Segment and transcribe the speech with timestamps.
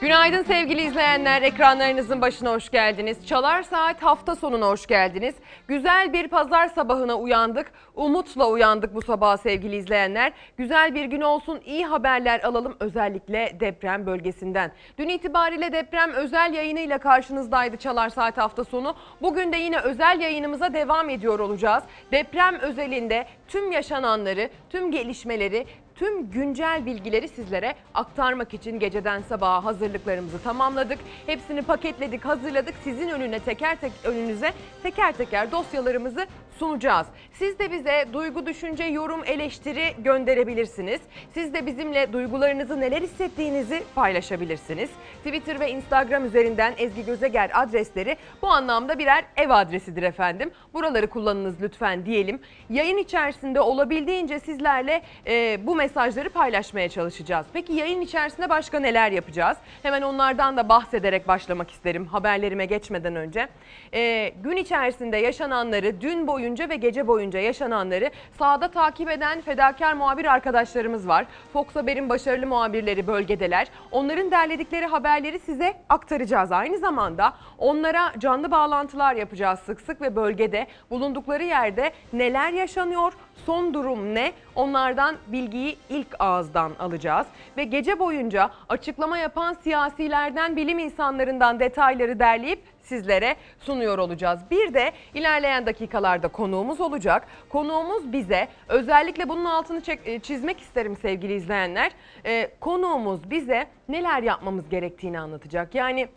[0.00, 1.42] Günaydın sevgili izleyenler.
[1.42, 3.26] Ekranlarınızın başına hoş geldiniz.
[3.26, 5.34] Çalar Saat hafta sonuna hoş geldiniz.
[5.68, 7.72] Güzel bir pazar sabahına uyandık.
[7.94, 10.32] Umutla uyandık bu sabah sevgili izleyenler.
[10.56, 11.60] Güzel bir gün olsun.
[11.64, 14.72] iyi haberler alalım özellikle deprem bölgesinden.
[14.98, 18.94] Dün itibariyle deprem özel yayınıyla karşınızdaydı Çalar Saat hafta sonu.
[19.22, 21.84] Bugün de yine özel yayınımıza devam ediyor olacağız.
[22.12, 25.66] Deprem özelinde tüm yaşananları, tüm gelişmeleri,
[25.98, 30.98] tüm güncel bilgileri sizlere aktarmak için geceden sabaha hazırlıklarımızı tamamladık.
[31.26, 32.74] Hepsini paketledik, hazırladık.
[32.84, 36.26] Sizin önüne teker tek önünüze teker teker dosyalarımızı
[36.58, 37.06] sunacağız.
[37.32, 41.00] Siz de bize duygu, düşünce, yorum, eleştiri gönderebilirsiniz.
[41.34, 44.90] Siz de bizimle duygularınızı, neler hissettiğinizi paylaşabilirsiniz.
[45.24, 50.50] Twitter ve Instagram üzerinden Ezgi Gözeger adresleri bu anlamda birer ev adresidir efendim.
[50.74, 52.40] Buraları kullanınız lütfen diyelim.
[52.70, 57.46] Yayın içerisinde olabildiğince sizlerle e, bu mesajları paylaşmaya çalışacağız.
[57.52, 59.58] Peki yayın içerisinde başka neler yapacağız?
[59.82, 63.48] Hemen onlardan da bahsederek başlamak isterim haberlerime geçmeden önce.
[63.94, 70.24] E, gün içerisinde yaşananları, dün boyunca ve gece boyunca yaşananları sahada takip eden fedakar muhabir
[70.24, 71.26] arkadaşlarımız var.
[71.52, 73.68] Fox Haber'in başarılı muhabirleri bölgedeler.
[73.90, 76.52] Onların derledikleri haberleri size aktaracağız.
[76.52, 83.12] Aynı zamanda onlara canlı bağlantılar yapacağız sık sık ve bölgede bulundukları yerde neler yaşanıyor,
[83.46, 84.32] son durum ne?
[84.54, 92.62] Onlardan bilgiyi ilk ağızdan alacağız ve gece boyunca açıklama yapan siyasilerden, bilim insanlarından detayları derleyip
[92.82, 94.40] sizlere sunuyor olacağız.
[94.50, 97.26] Bir de ilerleyen dakikalarda konuğumuz olacak.
[97.48, 101.92] Konuğumuz bize özellikle bunun altını çek- e, çizmek isterim sevgili izleyenler.
[102.26, 105.74] Ee, konuğumuz bize neler yapmamız gerektiğini anlatacak.
[105.74, 106.08] Yani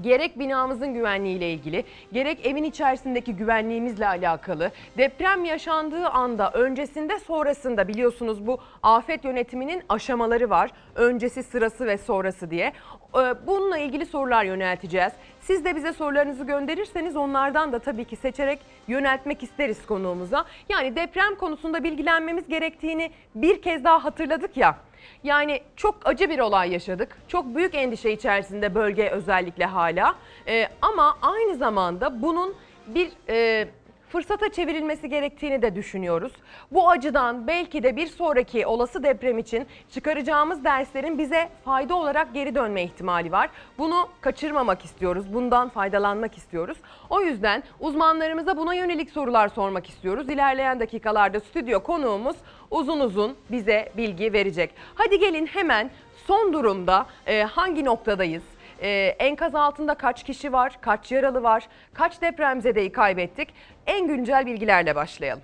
[0.00, 8.46] Gerek binamızın güvenliğiyle ilgili, gerek evin içerisindeki güvenliğimizle alakalı, deprem yaşandığı anda, öncesinde, sonrasında biliyorsunuz
[8.46, 10.70] bu afet yönetiminin aşamaları var.
[10.94, 12.72] Öncesi, sırası ve sonrası diye.
[13.14, 15.12] Ee, Bununla ilgili sorular yönelteceğiz.
[15.40, 20.44] Siz de bize sorularınızı gönderirseniz onlardan da tabii ki seçerek yöneltmek isteriz konuğumuza.
[20.68, 24.76] Yani deprem konusunda bilgilenmemiz gerektiğini bir kez daha hatırladık ya.
[25.24, 27.16] Yani çok acı bir olay yaşadık.
[27.28, 30.14] Çok büyük endişe içerisinde bölge özellikle hala.
[30.48, 32.54] Ee, ama aynı zamanda bunun
[32.86, 33.68] bir e,
[34.12, 36.32] fırsata çevrilmesi gerektiğini de düşünüyoruz.
[36.72, 42.54] Bu acıdan belki de bir sonraki olası deprem için çıkaracağımız derslerin bize fayda olarak geri
[42.54, 43.50] dönme ihtimali var.
[43.78, 45.34] Bunu kaçırmamak istiyoruz.
[45.34, 46.78] Bundan faydalanmak istiyoruz.
[47.10, 50.28] O yüzden uzmanlarımıza buna yönelik sorular sormak istiyoruz.
[50.28, 52.36] İlerleyen dakikalarda stüdyo konuğumuz
[52.70, 54.70] uzun uzun bize bilgi verecek.
[54.94, 55.90] Hadi gelin hemen
[56.26, 58.42] son durumda e, hangi noktadayız?
[58.82, 63.48] Ee, enkaz altında kaç kişi var, kaç yaralı var, kaç depremzedeyi kaybettik?
[63.86, 65.42] En güncel bilgilerle başlayalım.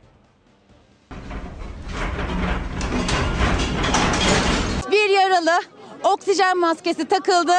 [4.91, 5.60] Bir yaralı
[6.04, 7.56] oksijen maskesi takıldı.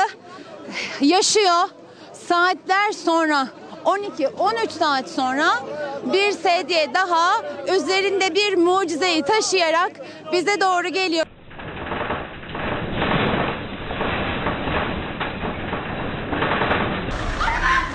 [1.01, 1.69] Yaşıyor.
[2.13, 3.47] Saatler sonra
[3.85, 5.47] 12-13 saat sonra
[6.13, 7.41] bir sedye daha
[7.75, 9.91] üzerinde bir mucizeyi taşıyarak
[10.31, 11.25] bize doğru geliyor.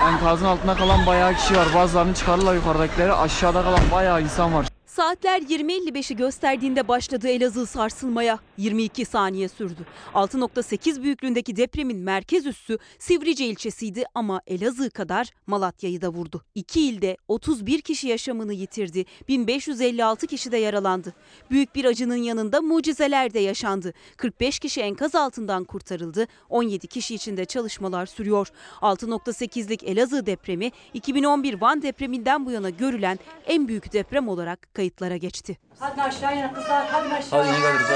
[0.09, 1.67] Enkazın altında kalan bayağı kişi var.
[1.75, 3.13] Bazılarını çıkarırlar yukarıdakileri.
[3.13, 4.74] Aşağıda kalan bayağı insan var.
[4.95, 8.39] Saatler 20.55'i gösterdiğinde başladı Elazığ sarsılmaya.
[8.57, 9.87] 22 saniye sürdü.
[10.15, 16.43] 6.8 büyüklüğündeki depremin merkez üssü Sivrice ilçesiydi ama Elazığ kadar Malatya'yı da vurdu.
[16.55, 19.05] İki ilde 31 kişi yaşamını yitirdi.
[19.29, 21.15] 1556 kişi de yaralandı.
[21.51, 23.93] Büyük bir acının yanında mucizeler de yaşandı.
[24.17, 26.27] 45 kişi enkaz altından kurtarıldı.
[26.49, 28.49] 17 kişi için de çalışmalar sürüyor.
[28.81, 35.59] 6.8'lik Elazığ depremi 2011 Van depreminden bu yana görülen en büyük deprem olarak kayıtlara geçti.
[35.79, 37.47] Hadi aşağıya kızlar hadi aşağıya.
[37.47, 37.87] Hadi iyi geliriz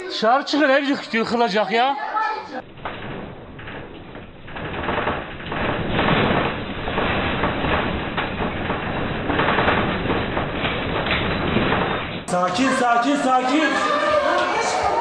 [0.00, 0.08] abi.
[0.08, 1.96] Dışarı çıkın ev yık- yıkılacak ya.
[12.26, 13.64] Sakin sakin sakin.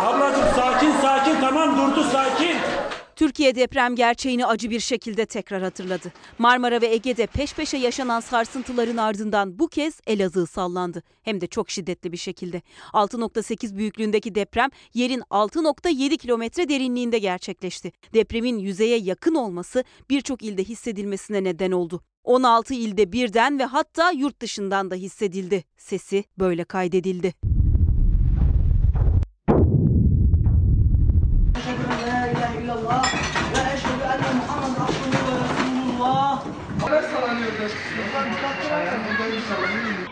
[0.07, 2.57] Ablacığım sakin sakin tamam durdu sakin.
[3.17, 6.13] Türkiye deprem gerçeğini acı bir şekilde tekrar hatırladı.
[6.39, 11.03] Marmara ve Ege'de peş peşe yaşanan sarsıntıların ardından bu kez Elazığ sallandı.
[11.24, 12.62] Hem de çok şiddetli bir şekilde.
[12.94, 17.91] 6.8 büyüklüğündeki deprem yerin 6.7 kilometre derinliğinde gerçekleşti.
[18.13, 22.01] Depremin yüzeye yakın olması birçok ilde hissedilmesine neden oldu.
[22.24, 25.63] 16 ilde birden ve hatta yurt dışından da hissedildi.
[25.77, 27.33] Sesi böyle kaydedildi.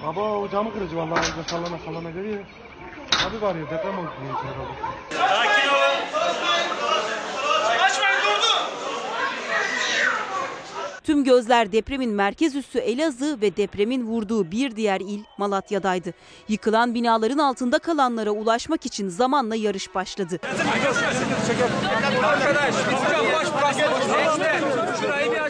[0.06, 2.44] Baba o camı kırıcı vallahi orada sallana sallana geliyor.
[3.28, 4.10] Abi var ya deprem oldu.
[5.12, 5.98] Sakin olun.
[7.84, 8.72] Açmayın durdu.
[11.04, 16.14] Tüm gözler depremin merkez üssü Elazığ ve depremin vurduğu bir diğer il Malatya'daydı.
[16.48, 20.40] Yıkılan binaların altında kalanlara ulaşmak için zamanla yarış başladı.
[20.44, 20.98] Arkadaş,
[23.34, 23.78] baş, baş,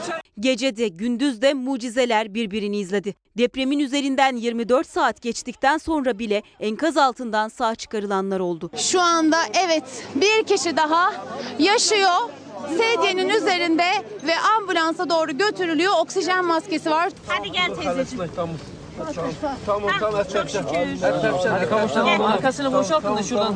[0.10, 0.25] baş,
[0.98, 3.16] gündüz de mucizeler birbirini izledi.
[3.38, 8.72] Depremin üzerinden 24 saat geçtikten sonra bile enkaz altından sağ çıkarılanlar oldu.
[8.78, 9.84] Şu anda evet
[10.16, 11.14] bir kişi daha
[11.60, 12.30] yaşıyor.
[12.78, 13.92] Sedyenin üzerinde
[14.28, 15.94] ve ambulansa doğru götürülüyor.
[16.00, 17.10] Oksijen maskesi var.
[17.28, 18.30] Hadi gel teyzeciğim.
[22.24, 23.56] Arkasını boşaltın da şuradan.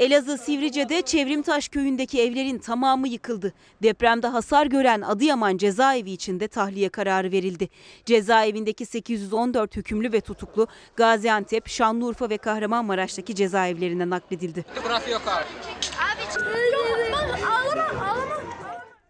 [0.00, 3.52] Elazığ Sivrice'de Çevrimtaş köyündeki evlerin tamamı yıkıldı.
[3.82, 7.68] Depremde hasar gören Adıyaman cezaevi içinde tahliye kararı verildi.
[8.04, 10.66] Cezaevindeki 814 hükümlü ve tutuklu
[10.96, 14.64] Gaziantep, Şanlıurfa ve Kahramanmaraş'taki cezaevlerine nakledildi.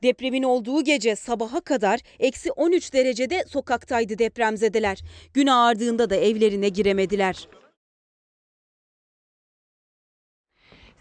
[0.07, 5.03] Depremin olduğu gece sabaha kadar eksi 13 derecede sokaktaydı depremzedeler.
[5.35, 7.49] Gün ağardığında da evlerine giremediler.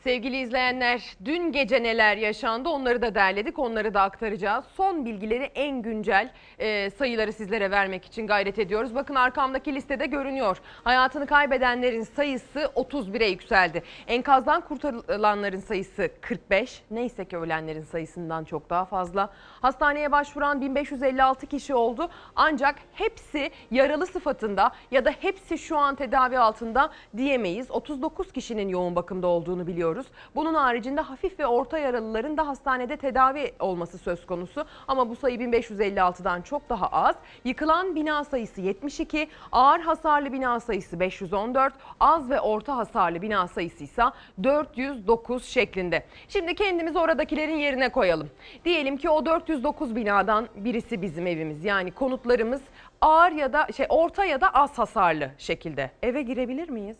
[0.06, 4.66] Sevgili izleyenler, dün gece neler yaşandı onları da derledik, onları da aktaracağız.
[4.78, 8.96] Son bilgileri en güncel e, sayıları sizlere vermek için gayret ediyoruz.
[8.96, 10.58] Bakın arkamdaki listede görünüyor.
[10.84, 13.84] Hayatını kaybedenlerin sayısı 31'e yükseldi.
[14.08, 16.82] Enkazdan kurtarılanların sayısı 45.
[16.92, 19.30] Neyse ki ölenlerin sayısından çok daha fazla.
[19.62, 22.10] Hastaneye başvuran 1556 kişi oldu.
[22.36, 27.72] Ancak hepsi yaralı sıfatında ya da hepsi şu an tedavi altında diyemeyiz.
[27.72, 29.95] 39 kişinin yoğun bakımda olduğunu biliyoruz.
[30.36, 34.66] Bunun haricinde hafif ve orta yaralıların da hastanede tedavi olması söz konusu.
[34.88, 37.16] Ama bu sayı 1556'dan çok daha az.
[37.46, 43.84] Yıkılan bina sayısı 72, ağır hasarlı bina sayısı 514, az ve orta hasarlı bina sayısı
[43.84, 44.04] ise
[44.44, 46.06] 409 şeklinde.
[46.28, 48.30] Şimdi kendimizi oradakilerin yerine koyalım.
[48.66, 51.66] Diyelim ki o 409 binadan birisi bizim evimiz.
[51.66, 52.62] Yani konutlarımız
[53.02, 55.92] ağır ya da şey orta ya da az hasarlı şekilde.
[56.04, 56.98] Eve girebilir miyiz?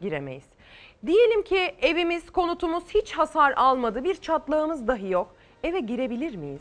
[0.00, 0.53] Giremeyiz.
[1.06, 4.04] Diyelim ki evimiz, konutumuz hiç hasar almadı.
[4.04, 5.34] Bir çatlağımız dahi yok.
[5.64, 6.60] Eve girebilir miyiz?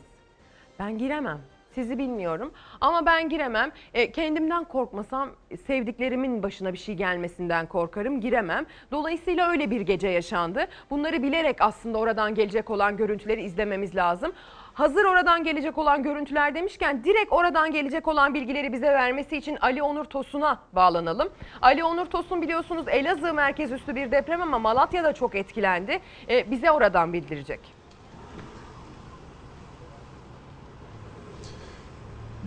[0.79, 1.39] Ben giremem.
[1.75, 2.51] Sizi bilmiyorum
[2.81, 3.71] ama ben giremem.
[3.93, 5.29] E, kendimden korkmasam
[5.67, 8.21] sevdiklerimin başına bir şey gelmesinden korkarım.
[8.21, 8.65] Giremem.
[8.91, 10.67] Dolayısıyla öyle bir gece yaşandı.
[10.89, 14.33] Bunları bilerek aslında oradan gelecek olan görüntüleri izlememiz lazım.
[14.73, 19.83] Hazır oradan gelecek olan görüntüler demişken direkt oradan gelecek olan bilgileri bize vermesi için Ali
[19.83, 21.29] Onur Tosun'a bağlanalım.
[21.61, 25.99] Ali Onur Tosun biliyorsunuz Elazığ merkez üstü bir deprem ama Malatya'da çok etkilendi.
[26.29, 27.59] E, bize oradan bildirecek.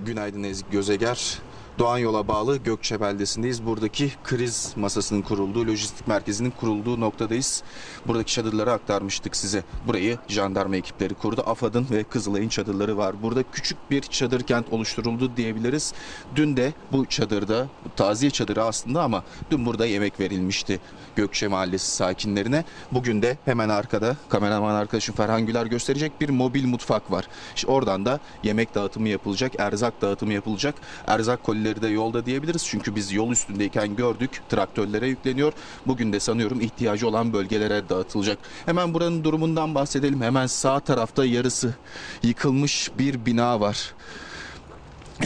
[0.07, 1.39] Günaydın Ezgi Gözeger.
[1.79, 3.67] Doğan Yol'a bağlı Gökçe beldesindeyiz.
[3.67, 7.63] Buradaki kriz masasının kurulduğu, lojistik merkezinin kurulduğu noktadayız.
[8.07, 9.65] Buradaki çadırları aktarmıştık size.
[9.87, 11.43] Burayı jandarma ekipleri kurdu.
[11.47, 13.23] AFAD'ın ve Kızılay'ın çadırları var.
[13.23, 15.93] Burada küçük bir çadır kent oluşturuldu diyebiliriz.
[16.37, 20.81] Dün de bu çadırda, taziye çadırı aslında ama dün burada yemek verilmişti
[21.17, 22.65] Gökçe Mahallesi sakinlerine.
[22.93, 27.29] Bugün de hemen arkada kameraman arkadaşım Ferhan Güler gösterecek bir mobil mutfak var.
[27.57, 30.75] İşte oradan da yemek dağıtımı yapılacak, erzak dağıtımı yapılacak.
[31.07, 32.65] Erzak kolileri de yolda diyebiliriz.
[32.67, 35.53] Çünkü biz yol üstündeyken gördük traktörlere yükleniyor.
[35.87, 38.39] Bugün de sanıyorum ihtiyacı olan bölgelere dağıtılacak.
[38.67, 40.23] Hemen buranın durumundan bahsedelim.
[40.23, 41.75] Hemen sağ tarafta yarısı
[42.23, 43.95] yıkılmış bir bina var.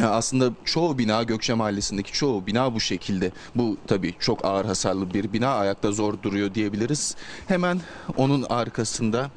[0.02, 3.32] Aslında çoğu bina Gökçe Mahallesi'ndeki çoğu bina bu şekilde.
[3.54, 7.16] Bu tabii çok ağır hasarlı bir bina ayakta zor duruyor diyebiliriz.
[7.46, 7.80] Hemen
[8.16, 9.30] onun arkasında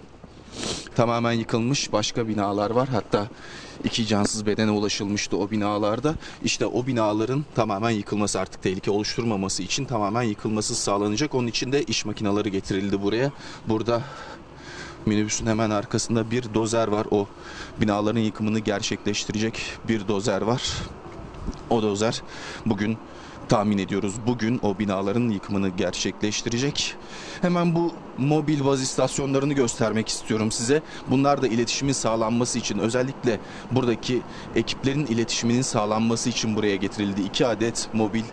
[0.95, 2.89] tamamen yıkılmış başka binalar var.
[2.89, 3.27] Hatta
[3.83, 6.15] iki cansız bedene ulaşılmıştı o binalarda.
[6.43, 11.35] İşte o binaların tamamen yıkılması artık tehlike oluşturmaması için tamamen yıkılması sağlanacak.
[11.35, 13.31] Onun için de iş makineleri getirildi buraya.
[13.67, 14.01] Burada
[15.05, 17.07] minibüsün hemen arkasında bir dozer var.
[17.11, 17.27] O
[17.81, 20.61] binaların yıkımını gerçekleştirecek bir dozer var.
[21.69, 22.21] O dozer
[22.65, 22.97] bugün
[23.53, 26.95] tahmin ediyoruz bugün o binaların yıkımını gerçekleştirecek.
[27.41, 30.81] Hemen bu mobil baz istasyonlarını göstermek istiyorum size.
[31.09, 33.39] Bunlar da iletişimin sağlanması için özellikle
[33.71, 34.21] buradaki
[34.55, 37.21] ekiplerin iletişiminin sağlanması için buraya getirildi.
[37.21, 38.23] İki adet mobil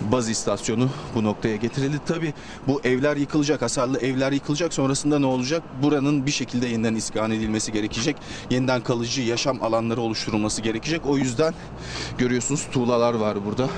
[0.00, 2.00] baz istasyonu bu noktaya getirildi.
[2.06, 2.34] Tabi
[2.66, 4.74] bu evler yıkılacak, hasarlı evler yıkılacak.
[4.74, 5.62] Sonrasında ne olacak?
[5.82, 8.16] Buranın bir şekilde yeniden iskan edilmesi gerekecek.
[8.50, 11.06] Yeniden kalıcı yaşam alanları oluşturulması gerekecek.
[11.06, 11.54] O yüzden
[12.18, 13.68] görüyorsunuz tuğlalar var burada.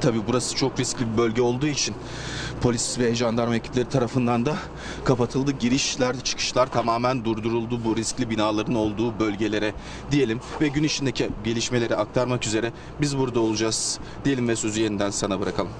[0.00, 1.94] Tabii burası çok riskli bir bölge olduğu için
[2.60, 4.56] polis ve jandarma ekipleri tarafından da
[5.04, 5.52] kapatıldı.
[5.52, 9.74] Girişler, çıkışlar tamamen durduruldu bu riskli binaların olduğu bölgelere
[10.10, 15.40] diyelim ve gün içindeki gelişmeleri aktarmak üzere biz burada olacağız diyelim ve sözü yeniden sana
[15.40, 15.72] bırakalım.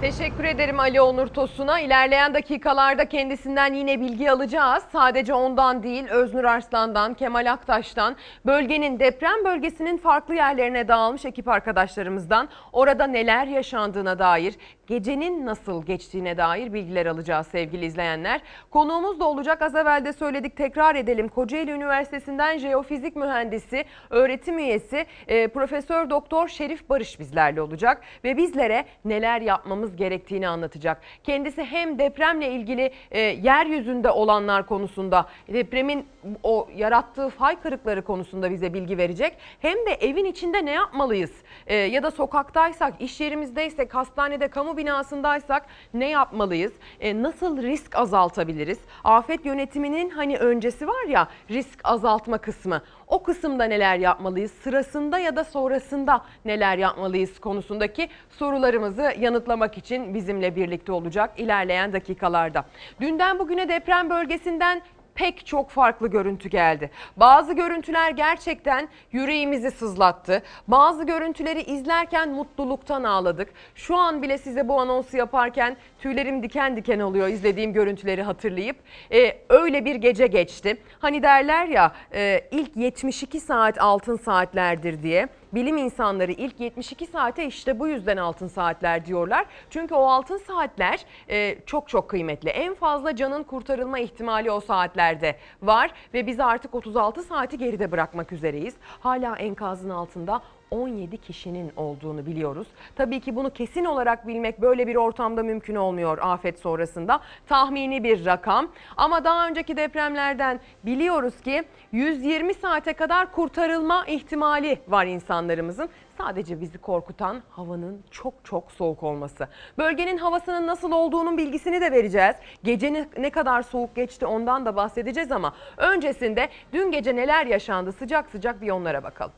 [0.00, 1.80] Teşekkür ederim Ali Onur Tosun'a.
[1.80, 4.84] İlerleyen dakikalarda kendisinden yine bilgi alacağız.
[4.92, 12.48] Sadece ondan değil, Öznur Arslan'dan, Kemal Aktaş'tan, bölgenin deprem bölgesinin farklı yerlerine dağılmış ekip arkadaşlarımızdan
[12.72, 14.54] orada neler yaşandığına dair,
[14.86, 18.40] gecenin nasıl geçtiğine dair bilgiler alacağız sevgili izleyenler.
[18.70, 19.62] Konuğumuz da olacak.
[19.62, 21.28] Az evvel de söyledik, tekrar edelim.
[21.28, 28.84] Kocaeli Üniversitesi'nden jeofizik mühendisi, öğretim üyesi e, Profesör Doktor Şerif Barış bizlerle olacak ve bizlere
[29.04, 31.00] neler yapmamız gerektiğini anlatacak.
[31.24, 36.06] Kendisi hem depremle ilgili e, yeryüzünde olanlar konusunda, depremin
[36.42, 39.36] o yarattığı fay kırıkları konusunda bize bilgi verecek.
[39.60, 41.32] Hem de evin içinde ne yapmalıyız?
[41.66, 46.72] E, ya da sokaktaysak, iş yerimizdeysek, hastanede, kamu binasındaysak ne yapmalıyız?
[47.00, 48.78] E, nasıl risk azaltabiliriz?
[49.04, 52.82] Afet yönetiminin hani öncesi var ya risk azaltma kısmı.
[53.08, 54.52] O kısımda neler yapmalıyız?
[54.52, 62.64] Sırasında ya da sonrasında neler yapmalıyız konusundaki sorularımızı yanıtlamak için bizimle birlikte olacak ilerleyen dakikalarda.
[63.00, 64.82] Dünden bugüne deprem bölgesinden
[65.18, 66.90] pek çok farklı görüntü geldi.
[67.16, 70.42] Bazı görüntüler gerçekten yüreğimizi sızlattı.
[70.68, 73.48] Bazı görüntüleri izlerken mutluluktan ağladık.
[73.74, 78.76] Şu an bile size bu anonsu yaparken tüylerim diken diken oluyor izlediğim görüntüleri hatırlayıp.
[79.12, 80.76] Ee, öyle bir gece geçti.
[80.98, 85.28] Hani derler ya e, ilk 72 saat altın saatlerdir diye.
[85.54, 89.46] Bilim insanları ilk 72 saate işte bu yüzden altın saatler diyorlar.
[89.70, 92.50] Çünkü o altın saatler e, çok çok kıymetli.
[92.50, 98.32] En fazla canın kurtarılma ihtimali o saatlerde var ve biz artık 36 saati geride bırakmak
[98.32, 98.74] üzereyiz.
[99.00, 102.66] Hala enkazın altında 17 kişinin olduğunu biliyoruz.
[102.96, 107.20] Tabii ki bunu kesin olarak bilmek böyle bir ortamda mümkün olmuyor afet sonrasında.
[107.48, 115.06] Tahmini bir rakam ama daha önceki depremlerden biliyoruz ki 120 saate kadar kurtarılma ihtimali var
[115.06, 115.88] insanlarımızın.
[116.18, 119.48] Sadece bizi korkutan havanın çok çok soğuk olması.
[119.78, 122.36] Bölgenin havasının nasıl olduğunun bilgisini de vereceğiz.
[122.64, 128.30] Gece ne- kadar soğuk geçti ondan da bahsedeceğiz ama öncesinde dün gece neler yaşandı sıcak
[128.30, 129.32] sıcak bir onlara bakalım.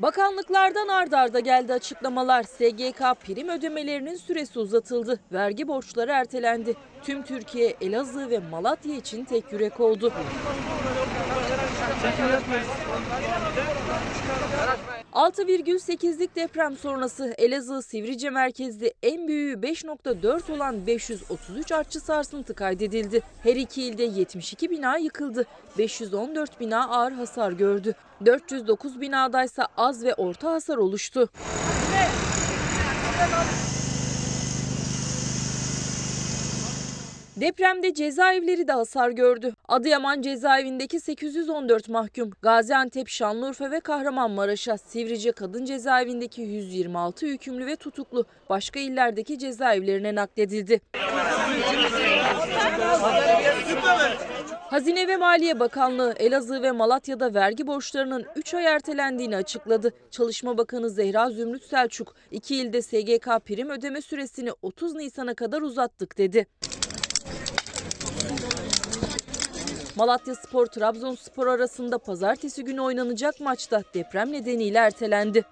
[0.00, 2.42] Bakanlıklardan ard arda geldi açıklamalar.
[2.42, 5.20] SGK prim ödemelerinin süresi uzatıldı.
[5.32, 6.74] Vergi borçları ertelendi.
[7.02, 10.12] Tüm Türkiye Elazığ ve Malatya için tek yürek oldu.
[15.16, 23.22] ...6,8'lik deprem sonrası Elazığ Sivrice merkezli en büyüğü 5.4 olan 533 artçı sarsıntı kaydedildi.
[23.42, 25.46] Her iki ilde 72 bina yıkıldı.
[25.78, 27.94] 514 bina ağır hasar gördü.
[28.26, 31.28] 409 binadaysa az ve orta hasar oluştu.
[37.36, 39.54] Depremde cezaevleri de hasar gördü.
[39.68, 48.24] Adıyaman cezaevindeki 814 mahkum, Gaziantep, Şanlıurfa ve Kahramanmaraş'a, Sivrice Kadın Cezaevindeki 126 hükümlü ve tutuklu
[48.50, 50.80] başka illerdeki cezaevlerine nakledildi.
[54.70, 59.92] Hazine ve Maliye Bakanlığı Elazığ ve Malatya'da vergi borçlarının 3 ay ertelendiğini açıkladı.
[60.10, 66.18] Çalışma Bakanı Zehra Zümrüt Selçuk, iki ilde SGK prim ödeme süresini 30 Nisan'a kadar uzattık
[66.18, 66.46] dedi.
[69.96, 75.44] Malatya Spor Trabzonspor arasında pazartesi günü oynanacak maçta deprem nedeniyle ertelendi.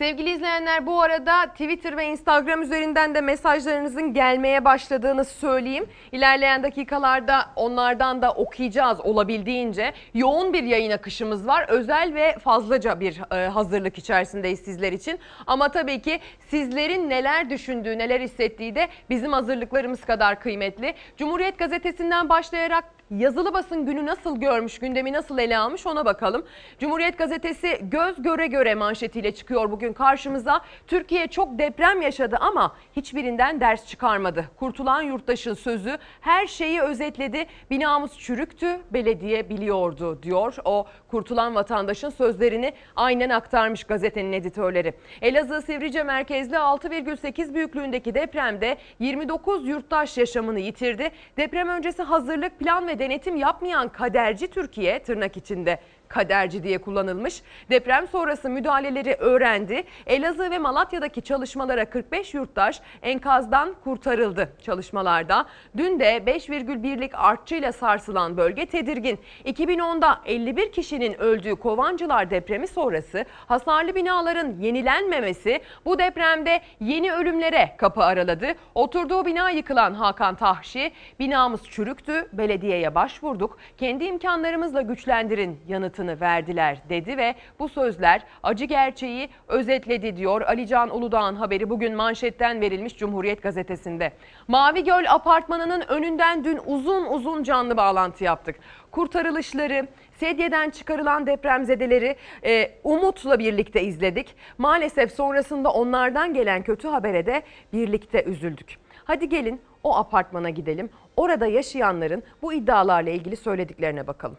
[0.00, 5.86] Sevgili izleyenler bu arada Twitter ve Instagram üzerinden de mesajlarınızın gelmeye başladığını söyleyeyim.
[6.12, 9.92] İlerleyen dakikalarda onlardan da okuyacağız olabildiğince.
[10.14, 11.66] Yoğun bir yayın akışımız var.
[11.68, 15.18] Özel ve fazlaca bir e, hazırlık içerisindeyiz sizler için.
[15.46, 20.94] Ama tabii ki sizlerin neler düşündüğü, neler hissettiği de bizim hazırlıklarımız kadar kıymetli.
[21.16, 26.44] Cumhuriyet Gazetesi'nden başlayarak yazılı basın günü nasıl görmüş, gündemi nasıl ele almış ona bakalım.
[26.78, 30.60] Cumhuriyet Gazetesi göz göre göre manşetiyle çıkıyor bugün karşımıza.
[30.86, 34.44] Türkiye çok deprem yaşadı ama hiçbirinden ders çıkarmadı.
[34.56, 37.46] Kurtulan yurttaşın sözü her şeyi özetledi.
[37.70, 40.56] Binamız çürüktü, belediye biliyordu diyor.
[40.64, 44.94] O kurtulan vatandaşın sözlerini aynen aktarmış gazetenin editörleri.
[45.22, 51.10] Elazığ Sivrice merkezli 6,8 büyüklüğündeki depremde 29 yurttaş yaşamını yitirdi.
[51.36, 55.80] Deprem öncesi hazırlık, plan ve denetim yapmayan kaderci Türkiye tırnak içinde
[56.10, 57.42] kaderci diye kullanılmış.
[57.70, 59.84] Deprem sonrası müdahaleleri öğrendi.
[60.06, 65.46] Elazığ ve Malatya'daki çalışmalara 45 yurttaş enkazdan kurtarıldı çalışmalarda.
[65.76, 69.18] Dün de 5,1'lik artçıyla sarsılan bölge tedirgin.
[69.44, 78.04] 2010'da 51 kişinin öldüğü Kovancılar depremi sonrası hasarlı binaların yenilenmemesi bu depremde yeni ölümlere kapı
[78.04, 78.46] araladı.
[78.74, 85.60] Oturduğu bina yıkılan Hakan Tahşi, binamız çürüktü, belediyeye başvurduk, kendi imkanlarımızla güçlendirin
[86.00, 92.60] yanıtını verdiler dedi ve bu sözler acı gerçeği özetledi diyor Alican Uludağ'ın haberi bugün manşetten
[92.60, 94.12] verilmiş Cumhuriyet Gazetesi'nde.
[94.48, 98.56] Mavi Göl apartmanının önünden dün uzun uzun canlı bağlantı yaptık.
[98.90, 99.86] Kurtarılışları,
[100.20, 104.36] sedyeden çıkarılan depremzedeleri e, umutla birlikte izledik.
[104.58, 107.42] Maalesef sonrasında onlardan gelen kötü habere de
[107.72, 108.76] birlikte üzüldük.
[109.04, 110.90] Hadi gelin o apartmana gidelim.
[111.16, 114.36] Orada yaşayanların bu iddialarla ilgili söylediklerine bakalım.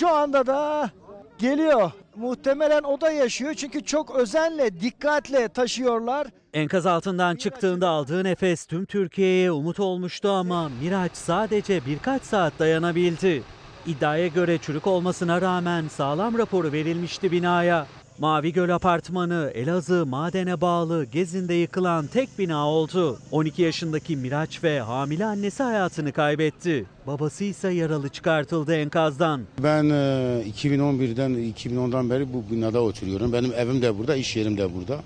[0.00, 0.90] Şu anda da
[1.38, 1.90] geliyor.
[2.16, 6.26] Muhtemelen o da yaşıyor çünkü çok özenle, dikkatle taşıyorlar.
[6.54, 13.42] Enkaz altından çıktığında aldığı nefes tüm Türkiye'ye umut olmuştu ama Miraç sadece birkaç saat dayanabildi.
[13.86, 17.86] İddiaya göre çürük olmasına rağmen sağlam raporu verilmişti binaya.
[18.20, 23.18] Mavi Göl Apartmanı Elazığ madene bağlı Gezin'de yıkılan tek bina oldu.
[23.30, 26.84] 12 yaşındaki Miraç ve hamile annesi hayatını kaybetti.
[27.06, 29.40] Babası ise yaralı çıkartıldı enkazdan.
[29.62, 33.32] Ben e, 2011'den 2010'dan beri bu binada oturuyorum.
[33.32, 35.00] Benim evim de burada, iş yerim de burada.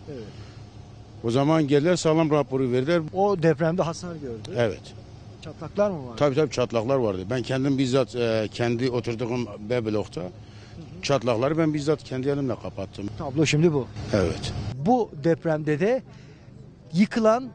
[1.24, 3.02] O zaman geldiler sağlam raporu verdiler.
[3.14, 4.50] O depremde hasar gördü.
[4.56, 4.82] Evet.
[5.42, 6.16] Çatlaklar mı var?
[6.16, 7.22] Tabii tabii çatlaklar vardı.
[7.30, 10.22] Ben kendim bizzat e, kendi oturduğum B blokta
[11.02, 13.06] çatlakları ben bizzat kendi elimle kapattım.
[13.18, 13.86] Tablo şimdi bu.
[14.12, 14.52] Evet.
[14.74, 16.02] Bu depremde de
[16.92, 17.50] yıkılan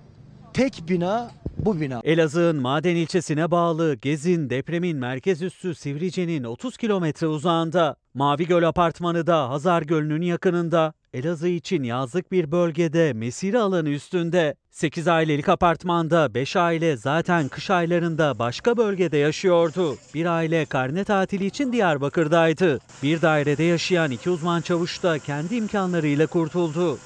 [0.54, 2.01] tek bina bu bina.
[2.04, 7.96] Elazığ'ın Maden ilçesine bağlı Gezin depremin merkez üssü Sivrice'nin 30 kilometre uzağında.
[8.13, 10.94] Mavi Göl Apartmanı da Hazar Gölü'nün yakınında.
[11.13, 14.56] Elazığ için yazlık bir bölgede mesire alanı üstünde.
[14.72, 19.98] 8 ailelik apartmanda 5 aile zaten kış aylarında başka bölgede yaşıyordu.
[20.13, 22.80] Bir aile karne tatili için Diyarbakır'daydı.
[23.04, 26.98] Bir dairede yaşayan iki uzman çavuş da kendi imkanlarıyla kurtuldu.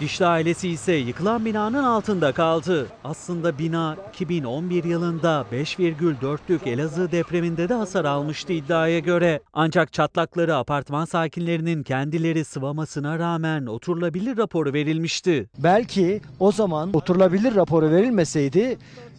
[0.00, 2.86] Dişli ailesi ise yıkılan binanın altında kaldı.
[3.04, 9.40] Aslında bina 2011 yılında 5,4'lük Elazığ depreminde de hasar almıştı iddiaya göre.
[9.52, 15.48] Ancak çatlakları apartman sakinlerinin kendileri sıvamasına rağmen oturulabilir raporu verilmişti.
[15.58, 18.78] Belki o zaman oturulabilir raporu verilmeseydi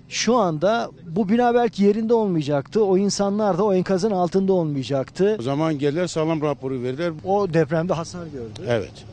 [0.09, 2.85] şu anda bu bina belki yerinde olmayacaktı.
[2.85, 5.35] O insanlar da o enkazın altında olmayacaktı.
[5.39, 7.13] O zaman geldiler sağlam raporu verdiler.
[7.25, 8.61] O depremde hasar gördü.
[8.67, 9.05] Evet.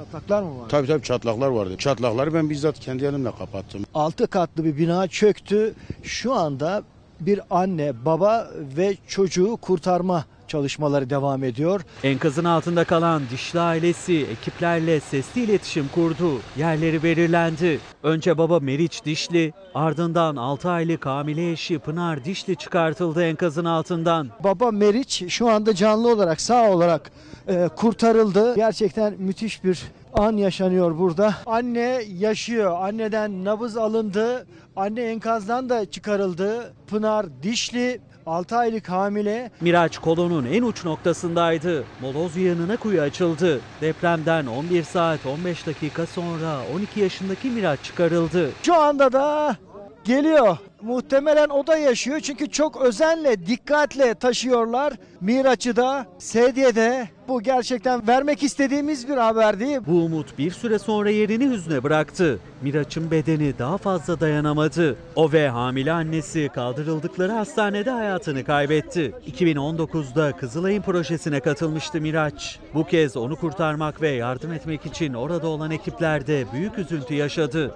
[0.00, 0.68] Çatlaklar mı var?
[0.68, 1.76] Tabii tabii çatlaklar vardı.
[1.78, 3.84] Çatlakları ben bizzat kendi elimle kapattım.
[3.94, 5.74] Altı katlı bir bina çöktü.
[6.02, 6.82] Şu anda
[7.20, 11.80] bir anne, baba ve çocuğu kurtarma çalışmaları devam ediyor.
[12.04, 16.40] Enkazın altında kalan Dişli ailesi ekiplerle sesli iletişim kurdu.
[16.56, 17.78] Yerleri belirlendi.
[18.02, 24.28] Önce baba Meriç Dişli, ardından 6 aylık hamile eşi Pınar Dişli çıkartıldı enkazın altından.
[24.44, 27.10] Baba Meriç şu anda canlı olarak, sağ olarak
[27.48, 28.54] e, kurtarıldı.
[28.54, 29.82] Gerçekten müthiş bir
[30.12, 31.34] an yaşanıyor burada.
[31.46, 32.76] Anne yaşıyor.
[32.80, 34.46] Anneden nabız alındı.
[34.76, 36.72] Anne enkazdan da çıkarıldı.
[36.86, 39.50] Pınar Dişli 6 aylık hamile.
[39.60, 41.84] Miraç kolonun en uç noktasındaydı.
[42.00, 43.60] Moloz yığınına kuyu açıldı.
[43.80, 48.50] Depremden 11 saat 15 dakika sonra 12 yaşındaki Miraç çıkarıldı.
[48.62, 49.56] Şu anda da
[50.04, 50.56] geliyor.
[50.82, 54.92] Muhtemelen o da yaşıyor çünkü çok özenle, dikkatle taşıyorlar.
[55.20, 57.08] Miraç'ı da, Sedye'de.
[57.28, 59.78] Bu gerçekten vermek istediğimiz bir haber değil.
[59.86, 62.38] Bu umut bir süre sonra yerini hüzne bıraktı.
[62.62, 64.96] Miraç'ın bedeni daha fazla dayanamadı.
[65.16, 69.14] O ve hamile annesi kaldırıldıkları hastanede hayatını kaybetti.
[69.32, 72.58] 2019'da Kızılay'ın projesine katılmıştı Miraç.
[72.74, 77.74] Bu kez onu kurtarmak ve yardım etmek için orada olan ekipler de büyük üzüntü yaşadı.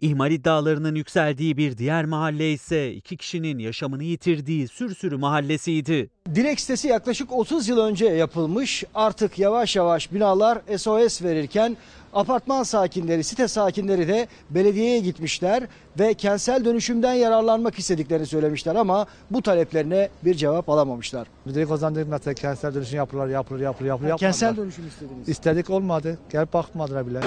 [0.00, 6.10] İhmal iddialarının yükseldiği bir diğer mahalle ise iki kişinin yaşamını yitirdiği Sürsürü mahallesiydi.
[6.34, 8.84] Direk sitesi yaklaşık 30 yıl önce yapılmış.
[8.94, 11.76] Artık yavaş yavaş binalar SOS verirken
[12.12, 15.62] apartman sakinleri, site sakinleri de belediyeye gitmişler
[15.98, 21.28] ve kentsel dönüşümden yararlanmak istediklerini söylemişler ama bu taleplerine bir cevap alamamışlar.
[21.48, 24.18] Direkt ozan mesela kentsel dönüşüm yapılır, yapılır, yapılır, yapılır.
[24.18, 25.28] Kentsel dönüşüm istediniz.
[25.28, 26.18] İstedik olmadı.
[26.30, 27.20] Gel bakmadılar bile.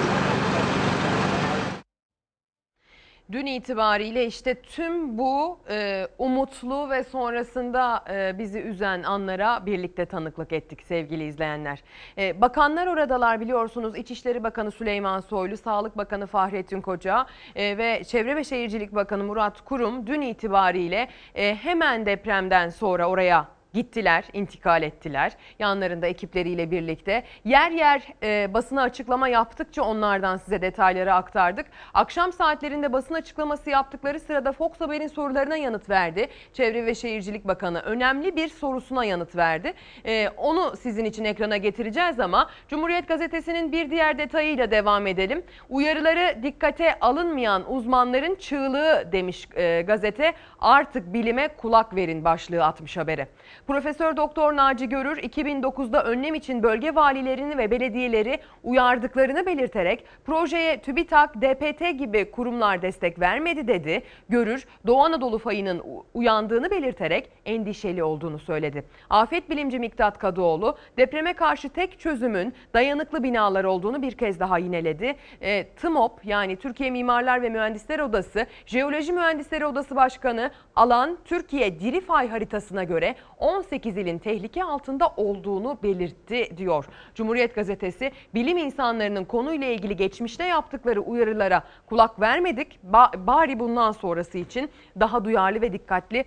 [3.32, 10.54] Dün itibariyle işte tüm bu e, umutlu ve sonrasında e, bizi üzen anlara birlikte tanıklık
[10.54, 11.84] ettik sevgili izleyenler.
[12.18, 18.36] E, bakanlar oradalar biliyorsunuz İçişleri Bakanı Süleyman Soylu, Sağlık Bakanı Fahrettin Koca e, ve Çevre
[18.36, 25.32] ve Şehircilik Bakanı Murat Kurum dün itibariyle e, hemen depremden sonra oraya gittiler, intikal ettiler.
[25.60, 27.24] Yanlarında ekipleriyle birlikte.
[27.46, 31.66] Yer yer e, basına açıklama yaptıkça onlardan size detayları aktardık.
[31.94, 36.28] Akşam saatlerinde basın açıklaması yaptıkları sırada Fox Haber'in sorularına yanıt verdi.
[36.54, 39.74] Çevre ve Şehircilik Bakanı önemli bir sorusuna yanıt verdi.
[40.06, 45.44] E, onu sizin için ekrana getireceğiz ama Cumhuriyet Gazetesi'nin bir diğer detayıyla devam edelim.
[45.70, 50.34] Uyarıları dikkate alınmayan uzmanların çığlığı demiş e, gazete.
[50.60, 53.28] Artık bilime kulak verin başlığı atmış habere.
[53.68, 61.42] Profesör Doktor Naci Görür 2009'da önlem için bölge valilerini ve belediyeleri uyardıklarını belirterek projeye TÜBİTAK,
[61.42, 64.04] DPT gibi kurumlar destek vermedi dedi.
[64.30, 68.84] Görür Doğu Anadolu fayının uyandığını belirterek endişeli olduğunu söyledi.
[69.10, 75.16] Afet bilimci Miktat Kadıoğlu depreme karşı tek çözümün dayanıklı binalar olduğunu bir kez daha yineledi.
[75.42, 82.02] E, TMOP yani Türkiye Mimarlar ve Mühendisler Odası, Jeoloji Mühendisleri Odası Başkanı alan Türkiye diri
[82.02, 83.16] fay haritasına göre
[83.52, 86.86] 18 ilin tehlike altında olduğunu belirtti diyor.
[87.16, 92.80] Cumhuriyet Gazetesi bilim insanlarının konuyla ilgili geçmişte yaptıkları uyarılara kulak vermedik.
[92.92, 96.26] Ba- bari bundan sonrası için daha duyarlı ve dikkatli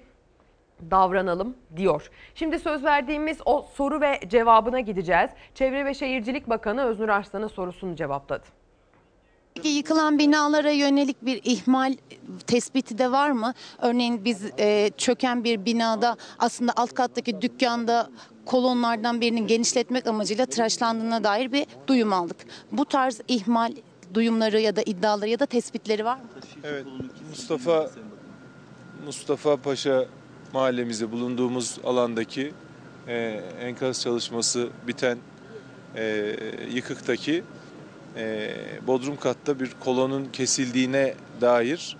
[0.90, 2.10] davranalım diyor.
[2.34, 5.30] Şimdi söz verdiğimiz o soru ve cevabına gideceğiz.
[5.54, 8.63] Çevre ve Şehircilik Bakanı Öznur Arslan'ın sorusunu cevapladı.
[9.54, 11.94] Peki yıkılan binalara yönelik bir ihmal
[12.46, 13.54] tespiti de var mı?
[13.78, 18.10] Örneğin biz e, çöken bir binada aslında alt kattaki dükkanda
[18.46, 22.36] kolonlardan birinin genişletmek amacıyla tıraşlandığına dair bir duyum aldık.
[22.72, 23.72] Bu tarz ihmal
[24.14, 26.24] duyumları ya da iddiaları ya da tespitleri var mı?
[26.64, 26.86] Evet,
[27.30, 27.90] Mustafa
[29.06, 30.06] Mustafa Paşa
[30.52, 32.52] mahallemizde bulunduğumuz alandaki
[33.08, 35.18] e, enkaz çalışması biten
[35.96, 36.36] e,
[36.74, 37.44] yıkıktaki
[38.16, 38.54] e,
[38.86, 41.96] bodrum katta bir kolonun kesildiğine dair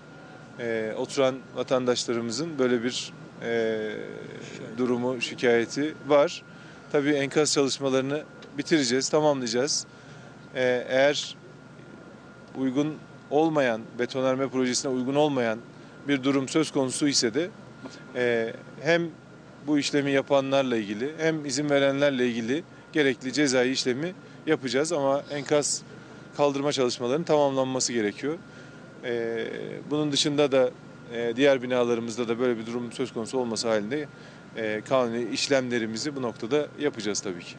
[0.59, 3.91] e, oturan vatandaşlarımızın böyle bir e,
[4.77, 6.43] durumu, şikayeti var.
[6.91, 8.23] Tabii enkaz çalışmalarını
[8.57, 9.85] bitireceğiz, tamamlayacağız.
[10.55, 11.35] E, eğer
[12.57, 12.95] uygun
[13.29, 15.59] olmayan, betonarme projesine uygun olmayan
[16.07, 17.49] bir durum söz konusu ise de
[18.15, 19.09] e, hem
[19.67, 24.13] bu işlemi yapanlarla ilgili hem izin verenlerle ilgili gerekli cezai işlemi
[24.47, 25.81] yapacağız ama enkaz
[26.37, 28.37] kaldırma çalışmalarının tamamlanması gerekiyor.
[29.03, 29.45] E,
[29.89, 30.69] bunun dışında da
[31.13, 34.07] e, diğer binalarımızda da böyle bir durum söz konusu olması halinde
[34.57, 37.55] e, kanuni işlemlerimizi bu noktada yapacağız tabii ki.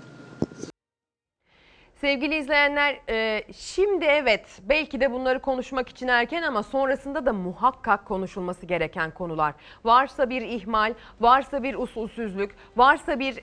[2.01, 8.07] Sevgili izleyenler e, şimdi evet belki de bunları konuşmak için erken ama sonrasında da muhakkak
[8.07, 9.55] konuşulması gereken konular.
[9.85, 13.35] Varsa bir ihmal, varsa bir usulsüzlük, varsa bir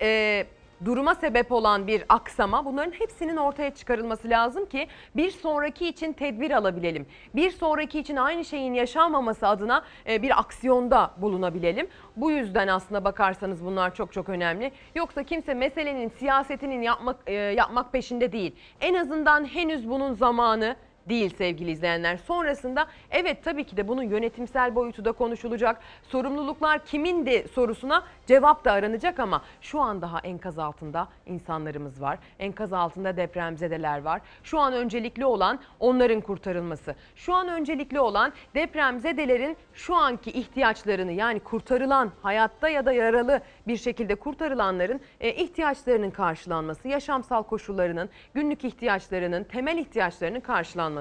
[0.86, 6.52] duruma sebep olan bir aksama bunların hepsinin ortaya çıkarılması lazım ki bir sonraki için tedbir
[6.52, 7.06] alabilelim.
[7.36, 11.88] Bir sonraki için aynı şeyin yaşanmaması adına e, bir aksiyonda bulunabilelim.
[12.16, 14.72] Bu yüzden aslında bakarsanız bunlar çok çok önemli.
[14.96, 18.56] Yoksa kimse meselenin siyasetinin yapmak e, yapmak peşinde değil.
[18.82, 20.76] En azından henüz bunun zamanı
[21.10, 22.18] değil sevgili izleyenler.
[22.18, 25.80] Sonrasında evet tabii ki de bunun yönetimsel boyutu da konuşulacak.
[26.04, 32.20] Sorumluluklar kimindi sorusuna cevap da aranacak ama şu an daha enkaz altında insanlarımız var.
[32.40, 34.22] Enkaz altında depremzedeler var.
[34.44, 36.96] Şu an öncelikli olan onların kurtarılması.
[37.16, 43.78] Şu an öncelikli olan depremzedelerin şu anki ihtiyaçlarını yani kurtarılan hayatta ya da yaralı bir
[43.78, 50.93] şekilde kurtarılanların e, ihtiyaçlarının karşılanması, yaşamsal koşullarının, günlük ihtiyaçlarının, temel ihtiyaçlarının karşılanması.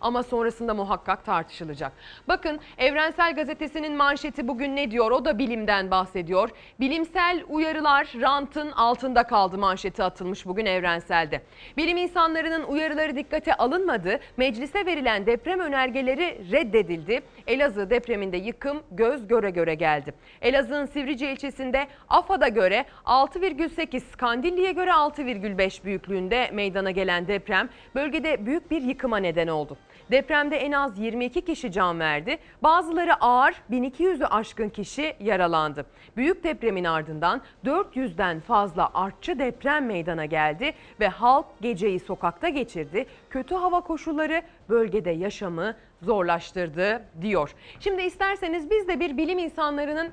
[0.00, 1.92] Ama sonrasında muhakkak tartışılacak.
[2.28, 5.10] Bakın Evrensel Gazetesi'nin manşeti bugün ne diyor?
[5.10, 6.50] O da bilimden bahsediyor.
[6.80, 11.42] Bilimsel uyarılar rantın altında kaldı manşeti atılmış bugün Evrensel'de.
[11.76, 14.20] Bilim insanlarının uyarıları dikkate alınmadı.
[14.36, 17.20] Meclise verilen deprem önergeleri reddedildi.
[17.46, 20.14] Elazığ depreminde yıkım göz göre göre geldi.
[20.42, 28.70] Elazığ'ın Sivrice ilçesinde AFAD'a göre 6,8, Kandilli'ye göre 6,5 büyüklüğünde meydana gelen deprem bölgede büyük
[28.70, 29.76] bir yıkıma neden oldu.
[30.10, 32.38] Depremde en az 22 kişi can verdi.
[32.62, 35.86] Bazıları ağır, 1200'ü aşkın kişi yaralandı.
[36.16, 43.06] Büyük depremin ardından 400'den fazla artçı deprem meydana geldi ve halk geceyi sokakta geçirdi.
[43.30, 47.54] Kötü hava koşulları bölgede yaşamı zorlaştırdı diyor.
[47.80, 50.12] Şimdi isterseniz biz de bir bilim insanlarının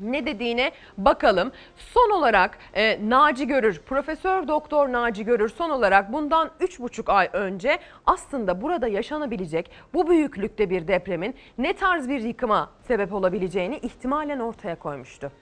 [0.00, 1.52] ne dediğine bakalım.
[1.76, 7.78] Son olarak e, Naci Görür, Profesör Doktor Naci Görür son olarak bundan 3,5 ay önce
[8.06, 14.74] aslında burada yaşanabilecek bu büyüklükte bir depremin ne tarz bir yıkıma sebep olabileceğini ihtimalen ortaya
[14.74, 15.32] koymuştu.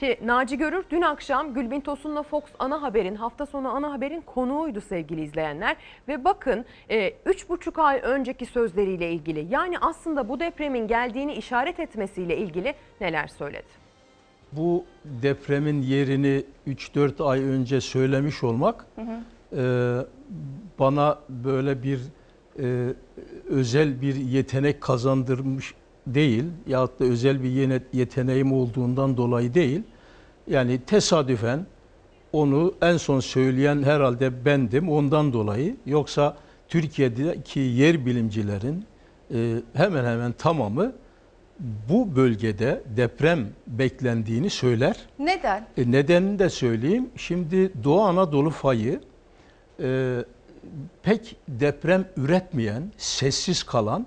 [0.00, 4.80] Şimdi, Naci Görür dün akşam Gülbin Tosun'la Fox Ana Haber'in hafta sonu Ana Haber'in konuğuydu
[4.80, 5.76] sevgili izleyenler.
[6.08, 12.74] Ve bakın 3,5 ay önceki sözleriyle ilgili yani aslında bu depremin geldiğini işaret etmesiyle ilgili
[13.00, 13.81] neler söyledi.
[14.52, 14.84] Bu
[15.22, 18.86] depremin yerini 3-4 ay önce söylemiş olmak
[19.56, 19.96] e,
[20.78, 22.00] bana böyle bir
[22.58, 22.94] e,
[23.48, 25.74] özel bir yetenek kazandırmış
[26.06, 29.82] değil yahut da özel bir yeteneğim olduğundan dolayı değil.
[30.46, 31.66] Yani tesadüfen
[32.32, 35.76] onu en son söyleyen herhalde bendim ondan dolayı.
[35.86, 36.36] Yoksa
[36.68, 38.84] Türkiye'deki yer bilimcilerin
[39.34, 40.92] e, hemen hemen tamamı
[41.88, 44.96] bu bölgede deprem beklendiğini söyler.
[45.18, 45.66] Neden?
[45.76, 47.10] E, nedenini de söyleyeyim.
[47.16, 49.00] Şimdi Doğu Anadolu fayı
[49.80, 50.16] e,
[51.02, 54.06] pek deprem üretmeyen, sessiz kalan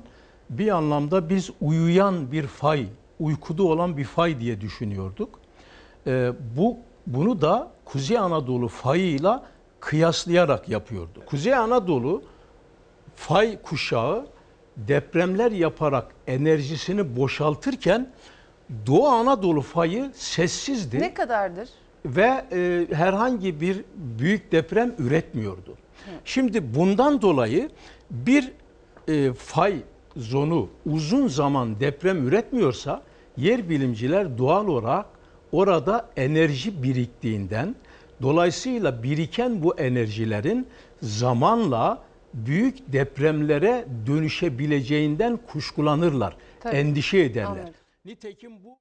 [0.49, 2.87] bir anlamda biz uyuyan bir fay,
[3.19, 5.39] uykuda olan bir fay diye düşünüyorduk.
[6.07, 9.45] E, bu bunu da Kuzey Anadolu fayıyla
[9.79, 11.23] kıyaslayarak yapıyordu.
[11.25, 12.23] Kuzey Anadolu
[13.15, 14.25] fay kuşağı
[14.77, 18.09] depremler yaparak enerjisini boşaltırken
[18.88, 21.69] Doğu Anadolu fayı sessizdi Ne kadardır?
[22.05, 25.75] ve e, herhangi bir büyük deprem üretmiyordu.
[26.25, 27.69] Şimdi bundan dolayı
[28.11, 28.51] bir
[29.07, 29.75] e, fay
[30.17, 33.01] zonu uzun zaman deprem üretmiyorsa
[33.38, 35.05] yer bilimciler doğal olarak
[35.51, 37.75] orada enerji biriktiğinden
[38.21, 40.67] dolayısıyla biriken bu enerjilerin
[41.01, 42.01] zamanla
[42.35, 46.75] büyük depremlere dönüşebileceğinden kuşkulanırlar, Tabii.
[46.75, 47.49] endişe ederler.
[47.49, 47.73] Anladım.
[48.05, 48.77] Nitekim bu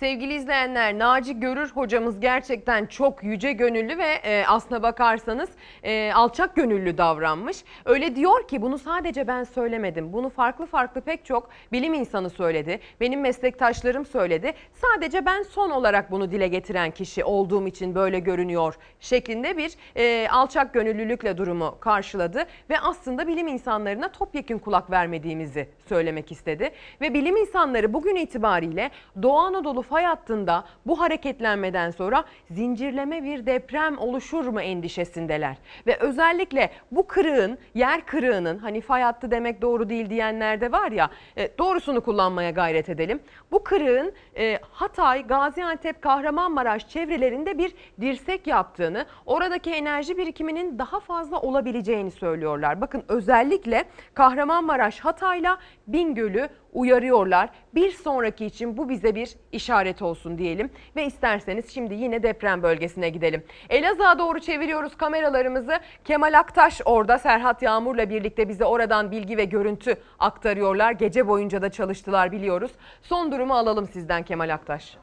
[0.00, 5.50] Sevgili izleyenler Naci Görür hocamız gerçekten çok yüce gönüllü ve e, aslına bakarsanız
[5.82, 7.64] e, alçak gönüllü davranmış.
[7.84, 10.12] Öyle diyor ki bunu sadece ben söylemedim.
[10.12, 12.80] Bunu farklı farklı pek çok bilim insanı söyledi.
[13.00, 14.52] Benim meslektaşlarım söyledi.
[14.72, 20.28] Sadece ben son olarak bunu dile getiren kişi olduğum için böyle görünüyor şeklinde bir e,
[20.28, 22.44] alçak gönüllülükle durumu karşıladı.
[22.70, 26.70] Ve aslında bilim insanlarına topyekün kulak vermediğimizi söylemek istedi.
[27.00, 28.90] Ve bilim insanları bugün itibariyle
[29.22, 35.56] Doğu Anadolu fay hattında bu hareketlenmeden sonra zincirleme bir deprem oluşur mu endişesindeler.
[35.86, 40.90] Ve özellikle bu kırığın, yer kırığının hani fay hattı demek doğru değil diyenler de var
[40.92, 43.20] ya e, doğrusunu kullanmaya gayret edelim.
[43.52, 51.40] Bu kırığın e, Hatay, Gaziantep, Kahramanmaraş çevrelerinde bir dirsek yaptığını, oradaki enerji birikiminin daha fazla
[51.40, 52.80] olabileceğini söylüyorlar.
[52.80, 55.58] Bakın özellikle Kahramanmaraş, Hatay'la
[55.92, 57.50] Bingöl'ü uyarıyorlar.
[57.74, 63.08] Bir sonraki için bu bize bir işaret olsun diyelim ve isterseniz şimdi yine deprem bölgesine
[63.08, 63.44] gidelim.
[63.70, 65.80] Elazığ'a doğru çeviriyoruz kameralarımızı.
[66.04, 70.92] Kemal Aktaş orada Serhat Yağmur'la birlikte bize oradan bilgi ve görüntü aktarıyorlar.
[70.92, 72.72] Gece boyunca da çalıştılar biliyoruz.
[73.02, 74.96] Son durumu alalım sizden Kemal Aktaş.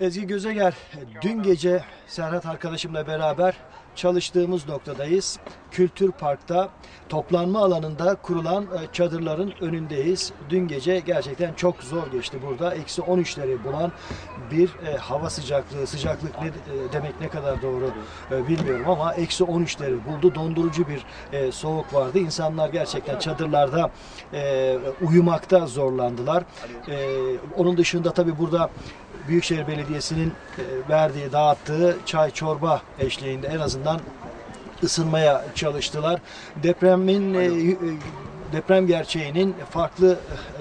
[0.00, 0.74] Ezgi Gözeger,
[1.22, 3.56] dün gece Serhat arkadaşımla beraber
[3.96, 5.38] çalıştığımız noktadayız.
[5.70, 6.68] Kültür Park'ta
[7.08, 10.32] toplanma alanında kurulan e, çadırların önündeyiz.
[10.50, 12.74] Dün gece gerçekten çok zor geçti burada.
[12.74, 13.92] Eksi 13'leri bulan
[14.50, 16.52] bir e, hava sıcaklığı, sıcaklık ne e,
[16.92, 17.90] demek ne kadar doğru
[18.30, 20.34] bilmiyorum ama eksi 13'leri buldu.
[20.34, 21.06] Dondurucu bir
[21.52, 22.18] soğuk vardı.
[22.18, 23.90] İnsanlar gerçekten çadırlarda
[25.02, 26.44] uyumakta zorlandılar.
[27.56, 28.70] Onun dışında tabii burada
[29.28, 34.00] Büyükşehir Belediyesi'nin e, verdiği, dağıttığı çay çorba eşliğinde en azından
[34.82, 36.20] ısınmaya çalıştılar.
[36.62, 37.76] Depremin e, e,
[38.52, 40.18] deprem gerçeğinin farklı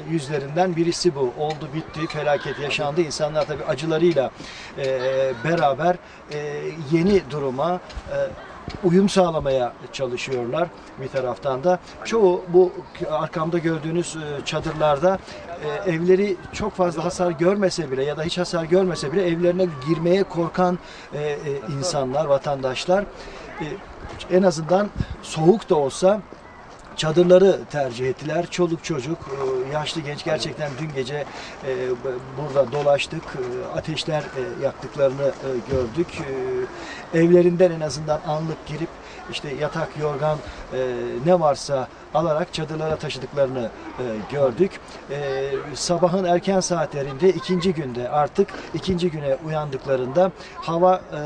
[0.09, 1.33] yüzlerinden birisi bu.
[1.39, 3.01] Oldu bitti, felaket yaşandı.
[3.01, 4.31] İnsanlar tabii acılarıyla
[4.77, 4.85] e,
[5.43, 5.95] beraber
[6.31, 7.79] e, yeni duruma
[8.11, 8.17] e,
[8.83, 10.69] uyum sağlamaya çalışıyorlar
[11.01, 11.79] bir taraftan da.
[12.05, 12.71] Çoğu bu
[13.11, 15.19] arkamda gördüğünüz e, çadırlarda
[15.85, 20.23] e, evleri çok fazla hasar görmese bile ya da hiç hasar görmese bile evlerine girmeye
[20.23, 20.79] korkan
[21.13, 21.37] e,
[21.77, 23.05] insanlar, vatandaşlar
[24.31, 24.89] en azından
[25.23, 26.21] soğuk da olsa
[26.95, 28.45] çadırları tercih ettiler.
[28.51, 29.17] Çoluk çocuk,
[29.73, 31.25] yaşlı genç gerçekten dün gece
[32.37, 33.23] burada dolaştık.
[33.75, 34.23] Ateşler
[34.63, 35.31] yaktıklarını
[35.71, 36.07] gördük.
[37.15, 38.89] Evlerinden en azından anlık girip
[39.31, 40.37] işte yatak, yorgan
[40.73, 44.71] e, ne varsa alarak çadırlara taşıdıklarını e, gördük.
[45.11, 51.19] E, sabahın erken saatlerinde ikinci günde artık ikinci güne uyandıklarında hava e,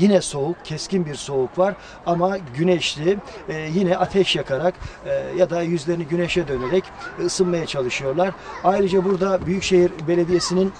[0.00, 1.74] yine soğuk, keskin bir soğuk var
[2.06, 4.74] ama güneşli e, yine ateş yakarak
[5.06, 6.84] e, ya da yüzlerini güneşe dönerek
[7.24, 8.30] ısınmaya çalışıyorlar.
[8.64, 10.72] Ayrıca burada Büyükşehir Belediyesi'nin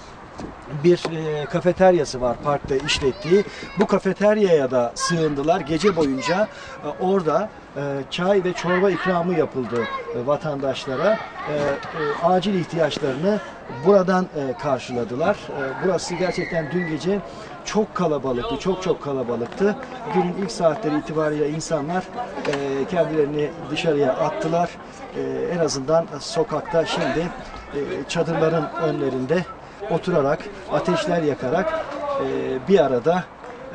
[0.83, 3.43] bir e, kafeteryası var parkta işlettiği.
[3.79, 5.61] Bu kafeteryaya da sığındılar.
[5.61, 6.47] Gece boyunca
[6.85, 11.19] e, orada e, çay ve çorba ikramı yapıldı e, vatandaşlara.
[11.49, 13.39] E, e, acil ihtiyaçlarını
[13.85, 15.35] buradan e, karşıladılar.
[15.35, 17.19] E, burası gerçekten dün gece
[17.65, 19.75] çok kalabalıktı, çok çok kalabalıktı.
[20.13, 22.03] Günün ilk saatleri itibariyle insanlar
[22.47, 24.69] e, kendilerini dışarıya attılar.
[25.15, 25.21] E,
[25.55, 27.27] en azından sokakta şimdi
[27.73, 29.45] e, çadırların önlerinde
[29.89, 30.39] oturarak,
[30.71, 31.85] ateşler yakarak
[32.23, 33.23] e, bir arada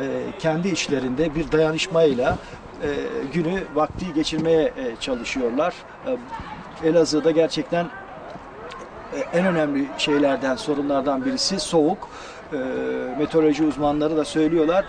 [0.01, 0.05] e,
[0.39, 2.39] kendi içlerinde bir dayanışmayla
[2.83, 2.89] e,
[3.33, 5.75] günü, vakti geçirmeye e, çalışıyorlar.
[6.83, 7.85] E, Elazığ'da gerçekten
[9.15, 12.09] e, en önemli şeylerden, sorunlardan birisi soğuk.
[12.53, 12.57] E,
[13.19, 14.85] meteoroloji uzmanları da söylüyorlar.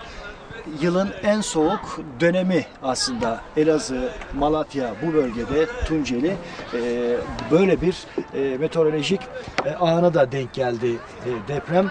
[0.80, 6.36] Yılın en soğuk dönemi aslında Elazığ, Malatya bu bölgede Tunceli
[6.74, 7.16] e,
[7.50, 7.96] böyle bir
[8.34, 9.20] e, meteorolojik
[9.64, 10.90] e, ana da denk geldi
[11.26, 11.90] e, deprem.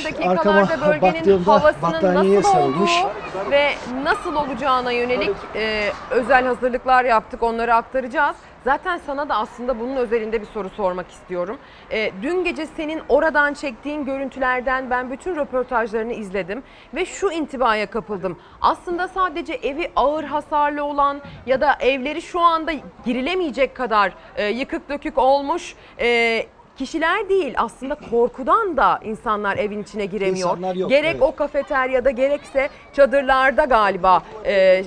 [0.00, 2.90] İlerleyen dakikalarda bölgenin havasının nasıl sarılmış.
[2.90, 3.70] olduğu ve
[4.02, 7.42] nasıl olacağına yönelik e, özel hazırlıklar yaptık.
[7.42, 8.36] Onları aktaracağız.
[8.64, 11.58] Zaten sana da aslında bunun özelinde bir soru sormak istiyorum.
[11.90, 16.62] E, dün gece senin oradan çektiğin görüntülerden ben bütün röportajlarını izledim
[16.94, 18.38] ve şu intibaya kapıldım.
[18.60, 22.72] Aslında sadece evi ağır hasarlı olan ya da evleri şu anda
[23.04, 26.46] girilemeyecek kadar e, yıkık dökük olmuş e,
[26.78, 30.48] kişiler değil aslında korkudan da insanlar evin içine giremiyor.
[30.48, 31.22] İnsanlar yok, Gerek evet.
[31.22, 34.84] o kafeteryada gerekse çadırlarda galiba e,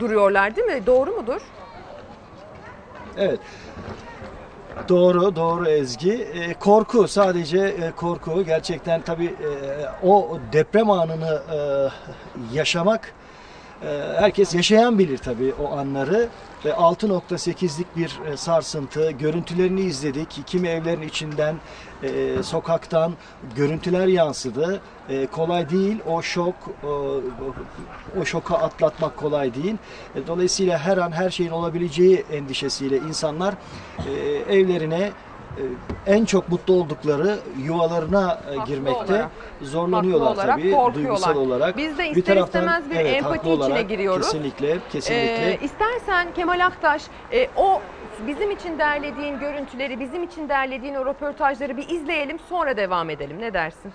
[0.00, 0.86] duruyorlar değil mi?
[0.86, 1.40] Doğru mudur?
[3.16, 3.40] Evet.
[4.88, 6.12] Doğru, doğru Ezgi.
[6.12, 8.44] E, korku, sadece e, korku.
[8.44, 9.26] Gerçekten tabii
[10.02, 11.58] e, o deprem anını e,
[12.56, 13.14] yaşamak,
[13.82, 13.86] e,
[14.18, 16.28] herkes yaşayan bilir tabii o anları.
[16.64, 20.42] Ve 6.8'lik bir e, sarsıntı, görüntülerini izledik.
[20.46, 21.56] Kimi evlerin içinden,
[22.02, 23.12] e, sokaktan
[23.56, 24.80] görüntüler yansıdı.
[25.08, 26.54] E, kolay değil, o şok,
[28.20, 29.76] o, şoku atlatmak kolay değil.
[30.26, 33.54] Dolayısıyla her an her şeyin olabileceği endişesiyle insanlar
[34.48, 35.10] evlerine
[36.06, 39.30] en çok mutlu oldukları yuvalarına e, Haklı girmekte olarak.
[39.62, 40.94] zorlanıyorlar olarak tabii korkuyorlar.
[40.94, 41.76] duygusal olarak.
[41.76, 44.26] Biz de Bir ister taraftan, istemez bir evet, empati içine olarak giriyoruz.
[44.26, 45.50] Kesinlikle, kesinlikle.
[45.52, 47.80] Ee, istersen Kemal Aktaş e, o
[48.26, 53.36] bizim için derlediğin görüntüleri, bizim için derlediğin o röportajları bir izleyelim sonra devam edelim.
[53.40, 53.92] Ne dersin?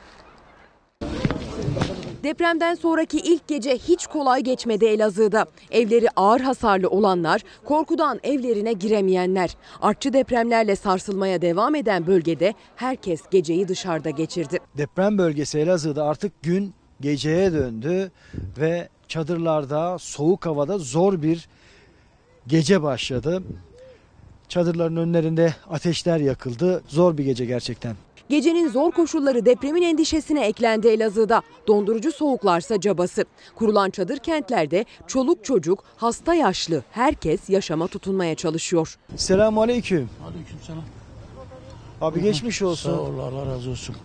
[2.23, 5.45] Depremden sonraki ilk gece hiç kolay geçmedi Elazığ'da.
[5.71, 9.57] Evleri ağır hasarlı olanlar, korkudan evlerine giremeyenler.
[9.81, 14.59] Artçı depremlerle sarsılmaya devam eden bölgede herkes geceyi dışarıda geçirdi.
[14.77, 18.11] Deprem bölgesi Elazığ'da artık gün geceye döndü
[18.57, 21.47] ve çadırlarda soğuk havada zor bir
[22.47, 23.43] gece başladı.
[24.49, 26.83] Çadırların önlerinde ateşler yakıldı.
[26.87, 27.95] Zor bir gece gerçekten.
[28.29, 31.41] Gecenin zor koşulları depremin endişesine eklendi Elazığ'da.
[31.67, 33.25] Dondurucu soğuklarsa cabası.
[33.55, 38.97] Kurulan çadır kentlerde çoluk çocuk, hasta yaşlı herkes yaşama tutunmaya çalışıyor.
[39.15, 40.09] Selamun aleyküm.
[40.27, 40.83] Aleykümselam.
[42.01, 42.91] Abi geçmiş olsun.
[42.91, 43.95] Sağ ol Allah razı olsun.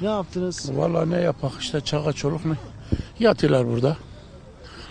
[0.00, 0.70] Ne yaptınız?
[0.76, 2.56] Vallahi ne yapak işte çaka çoluk mu?
[3.18, 3.96] Yatıyorlar burada.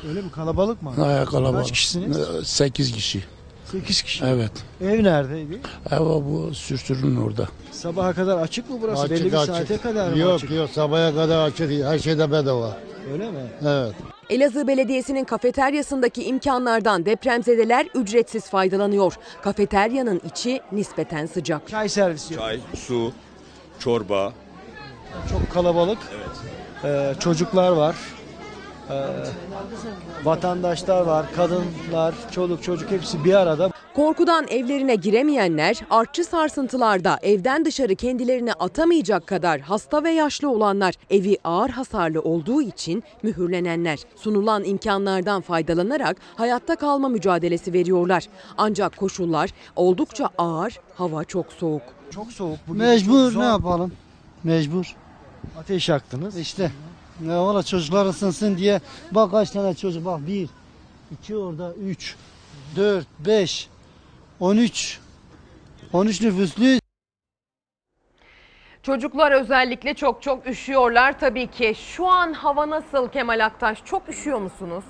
[0.07, 0.89] Öyle mi kalabalık mı?
[0.91, 1.57] Ha, kalabalık.
[1.59, 2.17] Kaç kişisiniz?
[2.43, 3.23] 8 kişi.
[3.71, 4.25] 8 kişi.
[4.25, 4.51] Evet.
[4.81, 5.59] Ev neredeydi?
[5.91, 7.47] Ev bu sürtürün orada.
[7.71, 9.01] Sabaha kadar açık mı burası?
[9.01, 9.55] Açık, Belli bir açık.
[9.55, 10.51] saate kadar mı Yok, açık?
[10.51, 11.71] yok sabaha kadar açık.
[11.71, 12.77] Her şeyde bedava.
[13.13, 13.39] Öyle mi?
[13.67, 13.93] Evet.
[14.29, 19.13] Elazığ Belediyesi'nin kafeteryasındaki imkanlardan depremzedeler ücretsiz faydalanıyor.
[19.41, 21.67] Kafeteryanın içi nispeten sıcak.
[21.69, 22.43] Çay servisi yok.
[22.43, 23.11] Çay, su,
[23.79, 24.33] çorba.
[25.29, 25.97] Çok kalabalık.
[26.83, 27.95] Ee, çocuklar var.
[28.89, 28.95] Ee,
[30.23, 31.25] vatandaşlar var.
[31.35, 33.71] Kadınlar, çoluk çocuk hepsi bir arada.
[33.95, 41.37] Korkudan evlerine giremeyenler, artçı sarsıntılarda evden dışarı kendilerini atamayacak kadar hasta ve yaşlı olanlar, evi
[41.43, 43.99] ağır hasarlı olduğu için mühürlenenler.
[44.15, 48.23] Sunulan imkanlardan faydalanarak hayatta kalma mücadelesi veriyorlar.
[48.57, 51.81] Ancak koşullar oldukça ağır, hava çok soğuk.
[52.11, 52.57] Çok soğuk.
[52.67, 53.41] Bugün çok Mecbur zor.
[53.41, 53.91] ne yapalım?
[54.43, 54.95] Mecbur.
[55.59, 56.37] Ateş yaktınız.
[56.37, 56.71] İşte.
[57.19, 60.49] Ne ola çocuklar ısınsın diye bak kaç tane çocuk bak bir,
[61.11, 62.15] iki orada üç,
[62.75, 63.69] dört, beş,
[64.39, 64.99] on üç.
[65.93, 66.79] On üç nüfusluyuz.
[68.83, 71.75] Çocuklar özellikle çok çok üşüyorlar tabii ki.
[71.95, 73.85] Şu an hava nasıl Kemal Aktaş?
[73.85, 74.83] Çok üşüyor musunuz?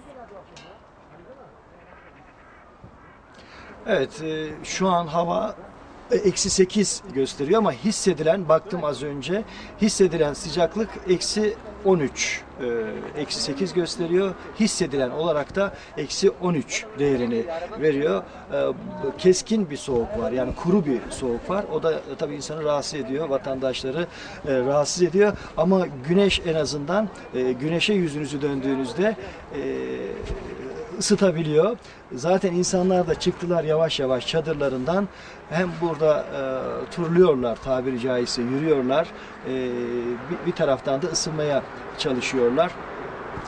[3.85, 5.55] Evet, e, şu an hava
[6.15, 9.43] eksi 8 gösteriyor ama hissedilen, baktım az önce,
[9.81, 14.33] hissedilen sıcaklık eksi 13, e, eksi 8 gösteriyor.
[14.59, 17.45] Hissedilen olarak da eksi 13 değerini
[17.81, 18.23] veriyor.
[18.53, 18.57] E,
[19.17, 21.65] Keskin bir soğuk var, yani kuru bir soğuk var.
[21.73, 24.07] O da e, tabii insanı rahatsız ediyor, vatandaşları
[24.47, 25.37] rahatsız ediyor.
[25.57, 27.09] Ama güneş en azından,
[27.61, 29.15] güneşe yüzünüzü döndüğünüzde
[29.55, 29.59] e,
[30.99, 31.77] ısıtabiliyor.
[32.15, 35.07] Zaten insanlar da çıktılar yavaş yavaş çadırlarından.
[35.49, 36.41] Hem burada e,
[36.95, 39.07] turluyorlar tabiri caizse yürüyorlar.
[39.47, 39.53] E,
[40.29, 41.63] bir, bir taraftan da ısınmaya
[41.97, 42.71] çalışıyorlar.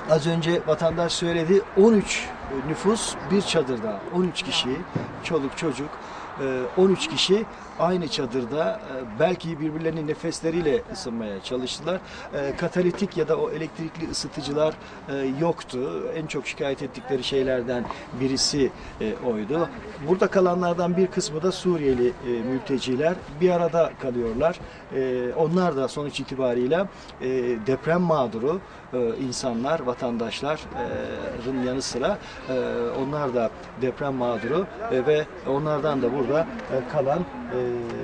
[0.09, 2.29] Az önce vatandaş söyledi 13
[2.67, 3.99] nüfus bir çadırda.
[4.15, 4.77] 13 kişi,
[5.23, 5.89] çoluk çocuk.
[6.41, 7.45] e, 13 kişi
[7.81, 12.01] aynı çadırda e, belki birbirlerinin nefesleriyle ısınmaya çalıştılar.
[12.33, 14.73] E, Katalitik ya da o elektrikli ısıtıcılar
[15.09, 16.03] e, yoktu.
[16.15, 17.85] En çok şikayet ettikleri şeylerden
[18.21, 18.71] birisi
[19.25, 19.69] oydu.
[20.07, 22.13] Burada kalanlardan bir kısmı da Suriyeli
[22.51, 24.59] mülteciler bir arada kalıyorlar.
[25.37, 26.85] Onlar da sonuç itibariyle
[27.67, 28.59] deprem mağduru
[29.27, 32.17] insanlar, vatandaşların yanı sıra
[33.01, 33.49] onlar da
[33.81, 36.47] deprem mağduru ve onlardan da burada
[36.91, 37.19] kalan
[37.55, 37.59] e,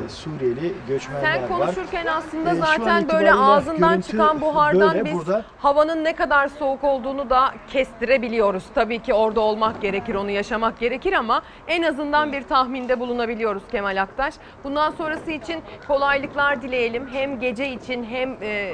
[0.09, 1.47] Suriyeli göçmenler Sen var.
[1.49, 5.05] konuşurken aslında E, şu an zaten böyle ağzından çıkan buhardan böyle.
[5.05, 8.63] biz Burada havanın ne kadar soğuk olduğunu da kestirebiliyoruz.
[8.75, 14.01] Tabii ki orada olmak gerekir, onu yaşamak gerekir ama en azından bir tahminde bulunabiliyoruz Kemal
[14.01, 14.33] Aktaş.
[14.63, 17.07] Bundan sonrası için kolaylıklar dileyelim.
[17.13, 18.73] Hem gece için hem e,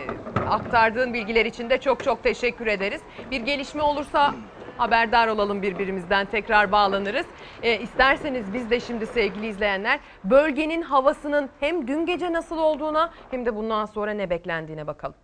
[0.49, 3.01] aktardığın bilgiler için de çok çok teşekkür ederiz.
[3.31, 4.33] Bir gelişme olursa
[4.77, 7.25] haberdar olalım birbirimizden tekrar bağlanırız.
[7.63, 13.45] E, isterseniz biz de şimdi sevgili izleyenler bölgenin havasının hem dün gece nasıl olduğuna hem
[13.45, 15.15] de bundan sonra ne beklendiğine bakalım.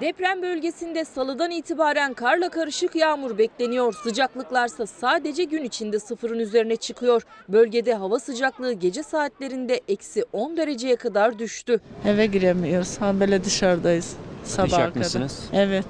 [0.00, 3.92] Deprem bölgesinde salıdan itibaren karla karışık yağmur bekleniyor.
[3.92, 7.22] Sıcaklıklarsa sadece gün içinde sıfırın üzerine çıkıyor.
[7.48, 11.80] Bölgede hava sıcaklığı gece saatlerinde eksi 10 dereceye kadar düştü.
[12.06, 13.00] Eve giremiyoruz.
[13.00, 14.16] Ha böyle dışarıdayız.
[14.56, 14.80] Kadar.
[14.80, 15.48] yakmışsınız.
[15.52, 15.86] Evet.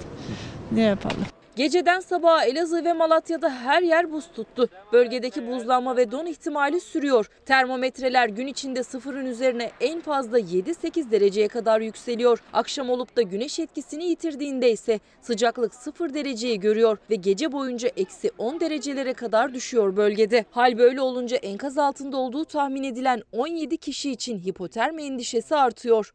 [0.73, 1.25] Ne yapalım?
[1.59, 4.69] Geceden sabaha Elazığ ve Malatya'da her yer buz tuttu.
[4.93, 7.31] Bölgedeki buzlanma ve don ihtimali sürüyor.
[7.47, 12.43] Termometreler gün içinde sıfırın üzerine en fazla 7-8 dereceye kadar yükseliyor.
[12.53, 18.31] Akşam olup da güneş etkisini yitirdiğinde ise sıcaklık 0 dereceyi görüyor ve gece boyunca eksi
[18.39, 20.45] 10 derecelere kadar düşüyor bölgede.
[20.51, 26.14] Hal böyle olunca enkaz altında olduğu tahmin edilen 17 kişi için hipotermi endişesi artıyor.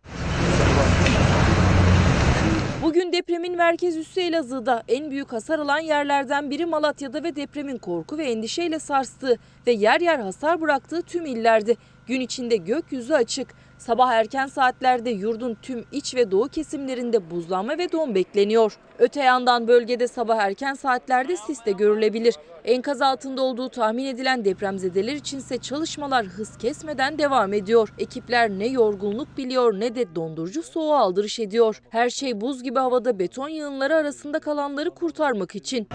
[2.84, 8.18] Bugün depremin merkez üssü Elazığ'da en büyük hasar alan yerlerden biri Malatya'da ve depremin korku
[8.18, 11.78] ve endişeyle sarstığı ve yer yer hasar bıraktığı tüm illerdi.
[12.08, 13.48] Gün içinde gökyüzü açık.
[13.86, 18.78] Sabah erken saatlerde yurdun tüm iç ve doğu kesimlerinde buzlanma ve don bekleniyor.
[19.00, 22.36] Öte yandan bölgede sabah erken saatlerde sis de görülebilir.
[22.66, 27.94] Enkaz altında olduğu tahmin edilen depremzedeler içinse çalışmalar hız kesmeden devam ediyor.
[28.00, 31.82] Ekipler ne yorgunluk biliyor ne de dondurucu soğuğa aldırış ediyor.
[31.90, 35.88] Her şey buz gibi havada beton yığınları arasında kalanları kurtarmak için.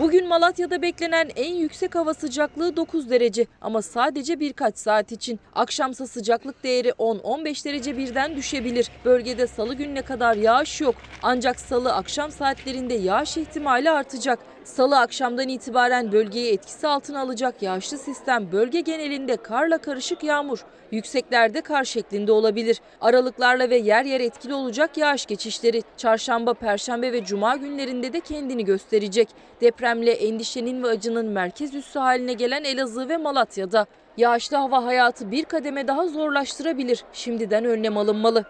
[0.00, 5.40] Bugün Malatya'da beklenen en yüksek hava sıcaklığı 9 derece ama sadece birkaç saat için.
[5.54, 8.90] Akşamsa sıcaklık değeri 10-15 derece birden düşebilir.
[9.04, 10.94] Bölgede salı gününe kadar yağış yok.
[11.22, 14.38] Ancak salı akşam saatlerinde yağış ihtimali artacak.
[14.68, 20.64] Salı akşamdan itibaren bölgeyi etkisi altına alacak yağışlı sistem bölge genelinde karla karışık yağmur.
[20.92, 22.80] Yükseklerde kar şeklinde olabilir.
[23.00, 25.82] Aralıklarla ve yer yer etkili olacak yağış geçişleri.
[25.96, 29.28] Çarşamba, perşembe ve cuma günlerinde de kendini gösterecek.
[29.60, 33.86] Depremle endişenin ve acının merkez üssü haline gelen Elazığ ve Malatya'da.
[34.16, 37.04] Yağışlı hava hayatı bir kademe daha zorlaştırabilir.
[37.12, 38.44] Şimdiden önlem alınmalı.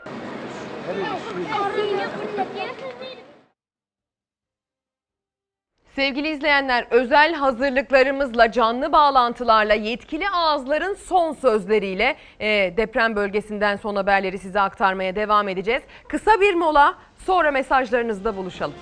[5.98, 14.38] Sevgili izleyenler, özel hazırlıklarımızla, canlı bağlantılarla, yetkili ağızların son sözleriyle e, deprem bölgesinden son haberleri
[14.38, 15.82] size aktarmaya devam edeceğiz.
[16.08, 16.94] Kısa bir mola,
[17.26, 18.74] sonra mesajlarınızda buluşalım.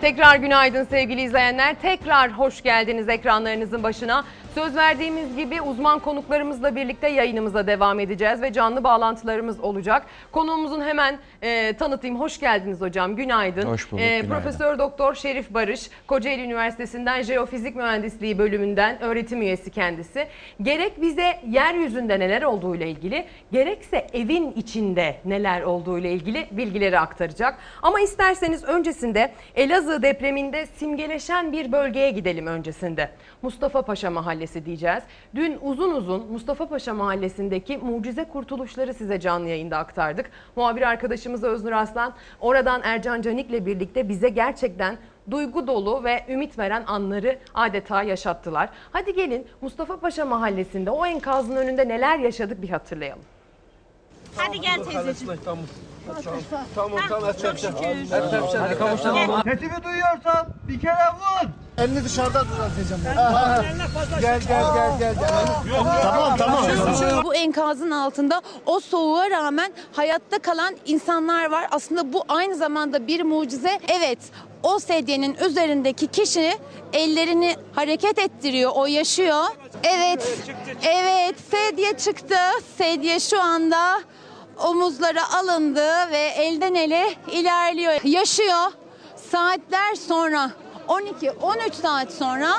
[0.00, 1.74] Tekrar günaydın sevgili izleyenler.
[1.82, 4.24] Tekrar hoş geldiniz ekranlarınızın başına.
[4.58, 10.06] Söz verdiğimiz gibi uzman konuklarımızla birlikte yayınımıza devam edeceğiz ve canlı bağlantılarımız olacak.
[10.32, 12.20] Konuğumuzun hemen e, tanıtayım.
[12.20, 13.16] Hoş geldiniz hocam.
[13.16, 13.62] Günaydın.
[13.62, 14.22] Hoş bulduk, E.
[14.28, 20.26] Profesör Doktor Şerif Barış, Kocaeli Üniversitesi'nden Jeofizik Mühendisliği bölümünden öğretim üyesi kendisi.
[20.62, 26.98] Gerek bize yeryüzünde neler olduğu ile ilgili, gerekse evin içinde neler olduğu ile ilgili bilgileri
[26.98, 27.58] aktaracak.
[27.82, 33.10] Ama isterseniz öncesinde Elazığ depreminde simgeleşen bir bölgeye gidelim öncesinde.
[33.42, 35.02] Mustafa Paşa Mahallesi diyeceğiz.
[35.34, 40.30] Dün uzun uzun Mustafa Paşa Mahallesi'ndeki mucize kurtuluşları size canlı yayında aktardık.
[40.56, 44.98] Muhabir arkadaşımız Öznur Aslan oradan Ercan Canik'le birlikte bize gerçekten
[45.30, 48.68] duygu dolu ve ümit veren anları adeta yaşattılar.
[48.92, 53.24] Hadi gelin Mustafa Paşa Mahallesi'nde o enkazın önünde neler yaşadık bir hatırlayalım.
[54.36, 55.40] Hadi gel teyzeciğim.
[55.44, 55.64] Tamam.
[56.74, 57.32] Tamam tamam.
[57.42, 57.74] Çok şükür.
[58.58, 59.42] Hadi kavuşalım.
[59.44, 61.48] Sesimi duyuyorsan bir kere vur.
[61.78, 63.02] Elini dışarıda düzelteceğim.
[64.20, 65.14] Gel gel gel gel.
[66.02, 66.64] Tamam tamam.
[67.24, 71.66] Bu enkazın altında o soğuğa rağmen hayatta kalan insanlar var.
[71.70, 73.78] Aslında bu aynı zamanda bir mucize.
[73.88, 74.18] Evet
[74.62, 76.58] o sedyenin üzerindeki kişi
[76.92, 78.72] ellerini hareket ettiriyor.
[78.74, 79.44] O yaşıyor.
[79.82, 80.38] Evet.
[80.82, 82.36] Evet sedye çıktı.
[82.78, 84.00] Sedye şu anda
[84.64, 87.92] omuzlara alındı ve elden ele ilerliyor.
[88.04, 88.72] Yaşıyor.
[89.30, 90.50] Saatler sonra
[90.88, 92.52] 12-13 saat sonra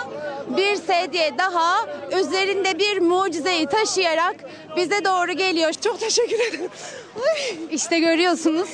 [0.58, 1.86] bir sedye daha
[2.20, 4.36] üzerinde bir mucizeyi taşıyarak
[4.76, 5.72] bize doğru geliyor.
[5.74, 6.72] Çok teşekkür ederim.
[7.72, 8.70] İşte görüyorsunuz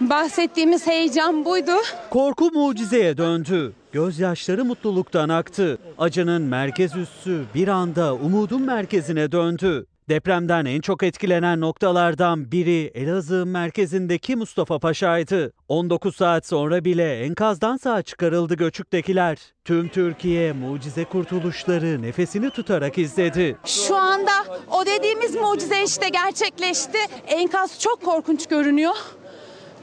[0.00, 1.72] bahsettiğimiz heyecan buydu.
[2.10, 3.72] Korku mucizeye döndü.
[3.92, 5.78] Gözyaşları mutluluktan aktı.
[5.98, 9.86] Acının merkez üssü bir anda umudun merkezine döndü.
[10.08, 15.52] Depremden en çok etkilenen noktalardan biri Elazığ merkezindeki Mustafa Paşa'ydı.
[15.68, 19.38] 19 saat sonra bile enkazdan sağ çıkarıldı göçüktekiler.
[19.64, 23.56] Tüm Türkiye mucize kurtuluşları nefesini tutarak izledi.
[23.64, 24.32] Şu anda
[24.70, 26.98] o dediğimiz mucize işte gerçekleşti.
[27.26, 28.94] Enkaz çok korkunç görünüyor.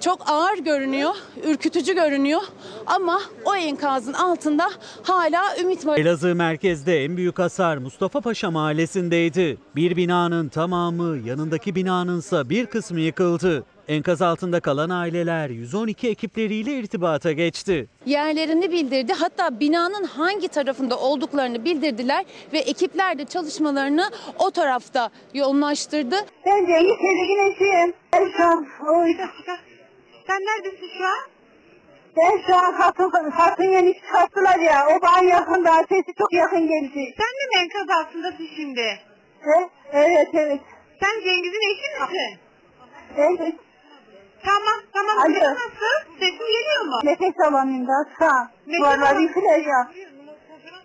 [0.01, 2.41] Çok ağır görünüyor, ürkütücü görünüyor
[2.85, 4.69] ama o enkazın altında
[5.03, 5.97] hala ümit var.
[5.97, 9.57] Elazığ merkezde en büyük hasar Mustafa Paşa mahallesindeydi.
[9.75, 13.63] Bir binanın tamamı yanındaki binanınsa bir kısmı yıkıldı.
[13.87, 17.87] Enkaz altında kalan aileler 112 ekipleriyle irtibata geçti.
[18.05, 19.13] Yerlerini bildirdi.
[19.13, 26.15] Hatta binanın hangi tarafında olduklarını bildirdiler ve ekipler de çalışmalarını o tarafta yoğunlaştırdı.
[26.45, 27.93] Ben Cengiz Tedirgin eşiyim.
[28.13, 28.67] Ben şu an...
[28.95, 29.11] Oy.
[30.31, 31.23] Sen neredesin şu an?
[32.17, 34.87] Ben şu an hatun, hatun yeni çıkarttılar ya.
[34.87, 35.71] O bana yakında.
[35.89, 37.13] Sesi çok yakın geldi.
[37.17, 38.81] Sen de mi enkaz altındasın şimdi?
[39.43, 40.61] Evet, evet, evet.
[40.99, 42.39] Sen Cengiz'in eşi misin?
[43.17, 43.55] Evet.
[44.45, 45.17] Tamam, tamam.
[45.17, 45.33] Alo.
[45.33, 46.19] Sesin nasıl?
[46.19, 46.99] Sesin geliyor mu?
[47.03, 48.51] Nefes alamıyorum da sağ.
[48.67, 49.21] Nefes Vallahi alamıyorum.
[49.23, 49.87] yıkılacağım.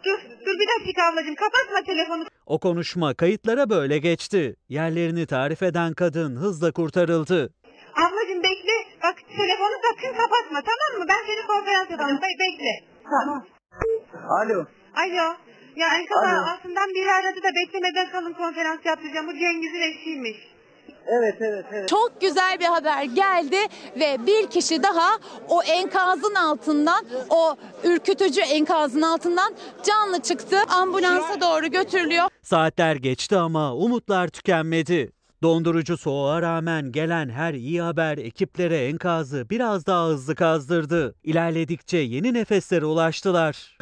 [0.05, 1.35] Dur, dur bir dakika ablacığım.
[1.35, 2.25] Kapatma telefonu.
[2.47, 4.57] O konuşma kayıtlara böyle geçti.
[4.69, 7.51] Yerlerini tarif eden kadın hızla kurtarıldı.
[9.03, 11.05] Bak telefonu sakın kapatma tamam mı?
[11.09, 12.21] Ben seni konferans yapacağım.
[12.23, 12.75] Be- bekle.
[13.11, 13.47] Tamam.
[14.41, 14.65] Alo.
[14.95, 15.27] Alo.
[15.77, 16.51] Ya enkaz Alo.
[16.53, 19.27] altından biri aradı da beklemeden kalın konferans yapacağım.
[19.27, 20.37] Bu Cengiz'in eşiymiş.
[21.07, 21.89] Evet evet evet.
[21.89, 23.57] Çok güzel bir haber geldi
[23.97, 25.11] ve bir kişi daha
[25.49, 30.57] o enkazın altından, o ürkütücü enkazın altından canlı çıktı.
[30.69, 32.25] Ambulansa doğru götürülüyor.
[32.43, 35.13] Saatler geçti ama umutlar tükenmedi.
[35.47, 41.15] Dondurucu soğuğa rağmen gelen her iyi haber ekiplere enkazı biraz daha hızlı kazdırdı.
[41.25, 43.79] İlerledikçe yeni nefeslere ulaştılar.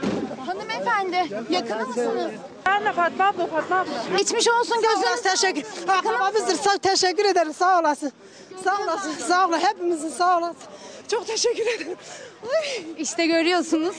[0.46, 1.16] Hanımefendi
[1.50, 2.30] yakın mısınız?
[2.66, 4.16] Ben de Fatma abla, Fatma abla.
[4.18, 5.22] Geçmiş olsun gözünüz.
[5.22, 5.88] teşekkür.
[5.88, 6.54] Akrabamızdır.
[6.54, 7.54] Sağ, teşekkür ederim.
[7.54, 8.12] Sağ olasın.
[8.64, 9.12] Sağ olasın.
[9.12, 9.58] Sağ olun.
[9.58, 10.62] Hepimizin sağ olasın.
[11.08, 11.98] Çok teşekkür ederim.
[12.98, 13.96] İşte görüyorsunuz.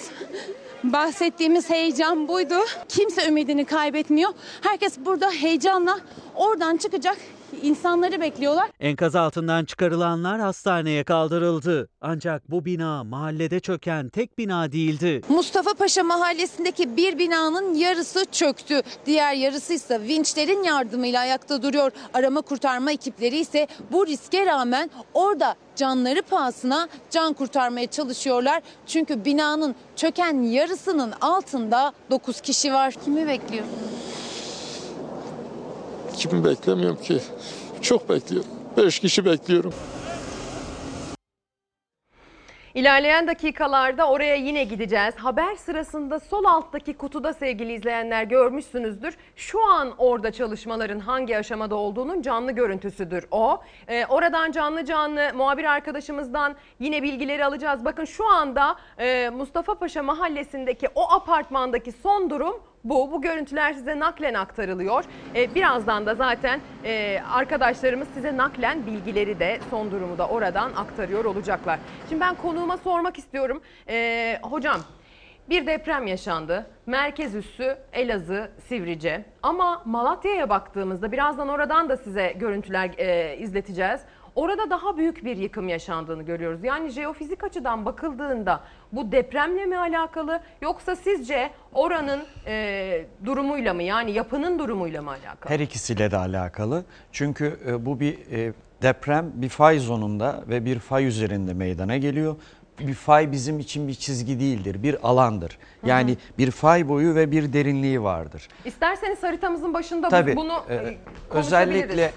[0.83, 2.55] Bahsettiğimiz heyecan buydu.
[2.89, 4.31] Kimse ümidini kaybetmiyor.
[4.61, 5.99] Herkes burada heyecanla
[6.35, 7.17] oradan çıkacak
[7.61, 8.69] insanları bekliyorlar.
[8.79, 11.89] Enkaz altından çıkarılanlar hastaneye kaldırıldı.
[12.01, 15.21] Ancak bu bina mahallede çöken tek bina değildi.
[15.29, 18.81] Mustafa Paşa mahallesindeki bir binanın yarısı çöktü.
[19.05, 21.91] Diğer yarısı ise vinçlerin yardımıyla ayakta duruyor.
[22.13, 28.61] Arama kurtarma ekipleri ise bu riske rağmen orada canları pahasına can kurtarmaya çalışıyorlar.
[28.87, 32.93] Çünkü binanın çöken yarısının altında 9 kişi var.
[33.05, 33.65] Kimi bekliyor?
[36.15, 37.19] Kimi beklemiyorum ki.
[37.81, 38.49] Çok bekliyorum.
[38.77, 39.73] Beş kişi bekliyorum.
[42.75, 45.15] İlerleyen dakikalarda oraya yine gideceğiz.
[45.15, 49.17] Haber sırasında sol alttaki kutuda sevgili izleyenler görmüşsünüzdür.
[49.35, 53.61] Şu an orada çalışmaların hangi aşamada olduğunun canlı görüntüsüdür o.
[53.87, 57.85] Ee, oradan canlı canlı muhabir arkadaşımızdan yine bilgileri alacağız.
[57.85, 62.55] Bakın şu anda e, Mustafa Paşa mahallesindeki o apartmandaki son durum
[62.85, 63.11] bu.
[63.11, 65.03] Bu görüntüler size naklen aktarılıyor.
[65.35, 71.25] Ee, birazdan da zaten e, arkadaşlarımız size naklen bilgileri de son durumu da oradan aktarıyor
[71.25, 71.79] olacaklar.
[72.09, 73.61] Şimdi ben konuğuma sormak istiyorum.
[73.89, 74.81] Ee, hocam
[75.49, 76.65] bir deprem yaşandı.
[76.85, 79.25] Merkez üssü Elazığ, Sivrice.
[79.43, 84.01] Ama Malatya'ya baktığımızda birazdan oradan da size görüntüler e, izleteceğiz.
[84.35, 86.63] Orada daha büyük bir yıkım yaşandığını görüyoruz.
[86.63, 94.11] Yani jeofizik açıdan bakıldığında bu depremle mi alakalı yoksa sizce oranın e, durumuyla mı yani
[94.11, 95.53] yapının durumuyla mı alakalı?
[95.53, 96.85] Her ikisiyle de alakalı.
[97.11, 102.35] Çünkü e, bu bir e, deprem bir fay zonunda ve bir fay üzerinde meydana geliyor.
[102.79, 105.57] Bir fay bizim için bir çizgi değildir, bir alandır.
[105.85, 108.47] Yani bir fay boyu ve bir derinliği vardır.
[108.65, 110.97] İsterseniz haritamızın başında Tabii bunu e, e,
[111.31, 112.11] özellikle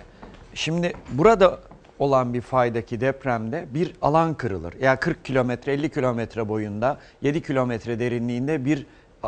[0.55, 1.61] şimdi burada
[1.99, 4.75] olan bir faydaki depremde bir alan kırılır.
[4.81, 8.87] Yani 40 kilometre 50 kilometre boyunda 7 kilometre derinliğinde bir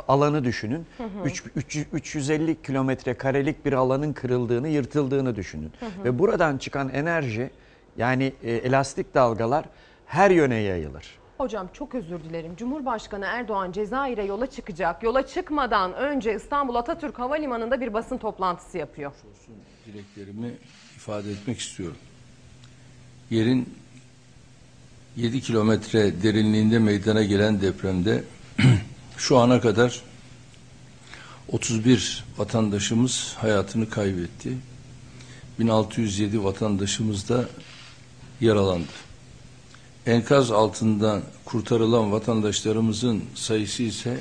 [0.08, 0.86] alanı düşünün.
[0.98, 1.08] Hı hı.
[1.24, 5.72] Üç- üç- 350 kilometre karelik bir alanın kırıldığını, yırtıldığını düşünün.
[5.80, 6.04] Hı hı.
[6.04, 7.50] Ve buradan çıkan enerji
[7.96, 9.64] yani e, elastik dalgalar
[10.06, 11.20] her yöne yayılır.
[11.38, 12.56] Hocam çok özür dilerim.
[12.56, 15.02] Cumhurbaşkanı Erdoğan Cezayir'e yola çıkacak.
[15.02, 19.12] Yola çıkmadan önce İstanbul Atatürk Havalimanı'nda bir basın toplantısı yapıyor.
[19.86, 20.52] dileklerimi
[20.96, 21.96] ifade etmek istiyorum.
[23.30, 23.74] Yerin
[25.16, 28.24] 7 kilometre derinliğinde meydana gelen depremde
[29.16, 30.02] şu ana kadar
[31.48, 34.56] 31 vatandaşımız hayatını kaybetti.
[35.58, 37.48] 1607 vatandaşımız da
[38.40, 38.92] yaralandı.
[40.06, 44.20] Enkaz altından kurtarılan vatandaşlarımızın sayısı ise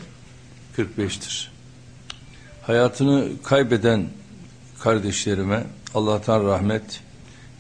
[0.78, 1.48] 45'tir.
[2.62, 4.08] Hayatını kaybeden
[4.80, 7.02] kardeşlerime Allah'tan rahmet,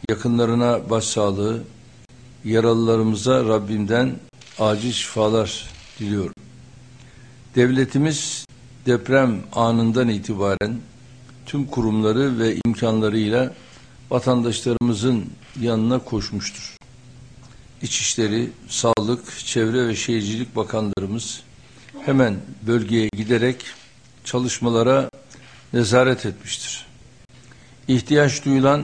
[0.09, 1.63] yakınlarına başsağlığı,
[2.45, 4.15] yaralılarımıza Rabbimden
[4.59, 6.33] acil şifalar diliyorum.
[7.55, 8.45] Devletimiz
[8.85, 10.79] deprem anından itibaren
[11.45, 13.53] tüm kurumları ve imkanlarıyla
[14.09, 15.25] vatandaşlarımızın
[15.61, 16.77] yanına koşmuştur.
[17.81, 21.41] İçişleri, Sağlık, Çevre ve Şehircilik Bakanlarımız
[22.05, 22.35] hemen
[22.67, 23.65] bölgeye giderek
[24.23, 25.09] çalışmalara
[25.73, 26.85] nezaret etmiştir.
[27.87, 28.83] İhtiyaç duyulan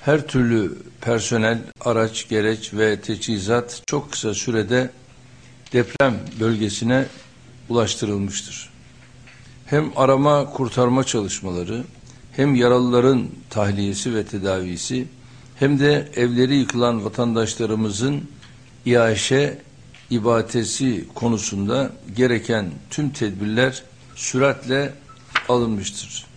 [0.00, 4.90] her türlü personel, araç, gereç ve teçhizat çok kısa sürede
[5.72, 7.06] deprem bölgesine
[7.68, 8.70] ulaştırılmıştır.
[9.66, 11.84] Hem arama kurtarma çalışmaları,
[12.32, 15.06] hem yaralıların tahliyesi ve tedavisi,
[15.56, 18.22] hem de evleri yıkılan vatandaşlarımızın
[18.86, 19.58] iaşe
[20.10, 23.82] ibadesi konusunda gereken tüm tedbirler
[24.14, 24.92] süratle
[25.48, 26.29] alınmıştır.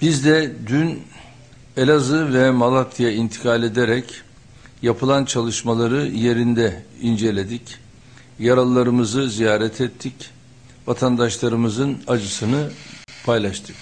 [0.00, 1.02] Biz de dün
[1.76, 4.04] Elazığ ve Malatya intikal ederek
[4.82, 7.76] yapılan çalışmaları yerinde inceledik.
[8.38, 10.14] Yaralılarımızı ziyaret ettik.
[10.86, 12.70] Vatandaşlarımızın acısını
[13.26, 13.76] paylaştık.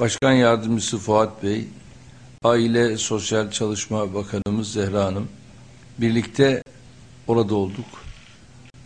[0.00, 1.64] Başkan Yardımcısı Fuat Bey,
[2.42, 5.28] Aile Sosyal Çalışma Bakanımız Zehra Hanım
[5.98, 6.62] birlikte
[7.26, 7.86] orada olduk.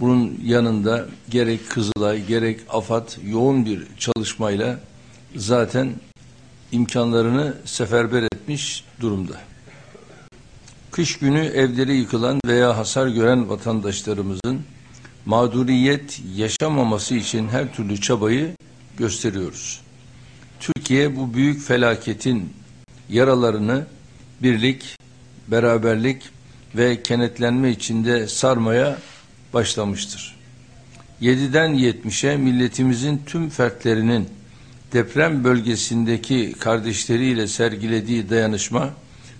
[0.00, 4.80] Bunun yanında gerek Kızılay gerek AFAD yoğun bir çalışmayla
[5.36, 5.92] zaten
[6.72, 9.34] imkanlarını seferber etmiş durumda.
[10.90, 14.60] Kış günü evleri yıkılan veya hasar gören vatandaşlarımızın
[15.26, 18.56] mağduriyet yaşamaması için her türlü çabayı
[18.98, 19.80] gösteriyoruz.
[20.60, 22.52] Türkiye bu büyük felaketin
[23.08, 23.86] yaralarını
[24.42, 24.96] birlik,
[25.48, 26.22] beraberlik
[26.74, 28.98] ve kenetlenme içinde sarmaya
[29.54, 30.36] başlamıştır.
[31.22, 34.28] 7'den 70'e milletimizin tüm fertlerinin
[34.92, 38.90] deprem bölgesindeki kardeşleriyle sergilediği dayanışma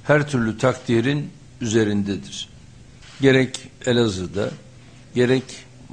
[0.04, 1.30] her türlü takdirin
[1.60, 2.48] üzerindedir.
[3.20, 4.50] Gerek Elazığ'da
[5.14, 5.42] gerek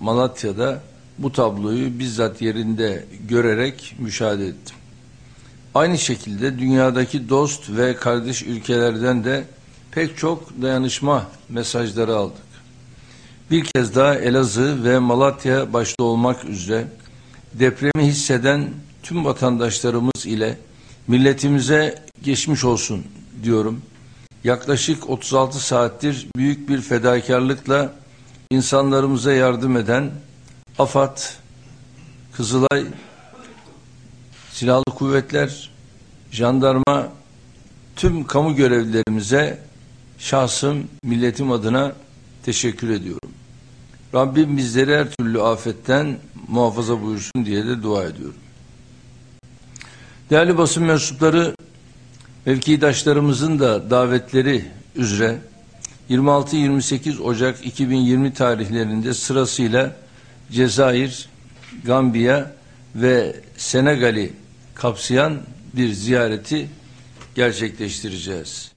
[0.01, 0.83] Malatya'da
[1.17, 4.75] bu tabloyu bizzat yerinde görerek müşahede ettim.
[5.75, 9.43] Aynı şekilde dünyadaki dost ve kardeş ülkelerden de
[9.91, 12.43] pek çok dayanışma mesajları aldık.
[13.51, 16.87] Bir kez daha Elazığ ve Malatya başta olmak üzere
[17.53, 18.69] depremi hisseden
[19.03, 20.57] tüm vatandaşlarımız ile
[21.07, 23.03] milletimize geçmiş olsun
[23.43, 23.81] diyorum.
[24.43, 27.93] Yaklaşık 36 saattir büyük bir fedakarlıkla
[28.49, 30.11] insanlarımıza yardım eden
[30.79, 31.17] AFAD,
[32.33, 32.85] Kızılay,
[34.51, 35.71] Silahlı Kuvvetler,
[36.31, 37.07] Jandarma,
[37.95, 39.59] tüm kamu görevlilerimize
[40.19, 41.93] şahsım, milletim adına
[42.43, 43.31] teşekkür ediyorum.
[44.13, 48.42] Rabbim bizleri her türlü afetten muhafaza buyursun diye de dua ediyorum.
[50.33, 51.55] Değerli basın mensupları,
[52.45, 54.65] mevkidaşlarımızın da davetleri
[54.95, 55.37] üzere
[56.09, 59.95] 26-28 Ocak 2020 tarihlerinde sırasıyla
[60.51, 61.29] Cezayir,
[61.85, 62.51] Gambiya
[62.95, 64.33] ve Senegal'i
[64.75, 65.41] kapsayan
[65.73, 66.69] bir ziyareti
[67.35, 68.72] gerçekleştireceğiz.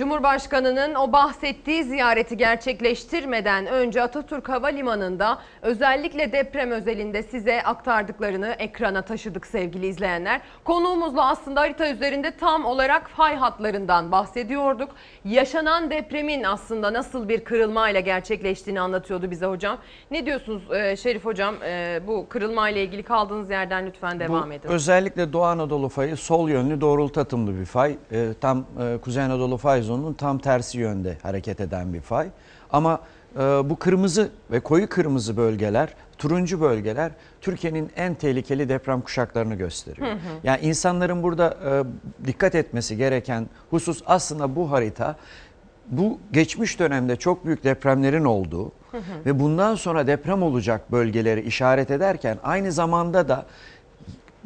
[0.00, 9.46] Cumhurbaşkanının o bahsettiği ziyareti gerçekleştirmeden önce Atatürk Havalimanı'nda özellikle deprem özelinde size aktardıklarını ekrana taşıdık
[9.46, 10.40] sevgili izleyenler.
[10.64, 14.90] Konuğumuzla aslında harita üzerinde tam olarak fay hatlarından bahsediyorduk.
[15.24, 19.78] Yaşanan depremin aslında nasıl bir kırılmayla gerçekleştiğini anlatıyordu bize hocam.
[20.10, 24.68] Ne diyorsunuz e, Şerif hocam e, bu kırılmayla ilgili kaldığınız yerden lütfen devam Bu edin.
[24.68, 27.98] Özellikle Doğu Anadolu fayı sol yönlü doğrultu atımlı bir fay.
[28.12, 32.28] Ee, tam e, Kuzey Anadolu fay zonunun tam tersi yönde hareket eden bir fay.
[32.72, 33.00] Ama
[33.36, 35.88] e, bu kırmızı ve koyu kırmızı bölgeler,
[36.18, 40.08] turuncu bölgeler Türkiye'nin en tehlikeli deprem kuşaklarını gösteriyor.
[40.08, 40.18] Hı hı.
[40.44, 41.70] Yani insanların burada e,
[42.26, 45.16] dikkat etmesi gereken husus aslında bu harita
[45.86, 49.24] bu geçmiş dönemde çok büyük depremlerin olduğu Hı hı.
[49.26, 53.46] ve bundan sonra deprem olacak bölgeleri işaret ederken aynı zamanda da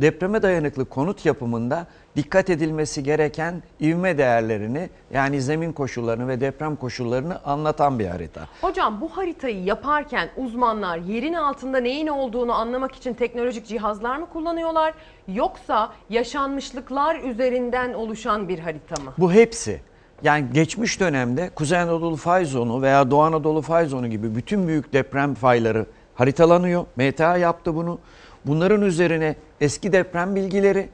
[0.01, 1.87] depreme dayanıklı konut yapımında
[2.17, 8.49] dikkat edilmesi gereken ivme değerlerini yani zemin koşullarını ve deprem koşullarını anlatan bir harita.
[8.61, 14.95] Hocam bu haritayı yaparken uzmanlar yerin altında neyin olduğunu anlamak için teknolojik cihazlar mı kullanıyorlar
[15.29, 19.13] yoksa yaşanmışlıklar üzerinden oluşan bir harita mı?
[19.19, 19.81] Bu hepsi.
[20.23, 24.93] yani geçmiş dönemde Kuzey Anadolu fay zonu veya Doğu Anadolu fay zonu gibi bütün büyük
[24.93, 26.85] deprem fayları haritalanıyor.
[26.97, 27.99] MTA yaptı bunu.
[28.47, 30.89] Bunların üzerine eski deprem bilgileri,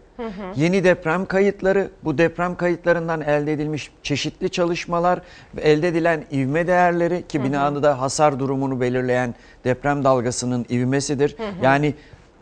[0.57, 5.21] yeni deprem kayıtları, bu deprem kayıtlarından elde edilmiş çeşitli çalışmalar
[5.57, 11.37] ve elde edilen ivme değerleri ki binada da hasar durumunu belirleyen deprem dalgasının ivmesidir.
[11.63, 11.95] Yani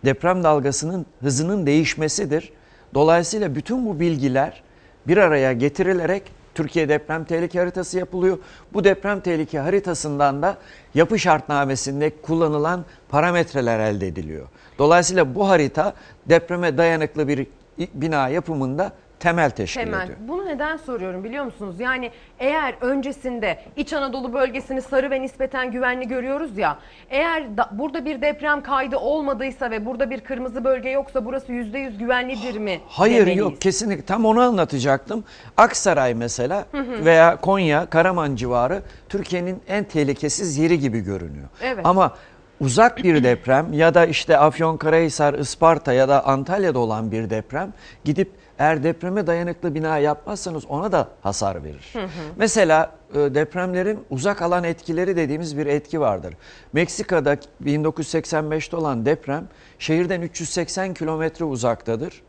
[0.04, 2.52] deprem dalgasının hızının değişmesidir.
[2.94, 4.62] Dolayısıyla bütün bu bilgiler
[5.06, 6.22] bir araya getirilerek
[6.54, 8.38] Türkiye deprem tehlike haritası yapılıyor.
[8.72, 10.56] Bu deprem tehlike haritasından da
[10.94, 14.46] yapı şartnamesinde kullanılan parametreler elde ediliyor.
[14.78, 15.94] Dolayısıyla bu harita
[16.26, 17.46] depreme dayanıklı bir
[17.94, 20.04] bina yapımında temel teşkil Temel.
[20.04, 20.18] ediyor.
[20.28, 21.80] Bunu neden soruyorum biliyor musunuz?
[21.80, 26.78] Yani eğer öncesinde İç Anadolu bölgesini sarı ve nispeten güvenli görüyoruz ya.
[27.10, 31.98] Eğer da, burada bir deprem kaydı olmadıysa ve burada bir kırmızı bölge yoksa burası %100
[31.98, 32.80] güvenlidir mi?
[32.88, 33.38] Hayır demeliyiz?
[33.40, 35.24] yok kesinlikle tam onu anlatacaktım.
[35.56, 41.48] Aksaray mesela veya Konya, Karaman civarı Türkiye'nin en tehlikesiz yeri gibi görünüyor.
[41.62, 41.86] Evet.
[41.86, 42.14] Ama
[42.60, 47.72] uzak bir deprem ya da işte Afyonkarahisar, Isparta ya da Antalya'da olan bir deprem
[48.04, 51.92] gidip eğer depreme dayanıklı bina yapmazsanız ona da hasar verir.
[52.36, 56.34] Mesela e, depremlerin uzak alan etkileri dediğimiz bir etki vardır.
[56.72, 59.48] Meksika'da 1985'te olan deprem
[59.78, 62.22] şehirden 380 kilometre uzaktadır.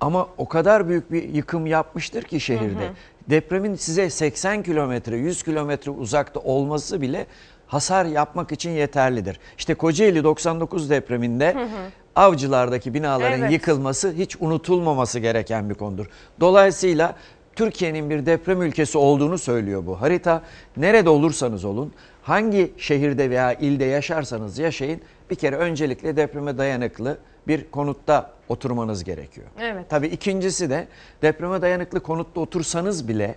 [0.00, 2.90] Ama o kadar büyük bir yıkım yapmıştır ki şehirde.
[3.30, 7.26] Depremin size 80 kilometre, 100 kilometre uzakta olması bile
[7.74, 9.38] hasar yapmak için yeterlidir.
[9.58, 11.56] İşte Kocaeli 99 depreminde
[12.16, 13.52] avcılardaki binaların Evet.
[13.52, 16.06] yıkılması hiç unutulmaması gereken bir konudur.
[16.40, 17.14] Dolayısıyla
[17.56, 20.42] Türkiye'nin bir deprem ülkesi olduğunu söylüyor bu harita.
[20.76, 25.00] Nerede olursanız olun, hangi şehirde veya ilde yaşarsanız yaşayın
[25.30, 27.18] bir kere öncelikle depreme dayanıklı
[27.48, 29.46] bir konutta oturmanız gerekiyor.
[29.60, 29.84] Evet.
[29.90, 30.86] Tabii ikincisi de
[31.22, 33.34] depreme dayanıklı konutta otursanız bile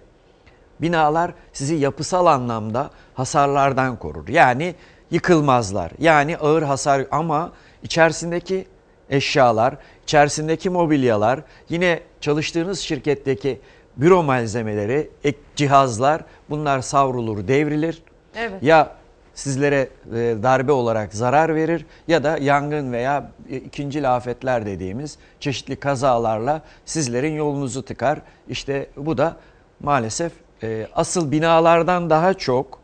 [0.82, 4.28] binalar sizi yapısal anlamda hasarlardan korur.
[4.28, 4.76] Yani
[5.12, 5.92] yıkılmazlar.
[6.00, 7.52] Yani ağır hasar ama
[7.84, 8.68] içerisindeki
[9.10, 13.60] eşyalar, içerisindeki mobilyalar, yine çalıştığınız şirketteki
[13.98, 18.04] büro malzemeleri, ek cihazlar bunlar savrulur, devrilir.
[18.36, 18.64] Evet.
[18.64, 18.92] Ya
[19.34, 25.76] sizlere e, darbe olarak zarar verir ya da yangın veya e, ikinci afetler dediğimiz çeşitli
[25.76, 28.20] kazalarla sizlerin yolunuzu tıkar.
[28.50, 29.36] İşte bu da
[29.80, 30.32] maalesef
[30.64, 32.80] e, asıl binalardan daha çok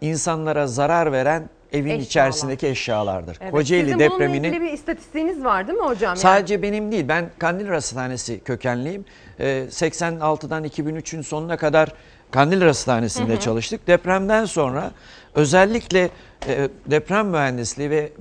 [0.00, 2.02] insanlara zarar veren evin Eşyalar.
[2.04, 3.38] içerisindeki eşyalardır.
[3.40, 3.52] Evet.
[3.52, 6.08] Kocaeli Sizin depremini bununla ilgili bir istatistiğiniz var değil mi hocam?
[6.08, 7.08] Yani- Sadece benim değil.
[7.08, 9.04] Ben Kandil Rasathanesi kökenliyim.
[9.40, 11.92] Ee, 86'dan 2003'ün sonuna kadar
[12.30, 13.40] Kandil Rasathanesi'nde Hı hı.
[13.40, 13.86] çalıştık.
[13.86, 14.90] Depremden sonra
[15.34, 16.10] özellikle
[16.48, 18.12] e, deprem mühendisliği ve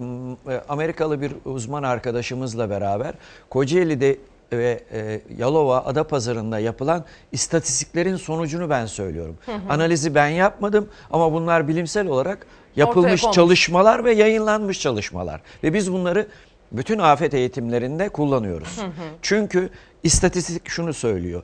[0.50, 3.14] e, Amerikalı bir uzman arkadaşımızla beraber
[3.50, 4.18] Kocaeli'de
[4.52, 9.38] ve e, Yalova Adapazarı'nda yapılan istatistiklerin sonucunu ben söylüyorum.
[9.46, 9.60] Hı hı.
[9.70, 12.46] Analizi ben yapmadım ama bunlar bilimsel olarak
[12.76, 15.42] yapılmış çalışmalar ve yayınlanmış çalışmalar.
[15.64, 16.28] Ve biz bunları
[16.72, 18.78] bütün afet eğitimlerinde kullanıyoruz.
[18.78, 18.92] Hı hı.
[19.22, 19.70] Çünkü
[20.04, 21.44] istatistik şunu söylüyor.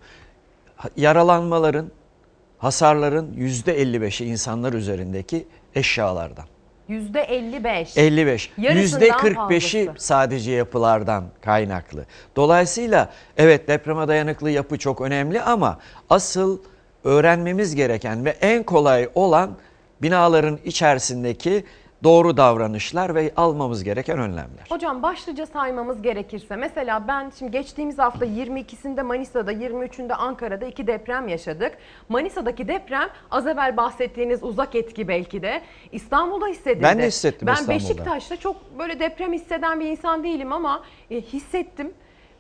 [0.98, 1.92] Yaralanmaların,
[2.58, 6.46] hasarların %55'i insanlar üzerindeki eşyalardan.
[6.90, 8.00] %55.
[8.00, 8.52] 55.
[8.58, 10.06] Yarısından %45'i fazlası.
[10.08, 12.06] sadece yapılardan kaynaklı.
[12.36, 15.80] Dolayısıyla evet depreme dayanıklı yapı çok önemli ama
[16.10, 16.60] asıl
[17.04, 19.52] öğrenmemiz gereken ve en kolay olan
[20.02, 21.64] binaların içerisindeki
[22.06, 24.66] doğru davranışlar ve almamız gereken önlemler.
[24.70, 31.28] Hocam başlıca saymamız gerekirse mesela ben şimdi geçtiğimiz hafta 22'sinde Manisa'da 23'ünde Ankara'da iki deprem
[31.28, 31.78] yaşadık.
[32.10, 36.84] Manisa'daki deprem az evvel bahsettiğiniz uzak etki belki de İstanbul'da hissedildi.
[36.84, 37.76] Ben de hissettim Ben İstanbul'da.
[37.76, 41.94] Beşiktaş'ta çok böyle deprem hisseden bir insan değilim ama e, hissettim.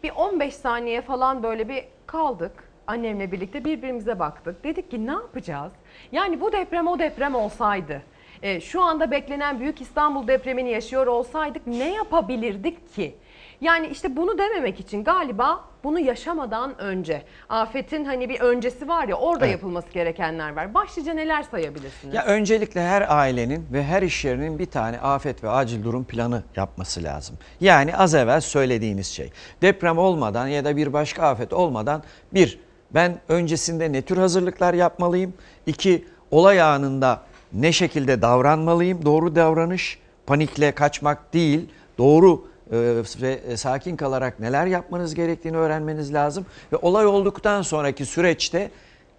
[0.04, 2.52] Bir 15 saniye falan böyle bir kaldık.
[2.88, 4.64] Annemle birlikte birbirimize baktık.
[4.64, 5.72] Dedik ki ne yapacağız?
[6.12, 8.02] Yani bu deprem o deprem olsaydı
[8.46, 13.16] e, şu anda beklenen Büyük İstanbul depremini yaşıyor olsaydık ne yapabilirdik ki?
[13.62, 19.16] Yani işte bunu dememek için galiba bunu yaşamadan önce afetin hani bir öncesi var ya
[19.16, 19.54] orada Evet.
[19.56, 20.74] yapılması gerekenler var.
[20.74, 22.16] Başlıca neler sayabilirsiniz?
[22.16, 26.44] Ya öncelikle her ailenin ve her iş yerinin bir tane afet ve acil durum planı
[26.56, 27.38] yapması lazım.
[27.62, 29.30] Yani az evvel söylediğiniz şey.
[29.62, 32.60] Deprem olmadan ya da bir başka afet olmadan bir
[32.92, 35.34] ben öncesinde ne tür hazırlıklar yapmalıyım?
[35.66, 37.22] İki olay anında
[37.56, 39.06] ne şekilde davranmalıyım?
[39.06, 41.70] Doğru davranış panikle kaçmak değil.
[41.98, 42.78] Doğru e,
[43.22, 48.72] ve sakin kalarak neler yapmanız gerektiğini öğrenmeniz lazım ve olay olduktan sonraki süreçte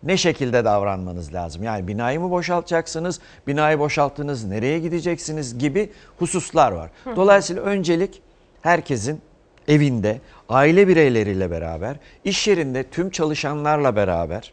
[0.02, 1.62] ne şekilde davranmanız lazım?
[1.62, 3.20] Yani binayı mı boşaltacaksınız?
[3.46, 6.90] Binayı boşalttınız nereye gideceksiniz gibi hususlar var.
[7.16, 8.22] Dolayısıyla öncelik
[8.62, 9.20] herkesin
[9.68, 14.52] evinde, aile bireyleriyle beraber, iş yerinde tüm çalışanlarla beraber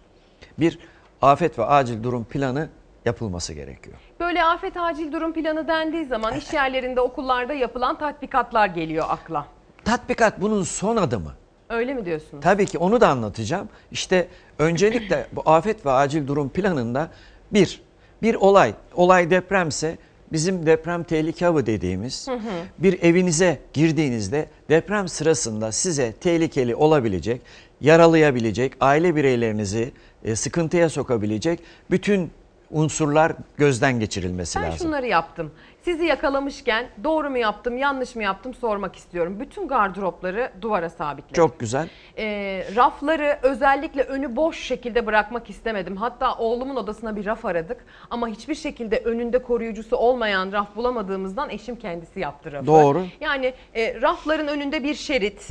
[0.60, 0.80] bir
[1.22, 2.70] afet ve acil durum planı
[3.06, 3.96] yapılması gerekiyor.
[4.20, 9.46] Böyle afet acil durum planı dendiği zaman iş yerlerinde, okullarda yapılan tatbikatlar geliyor akla.
[9.86, 11.34] Tatbikat bunun son adımı.
[11.70, 12.44] Öyle mi diyorsunuz?
[12.44, 13.70] Tabii ki onu da anlatacağım.
[13.92, 14.28] İşte
[14.60, 17.10] öncelikle bu afet ve acil durum planında
[17.54, 17.82] bir,
[18.22, 19.98] bir olay, olay depremse
[20.32, 22.40] bizim deprem tehlike avı dediğimiz Hı hı.
[22.78, 27.42] bir evinize girdiğinizde deprem sırasında size tehlikeli olabilecek,
[27.82, 29.92] yaralayabilecek, aile bireylerinizi
[30.24, 31.60] e, sıkıntıya sokabilecek
[31.92, 32.32] bütün
[32.74, 34.88] unsurlar gözden geçirilmesi Ben lazım.
[34.88, 35.52] şunları yaptım.
[35.82, 39.40] Sizi yakalamışken doğru mu yaptım, yanlış mı yaptım sormak istiyorum.
[39.40, 41.34] Bütün gardıropları duvara sabitledim.
[41.36, 41.90] Çok güzel.
[42.18, 45.98] Ee, rafları özellikle önü boş şekilde bırakmak istemedim.
[45.98, 47.86] Hatta oğlumun odasına bir raf aradık.
[48.10, 52.68] Ama hiçbir şekilde önünde koruyucusu olmayan raf bulamadığımızdan eşim kendisi yaptı rafı.
[52.68, 53.04] Doğru.
[53.22, 55.48] Yani e, rafların önünde bir şerit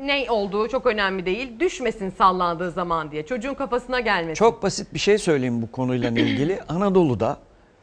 [0.00, 1.60] ne olduğu çok önemli değil.
[1.60, 3.26] Düşmesin sallandığı zaman diye.
[3.26, 4.34] Çocuğun kafasına gelmesin.
[4.34, 6.60] Çok basit bir şey söyleyeyim bu konuyla ilgili.
[6.68, 7.36] Anadolu'da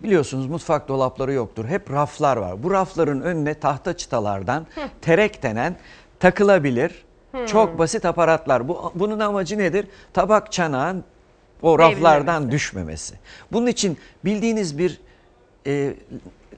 [0.03, 1.65] biliyorsunuz mutfak dolapları yoktur.
[1.65, 2.63] Hep raflar var.
[2.63, 4.67] Bu rafların önüne tahta çıtalardan
[5.01, 5.75] terek denen
[6.19, 7.03] takılabilir.
[7.31, 7.45] Hmm.
[7.45, 8.67] Çok basit aparatlar.
[8.67, 9.87] Bu bunun amacı nedir?
[10.13, 11.03] Tabak çanağın
[11.61, 13.15] o raflardan düşmemesi.
[13.51, 14.99] Bunun için bildiğiniz bir
[15.67, 15.93] e,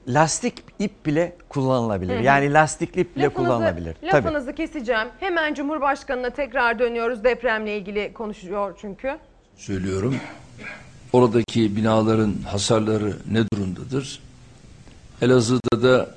[0.08, 2.14] lastik ip bile kullanılabilir.
[2.14, 2.22] Hı hı.
[2.22, 3.94] Yani lastikli ip bile Lafınızı- kullanılabilir.
[4.10, 4.24] Tabii.
[4.24, 5.08] Lafınızı keseceğim.
[5.20, 7.24] Hemen Cumhurbaşkanı'na tekrar dönüyoruz.
[7.24, 9.18] Depremle ilgili konuşuyor çünkü.
[9.56, 10.16] söylüyorum.
[11.12, 14.18] Oradaki binaların hasarları ne durumdadır?
[15.22, 16.10] Elazığ'da da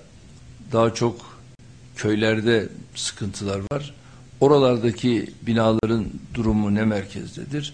[0.71, 1.15] daha çok
[1.95, 3.93] köylerde sıkıntılar var.
[4.39, 7.73] Oralardaki binaların durumu ne merkezdedir?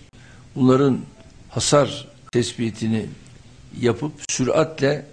[0.56, 1.00] Bunların
[1.50, 3.06] hasar tespitini
[3.82, 5.06] yapıp süratle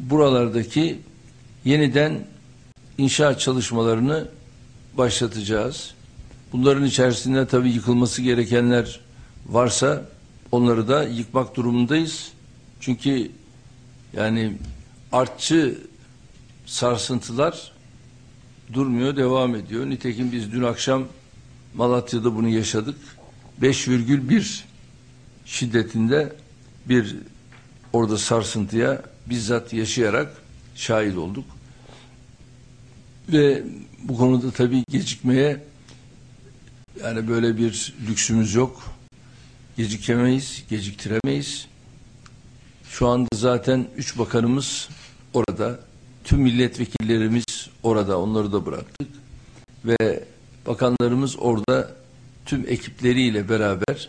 [0.00, 0.98] buralardaki
[1.64, 2.26] yeniden
[2.98, 4.28] inşaat çalışmalarını
[4.98, 5.94] başlatacağız.
[6.52, 9.00] Bunların içerisinde tabii yıkılması gerekenler
[9.46, 10.04] varsa
[10.52, 12.32] onları da yıkmak durumundayız.
[12.80, 13.30] Çünkü
[14.16, 14.52] yani
[15.12, 15.78] artçı
[16.66, 17.72] sarsıntılar
[18.72, 19.86] durmuyor, devam ediyor.
[19.90, 21.04] Nitekim biz dün akşam
[21.74, 22.98] Malatya'da bunu yaşadık.
[23.62, 24.62] 5,1
[25.44, 26.32] şiddetinde
[26.88, 27.16] bir
[27.92, 30.36] orada sarsıntıya bizzat yaşayarak
[30.74, 31.44] şahit olduk.
[33.28, 33.62] Ve
[34.04, 35.64] bu konuda tabii gecikmeye
[37.04, 38.82] yani böyle bir lüksümüz yok.
[39.76, 41.66] Gecikemeyiz, geciktiremeyiz.
[42.88, 44.88] Şu anda zaten üç bakanımız
[45.34, 45.80] orada.
[46.24, 47.44] Tüm milletvekillerimiz
[47.82, 48.20] orada.
[48.20, 49.08] Onları da bıraktık.
[49.84, 50.24] Ve
[50.66, 51.90] bakanlarımız orada
[52.46, 54.08] tüm ekipleriyle beraber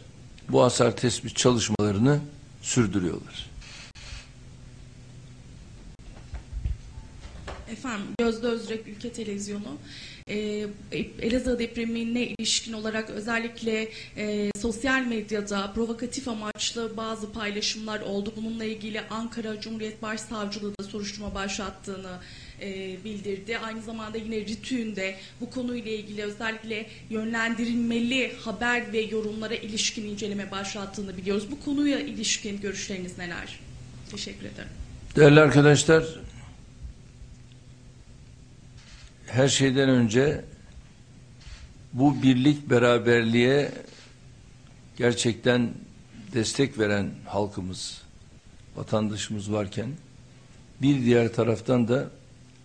[0.50, 2.20] bu hasar tespit çalışmalarını
[2.62, 3.51] sürdürüyorlar.
[7.72, 9.78] Efendim Gözde Özrek Ülke Televizyonu.
[10.30, 10.68] Ee,
[11.22, 18.34] Elazığ depremine ilişkin olarak özellikle e, sosyal medyada provokatif amaçlı bazı paylaşımlar oldu.
[18.36, 22.18] Bununla ilgili Ankara Cumhuriyet Başsavcılığı da soruşturma başlattığını
[22.62, 23.58] e, bildirdi.
[23.58, 30.52] Aynı zamanda yine RTÜK'ün de bu konuyla ilgili özellikle yönlendirilmeli haber ve yorumlara ilişkin inceleme
[30.52, 31.52] başlattığını biliyoruz.
[31.52, 33.60] Bu konuya ilişkin görüşleriniz neler?
[34.12, 34.70] Teşekkür ederim.
[35.16, 36.04] Değerli arkadaşlar,
[39.34, 40.46] her şeyden önce
[41.94, 43.72] bu birlik beraberliğe
[44.98, 45.74] gerçekten
[46.34, 48.02] destek veren halkımız,
[48.76, 49.90] vatandaşımız varken
[50.82, 52.10] bir diğer taraftan da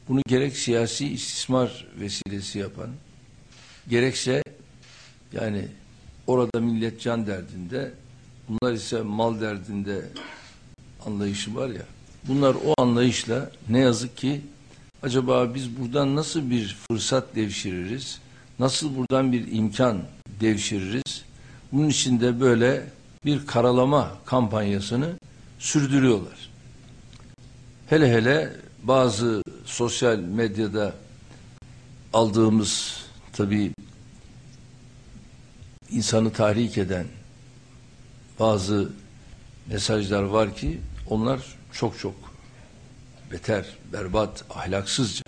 [0.08, 2.90] bunu gerek siyasi istismar vesilesi yapan,
[3.88, 4.42] gerekse
[5.32, 5.68] yani
[6.26, 7.92] orada millet can derdinde,
[8.48, 10.04] bunlar ise mal derdinde
[11.06, 11.82] anlayışı var ya,
[12.28, 14.40] bunlar o anlayışla ne yazık ki
[15.06, 18.18] acaba biz buradan nasıl bir fırsat devşiririz?
[18.58, 20.02] Nasıl buradan bir imkan
[20.40, 21.22] devşiririz?
[21.72, 22.84] Bunun için de böyle
[23.24, 25.18] bir karalama kampanyasını
[25.58, 26.50] sürdürüyorlar.
[27.88, 30.94] Hele hele bazı sosyal medyada
[32.12, 33.00] aldığımız
[33.32, 33.72] tabii
[35.90, 37.06] insanı tahrik eden
[38.40, 38.92] bazı
[39.66, 40.80] mesajlar var ki
[41.10, 41.40] onlar
[41.72, 42.35] çok çok
[43.36, 45.22] beter, berbat, ahlaksızca.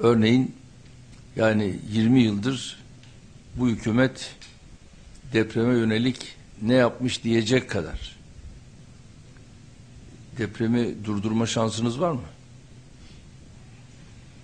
[0.00, 0.56] Örneğin
[1.36, 2.78] yani 20 yıldır
[3.56, 4.34] bu hükümet
[5.32, 8.16] depreme yönelik ne yapmış diyecek kadar.
[10.38, 12.22] Depremi durdurma şansınız var mı?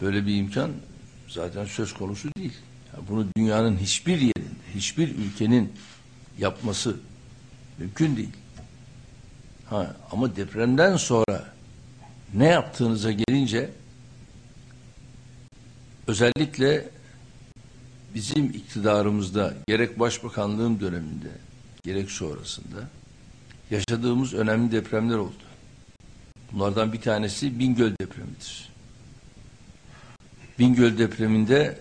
[0.00, 0.70] Böyle bir imkan
[1.28, 2.54] zaten söz konusu değil.
[2.92, 5.72] Yani bunu dünyanın hiçbir yerinde, hiçbir ülkenin
[6.38, 6.96] yapması
[7.78, 8.36] mümkün değil.
[9.70, 11.55] Ha, ama depremden sonra
[12.34, 13.70] ne yaptığınıza gelince
[16.06, 16.88] özellikle
[18.14, 21.30] bizim iktidarımızda gerek başbakanlığım döneminde
[21.84, 22.88] gerek sonrasında
[23.70, 25.32] yaşadığımız önemli depremler oldu.
[26.52, 28.68] Bunlardan bir tanesi Bingöl depremidir.
[30.58, 31.78] Bingöl depreminde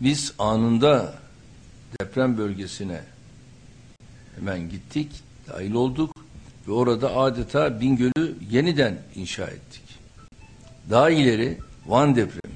[0.00, 1.14] biz anında
[2.00, 3.02] deprem bölgesine
[4.36, 5.10] hemen gittik,
[5.48, 6.16] dahil olduk
[6.68, 9.83] ve orada adeta Bingöl'ü yeniden inşa ettik.
[10.90, 12.54] Daha ileri Van depremi.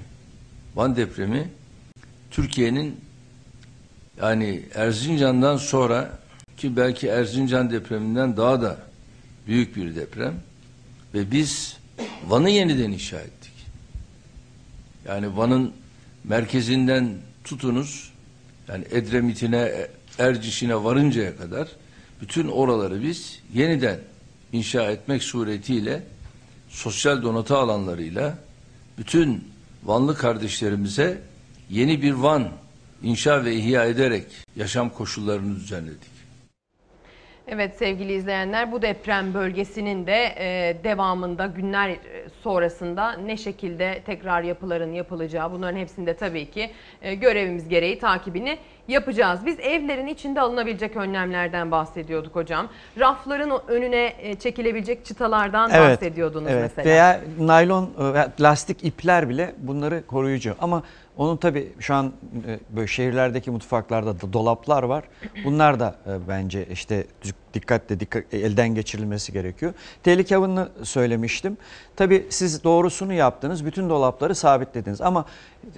[0.74, 1.48] Van depremi
[2.30, 3.00] Türkiye'nin
[4.20, 6.18] yani Erzincan'dan sonra
[6.56, 8.78] ki belki Erzincan depreminden daha da
[9.46, 10.34] büyük bir deprem
[11.14, 11.76] ve biz
[12.26, 13.52] Van'ı yeniden inşa ettik.
[15.06, 15.72] Yani Van'ın
[16.24, 17.14] merkezinden
[17.44, 18.12] tutunuz
[18.68, 19.86] yani Edremit'ine,
[20.18, 21.68] Erciş'ine varıncaya kadar
[22.20, 23.98] bütün oraları biz yeniden
[24.52, 26.02] inşa etmek suretiyle
[26.68, 28.38] sosyal donatı alanlarıyla
[28.98, 29.44] bütün
[29.84, 31.22] Vanlı kardeşlerimize
[31.70, 32.48] yeni bir Van
[33.02, 36.17] inşa ve ihya ederek yaşam koşullarını düzenledik.
[37.50, 41.98] Evet sevgili izleyenler bu deprem bölgesinin de e, devamında günler e,
[42.42, 46.70] sonrasında ne şekilde tekrar yapıların yapılacağı bunların hepsinde tabii ki
[47.02, 49.40] e, görevimiz gereği takibini yapacağız.
[49.46, 52.68] Biz evlerin içinde alınabilecek önlemlerden bahsediyorduk hocam.
[52.98, 56.62] Rafların önüne e, çekilebilecek çıtalardan bahsediyordunuz evet.
[56.62, 56.88] mesela.
[56.88, 60.54] Veya naylon e, lastik ipler bile bunları koruyucu.
[60.60, 60.82] Ama
[61.18, 62.12] onun tabii şu an
[62.46, 65.04] e, böyle şehirlerdeki mutfaklarda da dolaplar var.
[65.44, 67.06] Bunlar da e, bence işte
[67.54, 69.74] dikkatle dikkat, elden geçirilmesi gerekiyor.
[70.02, 71.56] Tehlike avını söylemiştim.
[71.98, 73.64] Tabii siz doğrusunu yaptınız.
[73.64, 75.00] Bütün dolapları sabitlediniz.
[75.00, 75.24] Ama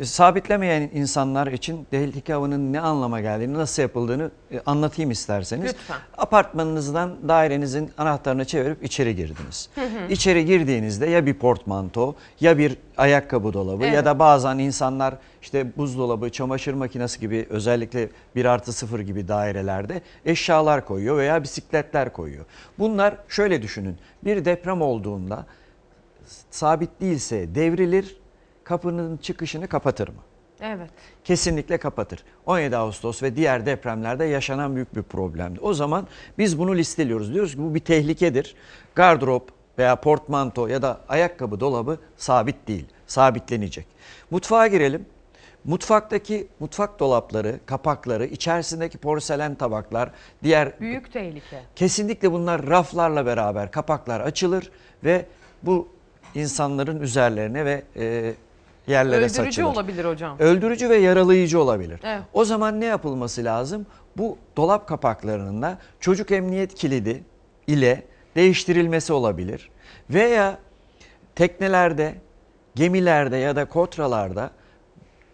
[0.02, 5.64] sabitlemeyen insanlar için tehlike avının ne anlama geldiğini, nasıl yapıldığını e, anlatayım isterseniz.
[5.64, 5.96] Lütfen.
[6.18, 9.68] Apartmanınızdan dairenizin anahtarını çevirip içeri girdiniz.
[9.74, 10.12] Hı hı.
[10.12, 13.94] İçeri girdiğinizde ya bir portmanto ya bir ayakkabı dolabı Evet.
[13.94, 20.02] ya da bazen insanlar işte buzdolabı, çamaşır makinesi gibi özellikle 1 artı 0 gibi dairelerde
[20.26, 22.44] eşyalar koyuyor veya bisikletler koyuyor.
[22.78, 25.46] Bunlar şöyle düşünün bir deprem olduğunda
[26.50, 28.16] sabit değilse devrilir
[28.64, 30.20] kapının çıkışını kapatır mı?
[30.62, 30.90] Evet.
[31.24, 32.24] kesinlikle kapatır.
[32.46, 35.60] 17 Ağustos ve diğer depremlerde yaşanan büyük bir problemdi.
[35.60, 36.06] O zaman
[36.38, 37.34] biz bunu listeliyoruz.
[37.34, 38.54] Diyoruz ki bu bir tehlikedir.
[38.94, 42.86] Gardırop veya portmanto ya da ayakkabı dolabı sabit değil.
[43.06, 43.86] Sabitlenecek.
[44.30, 45.06] Mutfağa girelim.
[45.64, 50.10] Mutfaktaki mutfak dolapları, kapakları, içerisindeki porselen tabaklar,
[50.42, 51.62] diğer Büyük tehlike.
[51.76, 54.70] Kesinlikle bunlar raflarla beraber kapaklar açılır
[55.04, 55.26] ve
[55.62, 55.88] bu
[56.34, 58.34] insanların üzerlerine ve e,
[58.86, 59.66] yerlere Öldürücü saçılır.
[59.66, 60.38] olabilir hocam.
[60.38, 62.00] Öldürücü ve yaralayıcı olabilir.
[62.04, 62.22] Evet.
[62.32, 63.86] O zaman ne yapılması lazım?
[64.16, 67.24] Bu dolap kapaklarının da çocuk emniyet kilidi
[67.66, 68.02] ile
[68.36, 69.70] değiştirilmesi olabilir.
[70.10, 70.58] Veya
[71.34, 72.14] teknelerde,
[72.74, 74.50] gemilerde ya da kotralarda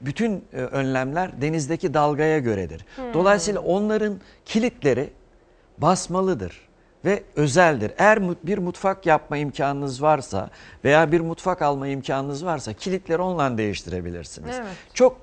[0.00, 2.84] bütün e, önlemler denizdeki dalgaya göredir.
[2.96, 3.14] Hmm.
[3.14, 5.10] Dolayısıyla onların kilitleri
[5.78, 6.65] basmalıdır
[7.06, 7.92] ve özeldir.
[7.98, 10.50] Eğer bir mutfak yapma imkanınız varsa
[10.84, 14.56] veya bir mutfak alma imkanınız varsa kilitleri onunla değiştirebilirsiniz.
[14.58, 14.68] Evet.
[14.94, 15.20] Çok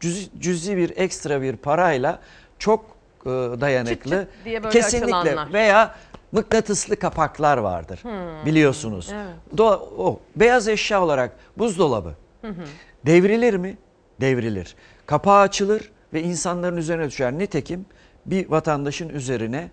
[0.00, 2.18] cüzi, cüzi bir ekstra bir parayla
[2.58, 2.84] çok
[3.26, 5.52] e, dayanıklı Çıt çıt diye böyle kesinlikle açılanlar.
[5.52, 5.94] veya
[6.32, 7.98] mıknatıslı kapaklar vardır.
[8.02, 8.46] Hmm.
[8.46, 9.10] Biliyorsunuz.
[9.14, 9.34] Evet.
[9.56, 12.64] Do- o beyaz eşya olarak buzdolabı Hı hı.
[13.06, 13.78] Devrilir mi?
[14.20, 14.74] Devrilir.
[15.06, 17.32] Kapağı açılır ve insanların üzerine düşer.
[17.32, 17.86] Nitekim
[18.26, 19.70] bir vatandaşın üzerine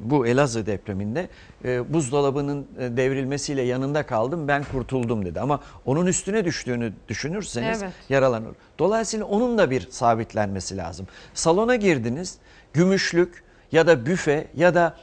[0.00, 1.28] bu Elazığ depreminde
[1.64, 5.40] e, buzdolabının e, devrilmesiyle yanında kaldım ben kurtuldum dedi.
[5.40, 7.92] Ama onun üstüne düştüğünü düşünürseniz Evet.
[8.08, 8.50] yaralanır.
[8.78, 11.06] Dolayısıyla onun da bir sabitlenmesi lazım.
[11.34, 12.38] Salona girdiniz
[12.72, 14.96] gümüşlük ya da büfe ya da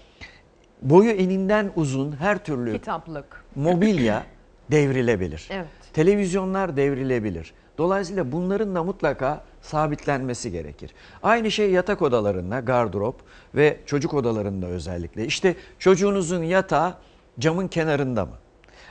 [0.82, 3.44] boyu eninden uzun her türlü Kitaplık.
[3.56, 4.24] mobilya
[4.72, 5.48] devrilebilir.
[5.52, 5.68] Evet.
[5.94, 7.54] Televizyonlar devrilebilir.
[7.78, 10.92] Dolayısıyla bunların da mutlaka sabitlenmesi gerekir.
[11.24, 13.16] Aynı şey yatak odalarında, gardırop
[13.56, 15.26] ve çocuk odalarında özellikle.
[15.26, 16.94] İşte çocuğunuzun yatağı
[17.40, 18.34] camın kenarında mı?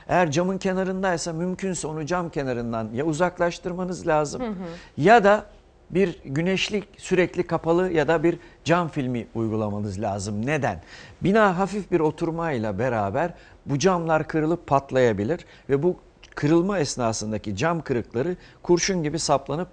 [0.07, 4.53] Eğer camın kenarındaysa mümkünse onu cam kenarından ya uzaklaştırmanız lazım Hı hı.
[4.97, 5.45] ya da
[5.89, 10.45] bir güneşlik sürekli kapalı ya da bir cam filmi uygulamanız lazım.
[10.45, 10.81] Neden?
[11.21, 13.33] Bina hafif bir oturmayla beraber
[13.65, 15.95] bu camlar kırılıp patlayabilir ve bu
[16.35, 19.67] kırılma esnasındaki cam kırıkları kurşun gibi saplanıp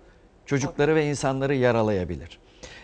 [0.46, 2.38] çocukları ve insanları yaralayabilir.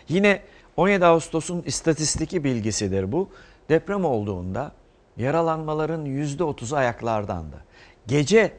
[0.09, 0.41] Yine
[0.77, 3.29] 17 Ağustos'un istatistiki bilgisidir bu.
[3.69, 4.71] Deprem olduğunda
[5.17, 7.63] yaralanmaların %30'u ayaklardandı.
[8.07, 8.51] Gece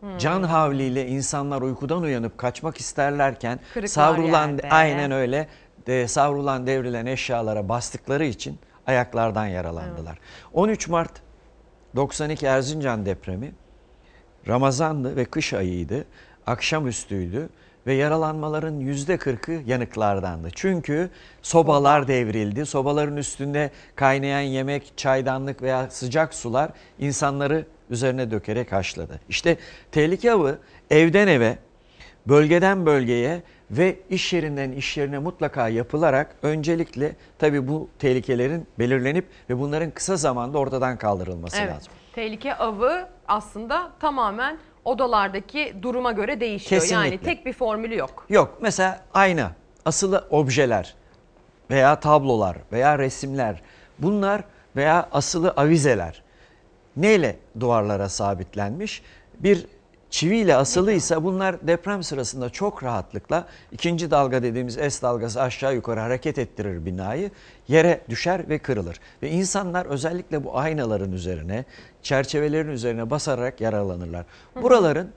[0.00, 0.18] Hmm.
[0.18, 4.68] can havliyle insanlar uykudan uyanıp kaçmak isterlerken Kırıklar savrulan yerde.
[4.70, 5.48] aynen öyle
[5.86, 10.18] de, savrulan devrilen eşyalara bastıkları için ayaklardan yaralandılar.
[10.52, 11.10] 13 Mart
[11.96, 13.52] 92 Erzincan depremi
[14.48, 16.04] Ramazandı ve kış ayıydı.
[16.46, 17.48] Akşamüstüydü
[17.86, 20.48] ve yaralanmaların %40'ı yanıklardandı.
[20.54, 21.10] Çünkü
[21.42, 22.66] sobalar devrildi.
[22.66, 29.20] Sobaların üstünde kaynayan yemek, çaydanlık veya sıcak sular insanları üzerine dökerek haşladı.
[29.28, 29.56] İşte
[29.92, 30.58] tehlike avı
[30.90, 31.58] evden eve,
[32.26, 39.58] bölgeden bölgeye ve iş yerinden iş yerine mutlaka yapılarak öncelikle tabii bu tehlikelerin belirlenip ve
[39.58, 41.70] bunların kısa zamanda ortadan kaldırılması Evet.
[41.70, 41.92] lazım.
[42.12, 46.82] Tehlike avı aslında tamamen odalardaki duruma göre değişiyor.
[46.90, 47.34] Yani Kesinlikle.
[47.34, 48.26] tek bir formülü yok.
[48.28, 49.52] Yok mesela ayna,
[49.84, 50.94] asılı objeler
[51.70, 53.62] veya tablolar veya resimler
[53.98, 54.44] bunlar
[54.76, 56.22] veya asılı avizeler
[56.96, 59.02] neyle duvarlara sabitlenmiş?
[59.38, 59.66] Bir
[60.10, 66.38] çiviyle asılıysa bunlar deprem sırasında çok rahatlıkla ikinci dalga dediğimiz S dalgası aşağı yukarı hareket
[66.38, 67.30] ettirir binayı.
[67.68, 69.00] Yere düşer ve kırılır.
[69.22, 71.64] Ve insanlar özellikle bu aynaların üzerine,
[72.02, 74.26] çerçevelerin üzerine basarak yaralanırlar.
[74.62, 75.08] Buraların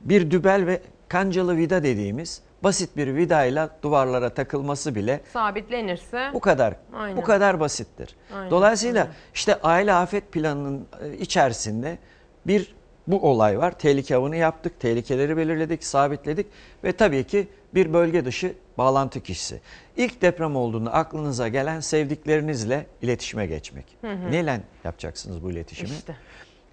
[0.00, 6.74] bir dübel ve kancalı vida dediğimiz basit bir vidayla duvarlara takılması bile Sabitlenirse bu kadar
[6.94, 7.16] Aynen.
[7.16, 8.16] bu kadar basittir.
[8.34, 11.98] Aynen, Dolayısıyla işte aile afet planının e, içerisinde
[12.46, 12.74] bir
[13.06, 13.78] bu olay var.
[13.78, 16.46] Tehlike avını yaptık, tehlikeleri belirledik, sabitledik
[16.84, 19.60] ve tabii ki bir bölge dışı bağlantı kişisi.
[19.96, 23.84] İlk deprem olduğunda aklınıza gelen sevdiklerinizle iletişime geçmek.
[24.00, 24.30] Hı hı.
[24.30, 25.90] Neyle yapacaksınız bu iletişimi?
[25.90, 26.16] işte.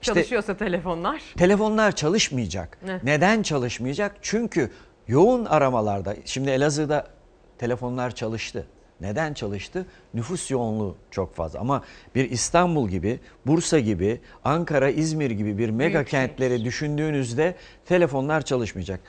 [0.01, 1.21] İşte- Çalışıyorsa telefonlar.
[1.37, 2.77] Telefonlar çalışmayacak.
[2.85, 2.99] Ne?
[3.03, 4.15] Neden çalışmayacak?
[4.21, 4.71] Çünkü
[5.07, 7.07] yoğun aramalarda, şimdi Elazığ'da
[7.57, 8.65] telefonlar çalıştı.
[9.01, 9.85] Neden çalıştı?
[10.13, 11.59] Nüfus yoğunluğu çok fazla.
[11.59, 11.83] Ama
[12.15, 18.99] bir İstanbul gibi, Bursa gibi, Ankara, İzmir gibi bir mega Büyük kentleri düşündüğünüzde telefonlar çalışmayacak.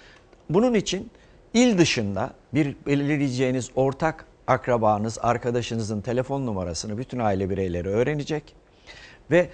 [0.51, 1.11] Bunun için
[1.55, 8.55] il dışında bir belirleyeceğiniz ortak akrabanız, arkadaşınızın telefon numarasını bütün aile bireyleri öğrenecek
[9.30, 9.49] ve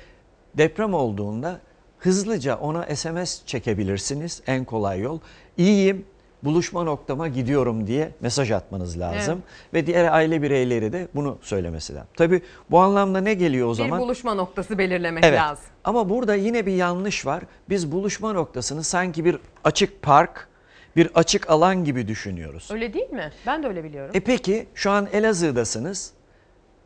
[0.55, 1.61] deprem olduğunda
[1.99, 4.43] hızlıca ona SMS çekebilirsiniz.
[4.47, 5.21] En kolay yol.
[5.57, 6.07] İyiyim,
[6.47, 9.43] buluşma noktama gidiyorum diye mesaj atmanız lazım.
[9.75, 12.09] Ve diğer aile bireyleri de bunu söylemesi lazım.
[12.17, 13.99] Tabii bu anlamda ne geliyor o zaman?
[13.99, 15.41] Bir buluşma noktası belirlemek Evet.
[15.41, 15.65] lazım.
[15.85, 17.43] Ama burada yine bir yanlış var.
[17.69, 20.49] Biz buluşma noktasını sanki bir açık park,
[20.97, 22.69] bir açık alan gibi düşünüyoruz.
[22.73, 23.33] Öyle değil mi?
[23.47, 24.11] Ben de öyle biliyorum.
[24.15, 26.13] E peki şu an Elazığ'dasınız.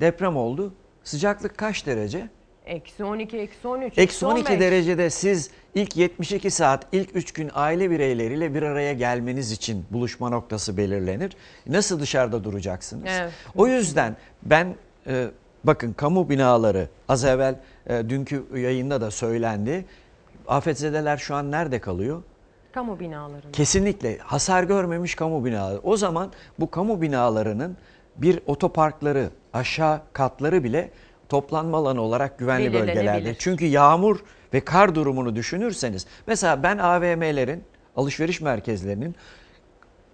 [0.00, 0.72] Deprem oldu.
[1.04, 2.28] Sıcaklık kaç derece?
[2.66, 4.60] Eksi 12, eksi 13, Eksi 12 15.
[4.60, 10.28] derecede siz ilk 72 saat, ilk 3 gün aile bireyleriyle bir araya gelmeniz için buluşma
[10.28, 11.32] noktası belirlenir.
[11.66, 13.04] Nasıl dışarıda duracaksınız?
[13.08, 13.32] Evet.
[13.56, 14.74] O yüzden ben
[15.06, 15.26] e,
[15.64, 17.54] bakın kamu binaları az evvel
[17.86, 19.84] e, dünkü yayında da söylendi.
[20.48, 22.22] Afetzedeler şu an nerede kalıyor?
[22.72, 23.52] Kamu binalarında.
[23.52, 25.80] Kesinlikle hasar görmemiş kamu binaları.
[25.82, 27.76] O zaman bu kamu binalarının
[28.16, 30.90] bir otoparkları, aşağı katları bile
[31.28, 33.34] toplanma alanı olarak güvenli bölgelerde.
[33.38, 34.20] Çünkü yağmur
[34.54, 37.64] ve kar durumunu düşünürseniz mesela ben AVM'lerin,
[37.96, 39.16] alışveriş merkezlerinin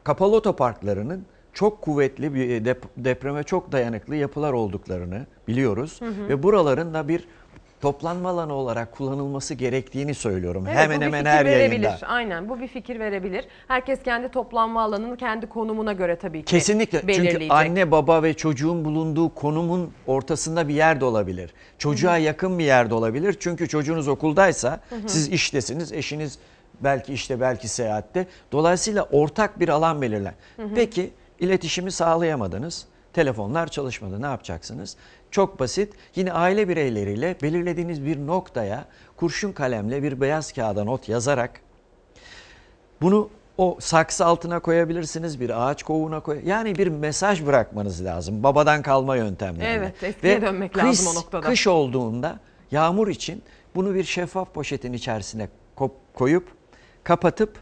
[0.04, 6.28] kapalı otoparklarının çok kuvvetli bir dep- depreme çok dayanıklı yapılar olduklarını biliyoruz Hı hı.
[6.28, 7.28] ve buraların da bir
[7.80, 10.64] toplanma alanı olarak kullanılması gerektiğini söylüyorum.
[10.66, 11.82] Evet, hemen hemen her verebilir.
[11.82, 12.06] yayında.
[12.06, 13.44] Aynen bu bir fikir verebilir.
[13.68, 17.14] Herkes kendi toplanma alanını kendi konumuna göre tabii ki Kesinlikle.
[17.14, 21.54] Çünkü anne baba ve çocuğun bulunduğu konumun ortasında bir yerde olabilir.
[21.78, 23.36] Çocuğa yakın bir yerde olabilir.
[23.40, 25.08] Çünkü çocuğunuz okuldaysa Hı hı.
[25.08, 26.38] siz iştesiniz, eşiniz
[26.80, 28.26] belki işte belki seyahatte.
[28.52, 30.34] Dolayısıyla ortak bir alan belirlen.
[30.56, 30.68] Hı hı.
[30.74, 31.10] Peki
[31.40, 32.86] iletişimi sağlayamadınız.
[33.12, 34.22] Telefonlar çalışmadı.
[34.22, 34.96] Ne yapacaksınız?
[35.36, 35.94] Çok basit.
[36.14, 38.84] Yine aile bireyleriyle belirlediğiniz bir noktaya
[39.16, 41.60] kurşun kalemle bir beyaz kağıda not yazarak
[43.02, 43.28] bunu
[43.58, 46.40] o saksı altına koyabilirsiniz, bir ağaç kovuğuna koy.
[46.44, 48.42] Yani bir mesaj bırakmanız lazım.
[48.42, 49.72] Babadan kalma yöntemlerle.
[49.72, 51.46] Evet, eskiye dönmek lazım o noktada.
[51.46, 53.42] Kış olduğunda yağmur için
[53.74, 56.48] bunu bir şeffaf poşetin içerisine ko- koyup
[57.04, 57.58] kapatıp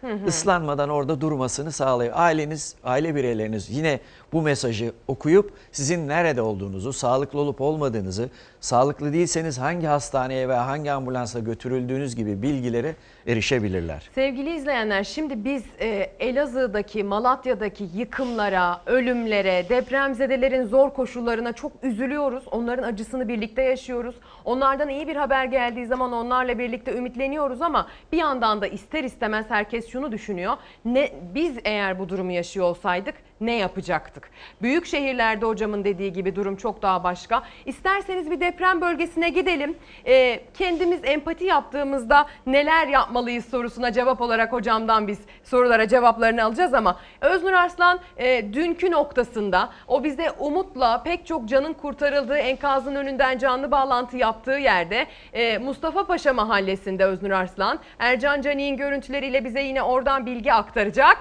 [0.00, 2.12] Hı ıslanmadan orada durmasını sağlıyor.
[2.16, 4.00] Aileniz, aile bireyleriniz yine
[4.32, 8.30] bu mesajı okuyup sizin nerede olduğunuzu, sağlıklı olup olmadığınızı,
[8.60, 12.96] sağlıklı değilseniz hangi hastaneye veya hangi ambulansa götürüldüğünüz gibi bilgilere
[13.28, 14.10] erişebilirler.
[14.14, 15.86] Sevgili izleyenler şimdi biz e,
[16.20, 22.44] Elazığ'daki, Malatya'daki yıkımlara, ölümlere, depremzedelerin zor koşullarına çok üzülüyoruz.
[22.50, 24.14] Onların acısını birlikte yaşıyoruz.
[24.44, 29.46] Onlardan iyi bir haber geldiği zaman onlarla birlikte ümitleniyoruz ama bir yandan da ister istemez
[29.48, 30.56] herkes şunu düşünüyor.
[30.84, 34.30] Ne biz eğer bu durumu yaşıyor olsaydık ne yapacaktık?
[34.62, 37.42] Büyük şehirlerde hocamın dediği gibi durum çok daha başka.
[37.66, 39.76] İsterseniz bir deprem bölgesine gidelim.
[40.06, 46.96] Ee, kendimiz empati yaptığımızda neler yapmalıyız sorusuna cevap olarak hocamdan biz sorulara cevaplarını alacağız ama
[47.20, 53.70] Öznur Arslan e, dünkü noktasında o bize umutla pek çok canın kurtarıldığı enkazın önünden canlı
[53.70, 60.26] bağlantı yaptığı yerde e, Mustafa Paşa mahallesinde Öznur Arslan Ercan Cani'nin görüntüleriyle bize yine oradan
[60.26, 61.18] bilgi aktaracak.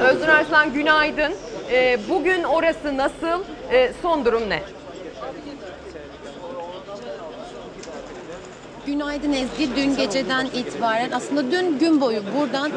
[0.00, 1.32] Öznur Arslan günaydın.
[1.70, 3.44] Ee, bugün orası nasıl?
[3.72, 4.62] Ee, son durum ne?
[8.86, 9.76] Günaydın Ezgi.
[9.76, 12.70] Dün geceden itibaren aslında dün gün boyu buradan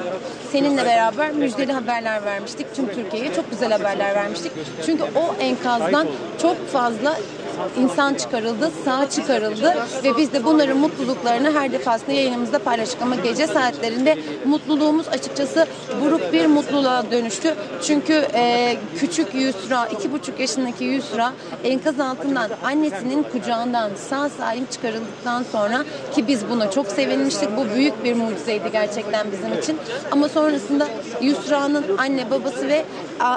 [0.51, 2.75] seninle beraber müjdeli haberler vermiştik.
[2.75, 4.51] Tüm Türkiye'ye çok güzel haberler vermiştik.
[4.85, 6.07] Çünkü o enkazdan
[6.41, 7.17] çok fazla
[7.79, 13.47] insan çıkarıldı, sağ çıkarıldı ve biz de bunların mutluluklarını her defasında yayınımızda paylaştık ama gece
[13.47, 15.67] saatlerinde mutluluğumuz açıkçası
[16.01, 17.55] buruk bir mutluluğa dönüştü.
[17.83, 25.43] Çünkü e, küçük Yusra, iki buçuk yaşındaki Yusra enkaz altından annesinin kucağından sağ salim çıkarıldıktan
[25.51, 25.85] sonra
[26.15, 27.49] ki biz buna çok sevinmiştik.
[27.57, 29.77] Bu büyük bir mucizeydi gerçekten bizim için.
[30.11, 30.87] Ama sonrasında
[31.21, 32.85] Yusra'nın anne babası ve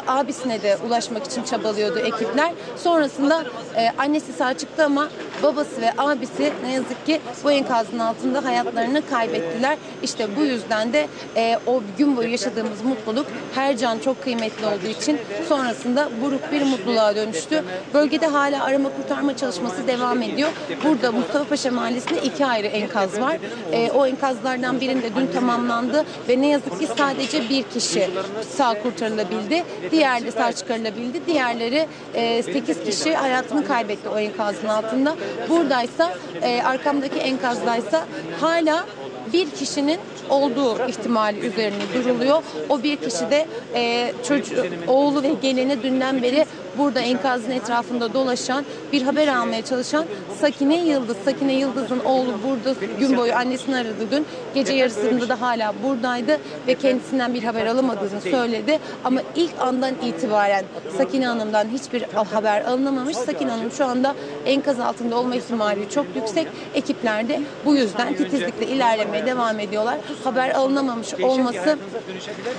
[0.07, 2.53] abisine de ulaşmak için çabalıyordu ekipler.
[2.77, 3.45] Sonrasında
[3.77, 5.09] e, annesi sağ çıktı ama
[5.43, 9.79] babası ve abisi ne yazık ki bu enkazın altında hayatlarını kaybettiler.
[10.03, 11.07] İşte bu yüzden de
[11.37, 15.19] e, o gün boyu yaşadığımız mutluluk her can çok kıymetli olduğu için
[15.49, 17.65] sonrasında buruk bir mutluluğa dönüştü.
[17.95, 20.49] Bölgede hala arama kurtarma çalışması devam ediyor.
[20.85, 23.37] Burada Mustafa Paşa Mahallesi'nde iki ayrı enkaz var.
[23.73, 28.11] E, o enkazlardan birinde dün tamamlandı ve ne yazık ki sadece bir kişi
[28.57, 29.65] sağ kurtarılabildi.
[29.91, 31.27] Diğer de sağ çıkarılabildi.
[31.27, 35.17] Diğerleri e, 8 kişi hayatını kaybetti o enkazın altında.
[35.49, 38.07] Buradaysa e, arkamdaki enkazdaysa
[38.41, 38.87] hala
[39.33, 39.99] bir kişinin
[40.29, 42.43] olduğu ihtimali üzerine duruluyor.
[42.69, 46.47] O bir kişi de e, çocuğu, oğlu ve gelini dünden beri
[46.79, 50.05] burada enkazın etrafında dolaşan, bir haber almaya çalışan
[50.41, 51.17] Sakine Yıldız.
[51.25, 54.27] Sakine Yıldız'ın oğlu burada gün boyu annesini aradı dün.
[54.55, 58.79] Gece yarısında da hala buradaydı ve kendisinden bir haber alamadığını söyledi.
[59.05, 60.65] Ama ilk andan itibaren
[60.97, 62.03] Sakine Hanım'dan hiçbir
[62.33, 63.17] haber alınamamış.
[63.17, 64.15] Sakine Hanım şu anda
[64.47, 66.47] enkaz altında olma ihtimali çok yüksek.
[66.75, 69.99] Ekipler de bu yüzden titizlikle ilerlemeye devam ediyorlar.
[70.25, 71.79] Haber alınamamış olması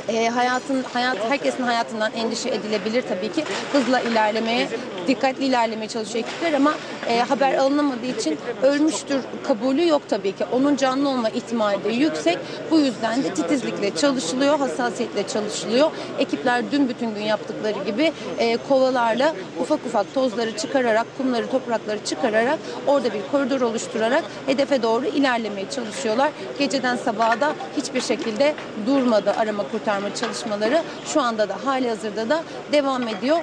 [0.07, 3.43] e, hayatın hayat herkesin hayatından endişe edilebilir tabii ki.
[3.73, 4.69] Hızla ilerlemeye,
[5.07, 6.73] dikkatli ilerlemeye çalışıyor ekipler ama
[7.07, 10.45] e, haber alınamadığı için ölmüştür kabulü yok tabii ki.
[10.51, 12.37] Onun canlı olma ihtimali de yüksek.
[12.71, 15.91] Bu yüzden de titizlikle çalışılıyor, hassasiyetle çalışılıyor.
[16.19, 22.59] Ekipler dün bütün gün yaptıkları gibi e, kovalarla ufak ufak tozları çıkararak, kumları, toprakları çıkararak
[22.87, 26.31] orada bir koridor oluşturarak hedefe doğru ilerlemeye çalışıyorlar.
[26.59, 28.55] Geceden sabaha da hiçbir şekilde
[28.85, 30.81] durmadı arama kurtarma çalışmaları.
[31.05, 33.37] Şu anda da hali hazırda da devam ediyor.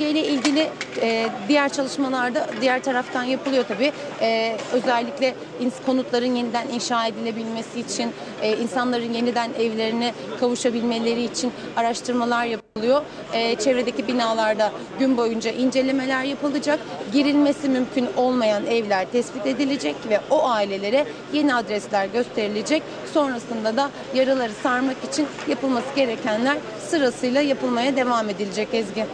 [0.00, 0.68] Bölgeyle ilgili
[1.02, 3.92] e, diğer çalışmalarda diğer taraftan yapılıyor tabii.
[4.20, 5.34] E, özellikle
[5.86, 8.12] konutların yeniden inşa edilebilmesi için,
[8.42, 13.02] e, insanların yeniden evlerine kavuşabilmeleri için araştırmalar yapılıyor.
[13.32, 16.80] E, çevredeki binalarda gün boyunca incelemeler yapılacak.
[17.12, 22.82] Girilmesi mümkün olmayan evler tespit edilecek ve o ailelere yeni adresler gösterilecek.
[23.14, 26.58] Sonrasında da yaraları sarmak için yapılması gerekenler
[26.88, 29.06] sırasıyla yapılmaya devam edilecek Ezgi.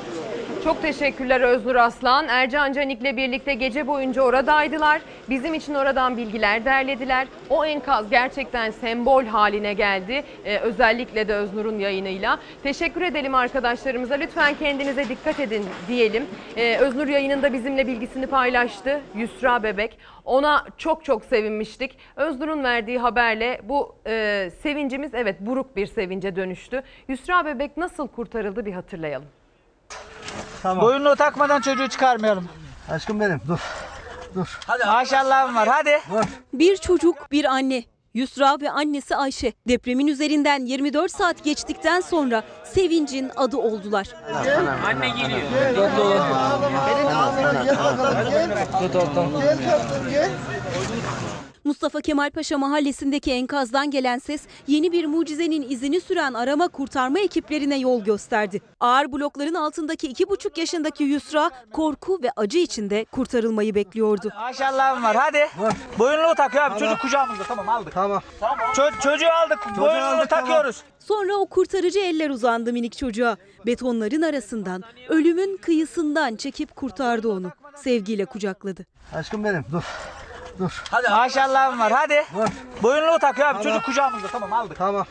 [0.66, 2.28] Çok teşekkürler Öznur Aslan.
[2.28, 5.00] Ercan Canik'le birlikte gece boyunca oradaydılar.
[5.28, 7.28] Bizim için oradan bilgiler derlediler.
[7.50, 10.24] O enkaz gerçekten sembol haline geldi.
[10.44, 12.38] Ee, özellikle de Öznur'un yayınıyla.
[12.62, 14.14] Teşekkür edelim arkadaşlarımıza.
[14.14, 16.26] Lütfen kendinize dikkat edin diyelim.
[16.56, 19.00] Ee, Öznur yayınında bizimle bilgisini paylaştı.
[19.16, 19.98] Yusra Bebek.
[20.24, 21.98] Ona çok çok sevinmiştik.
[22.16, 26.82] Öznur'un verdiği haberle bu e, sevincimiz evet buruk bir sevince dönüştü.
[27.08, 29.28] Yusra Bebek nasıl kurtarıldı bir hatırlayalım.
[30.64, 32.48] Boyunluğu takmadan çocuğu çıkarmayalım.
[32.90, 33.60] Aşkım benim dur.
[34.34, 34.58] Dur.
[34.66, 36.00] Hadi maşallahım var hadi.
[36.52, 37.84] Bir çocuk, bir anne.
[38.14, 44.08] Yusra ve annesi Ayşe depremin üzerinden 24 saat geçtikten sonra sevincin adı oldular.
[44.86, 45.40] Anne geliyor.
[46.86, 47.76] Benim ağzına gel gel.
[50.10, 50.30] Gel.
[51.66, 57.78] Mustafa Kemal Paşa mahallesindeki enkazdan gelen ses yeni bir mucizenin izini süren arama kurtarma ekiplerine
[57.78, 58.60] yol gösterdi.
[58.80, 64.32] Ağır blokların altındaki 2,5 yaşındaki Yusra korku ve acı içinde kurtarılmayı bekliyordu.
[64.40, 65.48] Maşallahım var hadi.
[65.98, 67.92] Boyunluğu takıyor abi çocuk kucağımızda tamam aldık.
[67.92, 68.22] Tamam.
[68.74, 70.82] Ço- çocuğu aldık boyunluğu aldık, takıyoruz.
[70.98, 73.36] Sonra o kurtarıcı eller uzandı minik çocuğa.
[73.66, 77.52] Betonların arasından, ölümün kıyısından çekip kurtardı onu.
[77.76, 78.86] Sevgiyle kucakladı.
[79.14, 79.82] Aşkım benim dur.
[80.58, 80.82] Dur.
[80.90, 82.24] Hadi maşallahım var hadi.
[82.82, 84.78] Boyunluğu takıyor abi çocuk kucağımızda tamam aldık.
[84.78, 85.06] Tamam.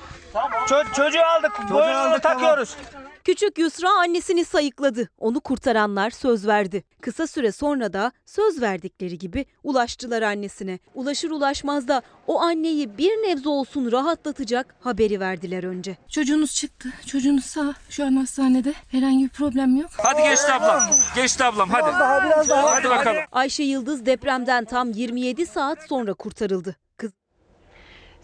[0.68, 2.78] Ço- çocuğu aldık boyunluğu takıyoruz.
[3.26, 5.10] Küçük Yusra annesini sayıkladı.
[5.18, 6.84] Onu kurtaranlar söz verdi.
[7.02, 10.80] Kısa süre sonra da söz verdikleri gibi ulaştılar annesine.
[10.96, 15.98] Ulaşır ulaşmaz da o anneyi bir nebze olsun rahatlatacak haberi verdiler önce.
[16.10, 16.90] Çocuğunuz çıktı.
[17.06, 17.74] Çocuğunuz sağ.
[17.90, 18.74] Şu an hastanede.
[18.92, 19.90] Herhangi bir problem yok.
[19.98, 20.82] Hadi geçti ablam.
[21.16, 22.26] Geçti ablam hadi.
[22.26, 22.76] biraz daha.
[22.76, 23.24] Hadi bakalım.
[23.32, 26.76] Ayşe Yıldız depremden tam 27 saat sonra kurtarıldı.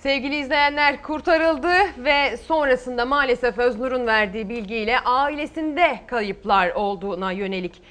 [0.02, 7.82] Sevgili izleyenler kurtarıldı ve sonrasında maalesef Öznur'un verdiği bilgiyle ailesinde kayıplar olduğuna yönelik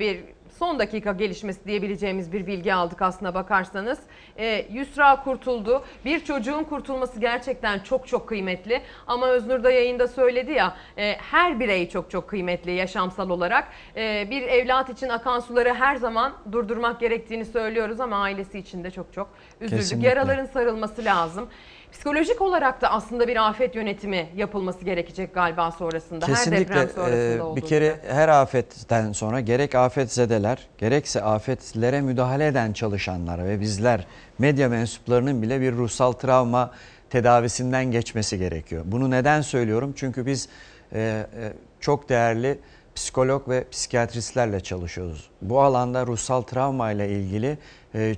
[0.00, 0.20] bir
[0.60, 3.98] son dakika gelişmesi diyebileceğimiz bir bilgi aldık aslına bakarsanız.
[4.38, 5.84] E, Yusra kurtuldu.
[6.04, 8.82] Bir çocuğun kurtulması gerçekten çok çok kıymetli.
[9.06, 13.68] Ama Öznur da yayında söyledi ya e, her birey çok çok kıymetli yaşamsal olarak.
[13.96, 18.90] E, bir evlat için akan suları her zaman durdurmak gerektiğini söylüyoruz ama ailesi için de
[18.90, 19.28] çok çok
[19.60, 19.78] üzüldük.
[19.78, 20.08] Kesinlikle.
[20.08, 21.48] Yaraların sarılması lazım.
[21.92, 26.28] Psikolojik olarak da aslında bir afet yönetimi yapılması gerekecek galiba sonrasında.
[26.28, 32.46] her Kesinlikle deprem sonrasında e, bir kere her afetten sonra gerek afetzedeler gerekse afetlere müdahale
[32.46, 34.06] eden çalışanlar ve bizler
[34.38, 36.70] medya mensuplarının bile bir ruhsal travma
[37.10, 38.82] tedavisinden geçmesi gerekiyor.
[38.86, 39.92] Bunu neden söylüyorum?
[39.96, 40.48] Çünkü biz
[40.92, 41.26] e, e,
[41.80, 42.58] çok değerli
[42.94, 45.30] psikolog ve psikiyatristlerle çalışıyoruz.
[45.42, 47.58] Bu alanda ruhsal travma ile ilgili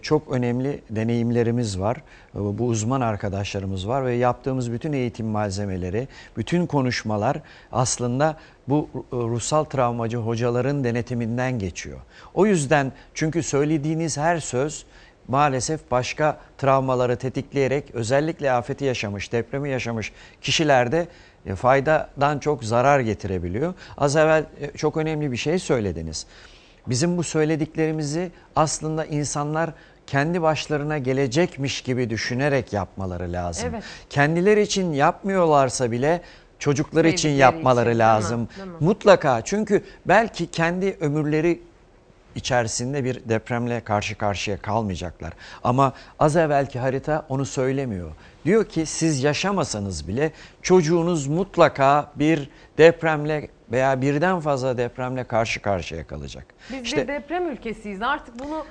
[0.03, 1.97] çok önemli deneyimlerimiz var.
[2.35, 7.41] E, Bu uzman arkadaşlarımız var ve yaptığımız bütün eğitim malzemeleri, bütün konuşmalar
[7.73, 8.37] aslında
[8.69, 11.99] bu e, ruhsal travmacı hocaların denetiminden geçiyor.
[12.35, 14.87] O yüzden çünkü söylediğiniz her söz
[15.29, 21.07] maalesef başka travmaları tetikleyerek özellikle afeti yaşamış, depremi yaşamış kişilerde
[21.47, 23.75] e, faydadan çok zarar getirebiliyor.
[23.97, 26.27] Az evvel e, çok önemli bir şey söylediniz.
[26.87, 29.71] Bizim bu söylediklerimizi aslında insanlar
[30.07, 33.69] kendi başlarına gelecekmiş gibi düşünerek yapmaları lazım.
[33.73, 33.85] Evet.
[34.11, 36.21] Kendileri için yapmıyorlarsa bile
[36.59, 38.49] çocukları için yapmaları için, lazım.
[38.57, 38.75] Değil mi?
[38.81, 41.61] Mutlaka çünkü belki kendi ömürleri
[42.35, 45.33] içerisinde bir depremle karşı karşıya kalmayacaklar.
[45.65, 48.11] Ama az evvelki harita onu söylemiyor.
[48.45, 50.33] Diyor ki siz yaşamasanız bile
[50.63, 56.47] çocuğunuz mutlaka bir depremle veya birden fazla depremle karşı karşıya kalacak.
[56.73, 58.65] Biz İşte bir deprem ülkesiyiz artık bunu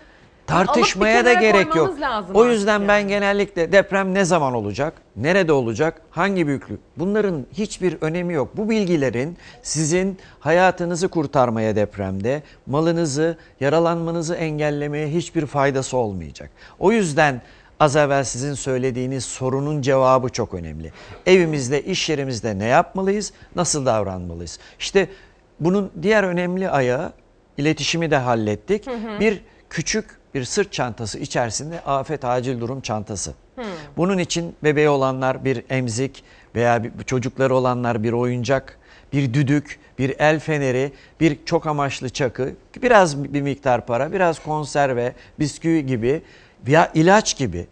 [0.47, 1.99] tartışmaya da gerek yok.
[2.01, 2.87] lazım O yüzden yani.
[2.87, 8.57] ben genellikle deprem ne zaman olacak, nerede olacak, hangi büyüklük bunların hiçbir önemi yok.
[8.57, 16.49] Bu bilgilerin sizin hayatınızı kurtarmaya depremde, malınızı, yaralanmanızı engellemeye hiçbir faydası olmayacak.
[16.79, 17.41] O yüzden
[17.81, 20.91] az evvel sizin söylediğiniz sorunun cevabı çok önemli.
[21.25, 24.59] Evimizde, iş yerimizde ne yapmalıyız, nasıl davranmalıyız?
[24.79, 25.09] İşte
[25.59, 27.13] bunun diğer önemli ayağı
[27.57, 28.87] iletişimi de hallettik.
[28.87, 29.19] Hı hı.
[29.19, 33.33] Bir küçük bir sırt çantası içerisinde afet acil durum çantası.
[33.97, 36.23] Bunun için bebeği olanlar bir emzik
[36.55, 38.79] veya bir, çocukları olanlar bir oyuncak,
[39.13, 45.13] bir düdük, bir el feneri, bir çok amaçlı çakı, biraz bir miktar para, biraz konserve,
[45.39, 46.21] bisküvi gibi
[46.67, 47.67] veya ilaç gibi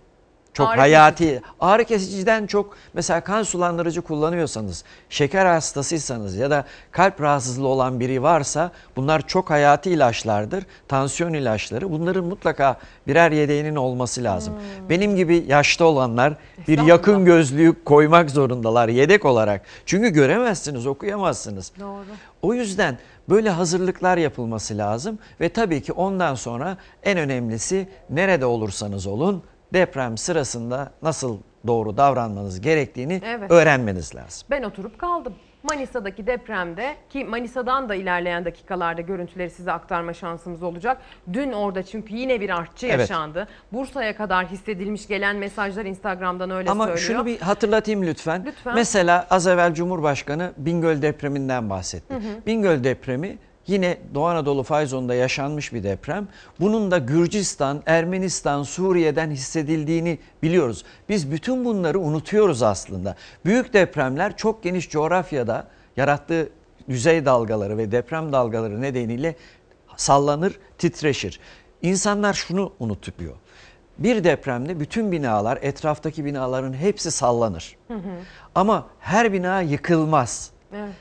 [0.54, 7.22] çok Ağrı hayati ağrı kesiciden çok mesela kan sulandırıcı kullanıyorsanız, şeker hastasıysanız ya da kalp
[7.22, 10.64] rahatsızlığı olan biri varsa bunlar çok hayati ilaçlardır.
[10.88, 11.92] Tansiyon ilaçları.
[11.92, 14.54] Bunların mutlaka birer yedeğinin olması lazım.
[14.90, 16.34] Benim gibi yaşta olanlar
[16.68, 19.62] bir yakın gözlüğü koymak zorundalar yedek olarak.
[19.86, 21.72] Çünkü göremezsiniz, okuyamazsınız.
[21.80, 22.06] Doğru.
[22.42, 22.98] O yüzden
[23.30, 29.44] böyle hazırlıklar yapılması lazım ve tabii ki ondan sonra en önemlisi nerede olursanız olun
[29.74, 31.38] deprem sırasında nasıl
[31.68, 33.52] doğru davranmanız gerektiğini Evet.
[33.52, 34.48] öğrenmeniz lazım.
[34.52, 35.34] Ben oturup kaldım.
[35.64, 40.98] Manisa'daki depremde ki Manisa'dan da ilerleyen dakikalarda görüntüleri size aktarma şansımız olacak.
[41.34, 43.00] Dün orada çünkü yine bir artçı Evet.
[43.00, 43.48] yaşandı.
[43.72, 47.08] Bursa'ya kadar hissedilmiş gelen mesajlar Instagram'dan öyle Ama söylüyor.
[47.08, 48.46] şunu bir hatırlatayım lütfen.
[48.46, 48.76] Lütfen.
[48.76, 52.14] Mesela az evvel Cumhurbaşkanı Bingöl depreminden bahsetti.
[52.14, 52.46] Hı hı.
[52.48, 53.38] Bingöl depremi
[53.70, 56.28] yine Doğu Anadolu Fayzon'da yaşanmış bir deprem.
[56.60, 60.84] Bunun da Gürcistan, Ermenistan, Suriye'den hissedildiğini biliyoruz.
[61.10, 63.16] Biz bütün bunları unutuyoruz aslında.
[63.46, 65.68] Büyük depremler çok geniş coğrafyada
[65.98, 66.50] yarattığı
[66.88, 69.36] yüzey dalgaları ve deprem dalgaları nedeniyle
[69.98, 71.40] sallanır, titreşir.
[71.82, 73.36] İnsanlar şunu unutuyor.
[73.98, 77.78] Bir depremde bütün binalar, etraftaki binaların hepsi sallanır.
[77.88, 78.00] Hı hı.
[78.56, 80.52] Ama her bina yıkılmaz.
[80.74, 80.94] Evet.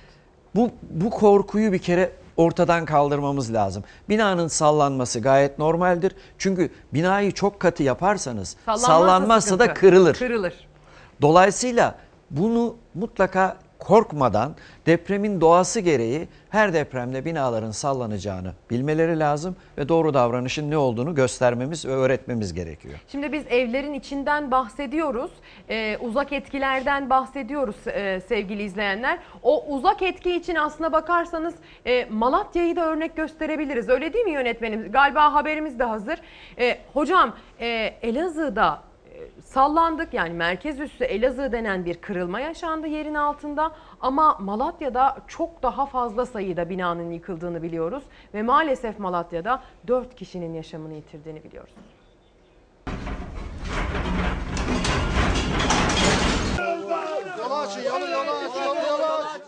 [0.54, 2.10] Bu, bu korkuyu bir kere
[2.42, 3.84] ortadan kaldırmamız lazım.
[4.08, 6.12] Binanın sallanması gayet normaldir.
[6.38, 9.80] Çünkü binayı çok katı yaparsanız Sallanmazsa sallanmazsa da sıkıntı.
[9.80, 10.14] kırılır.
[10.14, 10.68] Kırılır.
[11.22, 11.94] Dolayısıyla
[12.30, 14.54] bunu mutlaka korkmadan
[14.86, 21.86] depremin doğası gereği her depremde binaların sallanacağını bilmeleri lazım ve doğru davranışın ne olduğunu göstermemiz
[21.86, 22.94] ve öğretmemiz gerekiyor.
[23.08, 25.30] Şimdi biz evlerin içinden bahsediyoruz.
[25.70, 29.18] Ee, uzak etkilerden bahsediyoruz e, sevgili izleyenler.
[29.42, 31.54] O uzak etki için aslına bakarsanız
[31.86, 33.88] e, Malatya'yı da örnek gösterebiliriz.
[33.88, 34.92] Öyle değil mi yönetmenim?
[34.92, 36.18] Galiba haberimiz de hazır.
[36.58, 37.66] E, hocam e,
[38.02, 38.87] Elazığ'da
[39.48, 40.14] sallandık.
[40.14, 43.72] Yani merkez üssü Elazığ denen bir kırılma yaşandı yerin altında.
[44.00, 48.02] Ama Malatya'da çok daha fazla sayıda binanın yıkıldığını biliyoruz.
[48.34, 51.74] Ve maalesef Malatya'da 4 kişinin yaşamını yitirdiğini biliyoruz.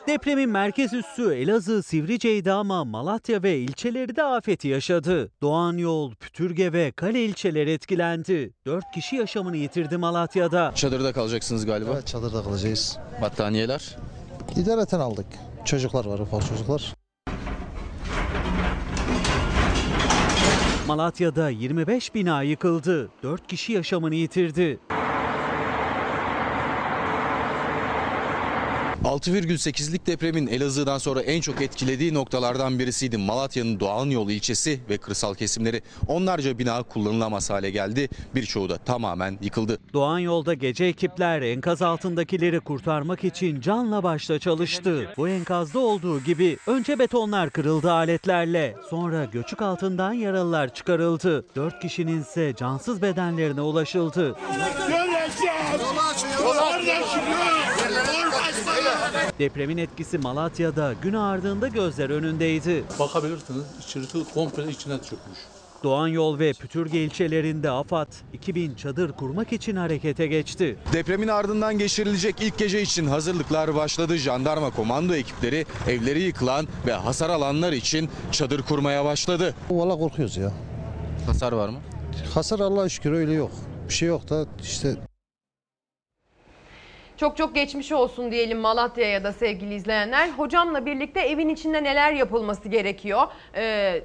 [0.07, 5.33] Depremin merkez üssü Elazığ Sivrice'ydi ama Malatya ve ilçeleri de afeti yaşadı.
[5.43, 8.53] Doğan Yol, Pütürge ve Kale ilçeleri etkilendi.
[8.67, 10.73] 4 kişi yaşamını yitirdi Malatya'da.
[10.75, 11.91] Çadırda kalacaksınız galiba.
[11.95, 12.99] Evet çadırda kalacağız.
[13.23, 13.97] Battaniyeler.
[14.57, 15.27] İdareten aldık.
[15.65, 16.95] Çocuklar var ufak çocuklar.
[20.87, 23.11] Malatya'da 25 bina yıkıldı.
[23.23, 24.79] 4 kişi yaşamını yitirdi.
[29.05, 33.17] 6,8'lik depremin Elazığ'dan sonra en çok etkilediği noktalardan birisiydi.
[33.17, 35.83] Malatya'nın Doğan Yolu ilçesi ve kırsal kesimleri.
[36.09, 38.09] Onlarca bina kullanılamaz hale geldi.
[38.35, 39.79] Birçoğu da tamamen yıkıldı.
[39.93, 45.09] Doğan Yol'da gece ekipler enkaz altındakileri kurtarmak için canla başla çalıştı.
[45.17, 48.77] Bu enkazda olduğu gibi önce betonlar kırıldı aletlerle.
[48.91, 51.45] Sonra göçük altından yaralılar çıkarıldı.
[51.57, 54.37] 4 kişinin ise cansız bedenlerine ulaşıldı.
[59.41, 62.85] Depremin etkisi Malatya'da gün ardında gözler önündeydi.
[62.99, 65.39] Bakabilirsiniz içerisi komple içine çökmüş.
[65.83, 70.77] Doğan Yol ve Pütürge ilçelerinde AFAD 2000 çadır kurmak için harekete geçti.
[70.93, 74.17] Depremin ardından geçirilecek ilk gece için hazırlıklar başladı.
[74.17, 79.55] Jandarma komando ekipleri evleri yıkılan ve hasar alanlar için çadır kurmaya başladı.
[79.71, 80.53] Valla korkuyoruz ya.
[81.27, 81.79] Hasar var mı?
[82.35, 83.51] Hasar Allah'a şükür öyle yok.
[83.89, 84.97] Bir şey yok da işte
[87.21, 90.29] Çok çok geçmiş olsun diyelim Malatya'ya da sevgili izleyenler.
[90.29, 93.23] Hocamla birlikte evin içinde neler yapılması gerekiyor?
[93.55, 94.03] Ee,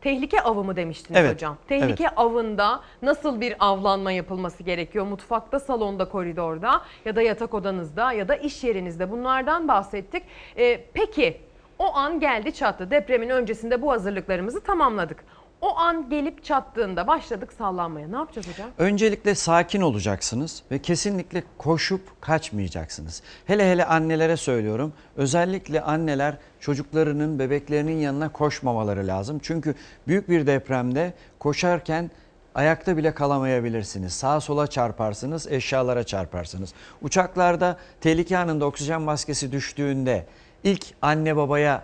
[0.00, 1.56] tehlike avı mı demiştiniz Evet, hocam?
[1.68, 2.12] Tehlike evet.
[2.16, 5.06] avında nasıl bir avlanma yapılması gerekiyor?
[5.06, 10.22] Mutfakta, salonda, koridorda ya da yatak odanızda ya da iş yerinizde bunlardan bahsettik.
[10.58, 11.40] Ee, peki
[11.78, 12.90] o an geldi çattı.
[12.90, 15.24] Depremin öncesinde bu hazırlıklarımızı tamamladık.
[15.60, 18.08] O an gelip çattığında başladık sallanmaya.
[18.08, 18.70] Ne yapacağız hocam?
[18.78, 23.22] Öncelikle sakin olacaksınız ve kesinlikle koşup kaçmayacaksınız.
[23.46, 24.92] Hele hele annelere söylüyorum.
[25.16, 29.38] Özellikle anneler çocuklarının, bebeklerinin yanına koşmamaları lazım.
[29.42, 29.74] Çünkü
[30.06, 32.10] büyük bir depremde koşarken
[32.54, 34.12] ayakta bile kalamayabilirsiniz.
[34.12, 36.74] Sağa sola çarparsınız, eşyalara çarparsınız.
[37.02, 40.26] Uçaklarda tehlike anında oksijen maskesi düştüğünde
[40.64, 41.82] ilk anne babaya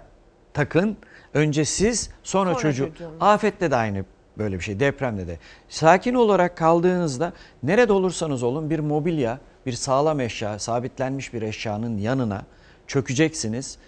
[0.54, 0.96] takın.
[1.34, 2.88] Önce siz sonra, Sonra çocuk.
[2.88, 3.12] çocuğun.
[3.20, 4.04] Afette de aynı
[4.38, 5.38] böyle bir şey depremde de.
[5.68, 7.32] Sakin olarak kaldığınızda
[7.62, 12.42] nerede olursanız olun bir mobilya, bir sağlam eşya, sabitlenmiş bir eşyanın yanına
[12.86, 13.78] çökeceksiniz.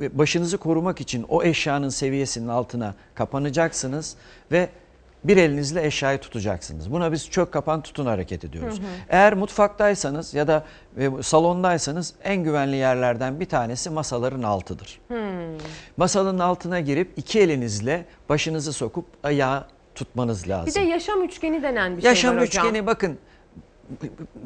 [0.00, 4.16] Başınızı korumak için o eşyanın seviyesinin altına kapanacaksınız
[4.52, 4.68] ve
[5.24, 6.92] bir elinizle eşyayı tutacaksınız.
[6.92, 8.78] Buna biz çök kapan tutun hareketi diyoruz.
[8.78, 8.86] Hı hı.
[9.08, 10.64] Eğer mutfaktaysanız ya da
[10.98, 15.00] e, salondaysanız en güvenli yerlerden bir tanesi masaların altıdır.
[15.08, 15.18] Hmm.
[15.96, 20.66] Masanın altına girip iki elinizle başınızı sokup ayağı tutmanız lazım.
[20.66, 22.66] Bir de yaşam üçgeni denen bir yaşam şey var hocam.
[22.66, 23.18] üçgeni bakın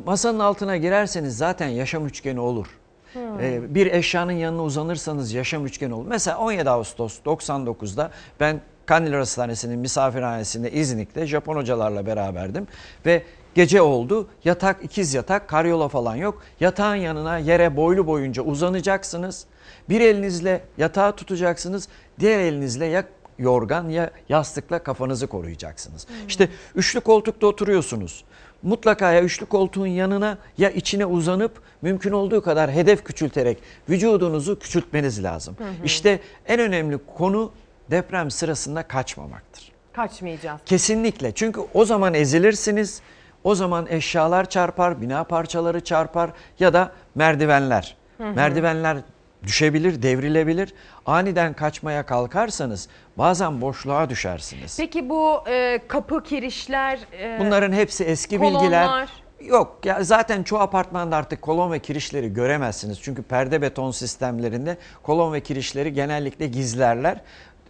[0.06, 2.66] masanın altına girerseniz zaten yaşam üçgeni olur.
[3.12, 3.74] Hmm.
[3.74, 6.06] Bir eşyanın yanına uzanırsanız yaşam üçgeni olur.
[6.08, 12.66] Mesela 17 Ağustos 99'da ben Kandil Hastanesi'nin misafirhanesinde İznik'te Japon hocalarla beraberdim
[13.06, 13.22] ve
[13.54, 14.28] gece oldu.
[14.44, 16.42] Yatak ikiz yatak, karyola falan yok.
[16.60, 19.46] Yatağın yanına yere boylu boyunca uzanacaksınız.
[19.88, 21.88] Bir elinizle yatağı tutacaksınız.
[22.20, 23.04] Diğer elinizle ya
[23.38, 26.06] yorgan ya yastıkla kafanızı koruyacaksınız.
[26.28, 28.24] İşte üçlü koltukta oturuyorsunuz.
[28.62, 35.22] Mutlaka ya üçlü koltuğun yanına ya içine uzanıp mümkün olduğu kadar hedef küçülterek vücudunuzu küçültmeniz
[35.24, 35.54] lazım.
[35.58, 35.68] Hı hı.
[35.84, 37.52] İşte en önemli konu
[37.92, 39.72] deprem sırasında kaçmamaktır.
[39.92, 40.60] Kaçmayacağız.
[40.66, 41.32] Kesinlikle.
[41.32, 43.02] Çünkü o zaman ezilirsiniz.
[43.44, 47.96] O zaman eşyalar çarpar, bina parçaları çarpar ya da merdivenler.
[48.18, 48.32] Hı hı.
[48.32, 48.96] Merdivenler
[49.42, 50.74] düşebilir, devrilebilir.
[51.06, 52.88] Aniden kaçmaya kalkarsanız
[53.18, 54.76] bazen boşluğa düşersiniz.
[54.80, 58.62] Peki bu e, kapı, kirişler, e, Bunların hepsi eski kolonlar.
[58.62, 59.08] bilgiler.
[59.40, 63.02] Yok ya zaten çoğu apartmanda artık kolon ve kirişleri göremezsiniz.
[63.02, 67.20] Çünkü perde beton sistemlerinde kolon ve kirişleri genellikle gizlerler.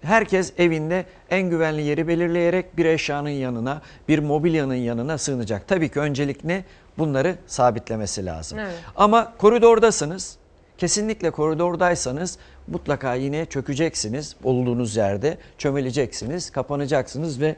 [0.02, 5.68] Herkes evinde en güvenli yeri belirleyerek bir eşyanın yanına, bir mobilyanın yanına sığınacak.
[5.68, 6.64] Tabii ki öncelik ne?
[6.98, 8.58] Bunları sabitlemesi lazım.
[8.58, 8.74] Evet.
[8.96, 10.36] Ama koridordasınız.
[10.78, 14.36] Kesinlikle koridordaysanız mutlaka yine çökeceksiniz.
[14.44, 17.56] Olduğunuz yerde çömeleceksiniz, kapanacaksınız ve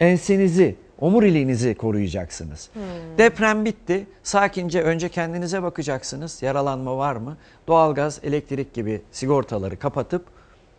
[0.00, 2.70] ensenizi, omuriliğinizi koruyacaksınız.
[2.72, 2.82] Hmm.
[3.18, 4.06] Deprem bitti.
[4.22, 6.42] Sakince önce kendinize bakacaksınız.
[6.42, 7.36] Yaralanma var mı?
[7.68, 10.24] Doğalgaz, elektrik gibi sigortaları kapatıp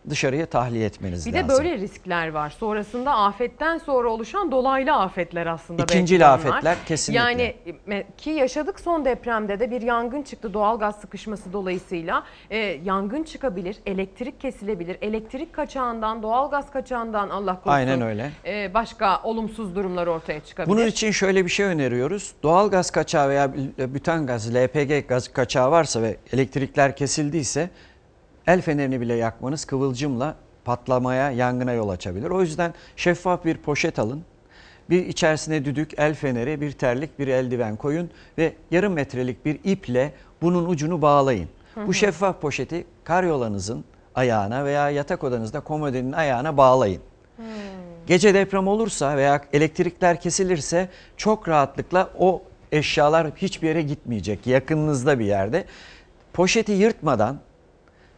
[0.09, 1.49] dışarıya tahliye etmeniz Bir lazım.
[1.49, 2.49] de böyle riskler var.
[2.49, 5.83] Sonrasında afetten sonra oluşan dolaylı afetler aslında.
[6.19, 6.33] Bunlar.
[6.33, 7.23] afetler kesinlikle.
[7.23, 7.55] Yani
[8.17, 12.23] ki yaşadık son depremde de bir yangın çıktı doğalgaz sıkışması dolayısıyla.
[12.49, 14.97] Ee, yangın çıkabilir, elektrik kesilebilir.
[15.01, 17.69] Elektrik kaçağından, doğalgaz kaçağından Allah korusun.
[17.71, 18.31] Aynen öyle.
[18.45, 20.75] e, başka olumsuz durumlar ortaya çıkabilir.
[20.75, 22.33] Bunun için şöyle bir şey öneriyoruz.
[22.43, 27.69] Doğal gaz kaçağı veya bütan gaz, LPG gaz kaçağı varsa ve elektrikler kesildiyse
[28.47, 30.35] el fenerini bile yakmanız kıvılcımla
[30.65, 32.29] patlamaya, yangına yol açabilir.
[32.29, 34.23] O yüzden şeffaf bir poşet alın.
[34.89, 40.13] Bir içerisine düdük, el feneri, bir terlik, bir eldiven koyun ve yarım metrelik bir iple
[40.41, 41.47] bunun ucunu bağlayın.
[41.75, 41.87] Hı hı.
[41.87, 43.83] Bu şeffaf poşeti karyolanızın
[44.15, 47.01] ayağına veya yatak odanızda komodinin ayağına bağlayın.
[48.07, 52.41] Gece deprem olursa veya elektrikler kesilirse çok rahatlıkla o
[52.71, 54.47] eşyalar hiçbir yere gitmeyecek.
[54.47, 55.65] Yakınınızda bir yerde.
[56.33, 57.39] Poşeti yırtmadan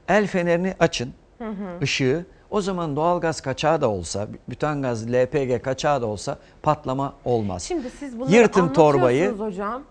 [0.08, 1.80] el fenerini açın, Hı hı.
[1.82, 2.26] ışığı.
[2.50, 7.64] O zaman doğalgaz kaçağı da olsa, bütan LPG kaçağı da olsa patlama olmaz.
[7.64, 9.84] Şimdi siz bunları Yırtın torbayı, hocam.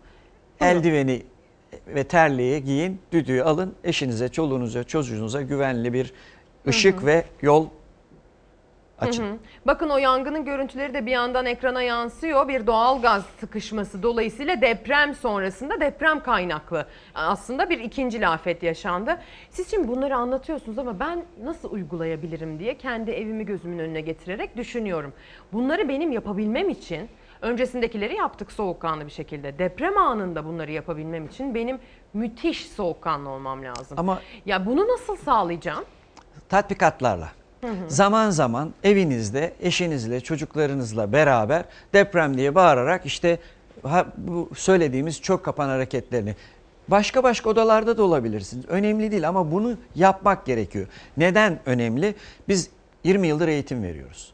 [0.60, 1.22] Eldiveni
[1.86, 3.74] ve terliği giyin, düdüğü alın.
[3.84, 6.12] Eşinize, çoluğunuza, çocuğunuza güvenli bir
[6.66, 7.06] ışık hı.
[7.06, 7.66] ve yol
[9.08, 9.22] açın.
[9.24, 9.36] Hı hı.
[9.66, 12.48] Bakın o yangının görüntüleri de bir yandan ekrana yansıyor.
[12.48, 19.18] Bir doğal gaz sıkışması dolayısıyla deprem sonrasında deprem kaynaklı aslında bir ikinci afet yaşandı.
[19.50, 25.12] Siz şimdi bunları anlatıyorsunuz ama ben nasıl uygulayabilirim diye kendi evimi gözümün önüne getirerek düşünüyorum.
[25.52, 27.08] Bunları benim yapabilmem için
[27.42, 29.58] öncesindekileri yaptık soğukkanlı bir şekilde.
[29.58, 31.78] Deprem anında bunları yapabilmem için benim
[32.14, 33.98] müthiş soğukkanlı olmam lazım.
[33.98, 35.84] Ama- ya bunu nasıl sağlayacağım?
[36.48, 37.28] tatbikatlarla.
[37.64, 37.68] Hı.
[37.88, 41.64] Zaman zaman evinizde eşinizle çocuklarınızla beraber
[41.94, 43.38] deprem diye bağırarak işte
[43.82, 46.36] ha- bu söylediğimiz çok kapan hareketlerini
[46.88, 48.64] başka başka odalarda da olabilirsiniz.
[48.68, 50.86] Önemli değil ama bunu yapmak gerekiyor.
[51.16, 52.14] Neden önemli?
[52.48, 52.70] Biz
[53.04, 54.31] 20 yıldır eğitim veriyoruz.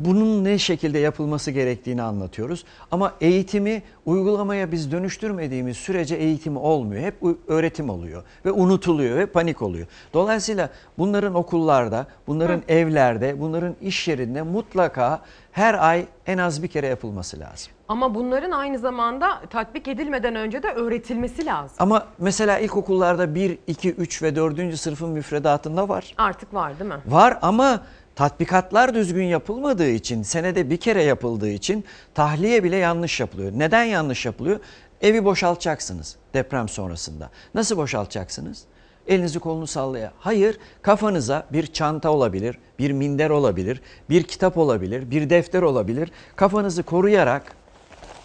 [0.00, 2.64] Bunun ne şekilde yapılması gerektiğini anlatıyoruz.
[2.90, 7.02] Ama eğitimi uygulamaya biz dönüştürmediğimiz sürece eğitim olmuyor.
[7.02, 7.14] Hep
[7.48, 9.86] öğretim oluyor ve unutuluyor ve panik oluyor.
[10.14, 15.20] Dolayısıyla bunların okullarda, bunların evlerde, bunların iş yerinde mutlaka
[15.52, 17.72] her ay en az bir kere yapılması lazım.
[17.88, 21.76] Ama bunların aynı zamanda tatbik edilmeden önce de öğretilmesi lazım.
[21.78, 24.76] Ama mesela ilkokullarda 1, 2, 3 ve 4.
[24.76, 26.14] sınıfın müfredatında var.
[26.18, 26.96] Artık var değil mi?
[27.06, 27.80] Var ama
[28.20, 31.84] tatbikatlar düzgün yapılmadığı için, senede bir kere yapıldığı için
[32.14, 33.52] tahliye bile yanlış yapılıyor.
[33.54, 34.60] Neden yanlış yapılıyor?
[35.02, 37.30] Evi boşaltacaksınız deprem sonrasında.
[37.54, 38.64] Nasıl boşaltacaksınız?
[39.06, 40.12] Elinizi kolunu sallaya.
[40.18, 43.80] Hayır, kafanıza bir çanta olabilir, bir minder olabilir,
[44.10, 46.10] bir kitap olabilir, bir defter olabilir.
[46.36, 47.56] Kafanızı koruyarak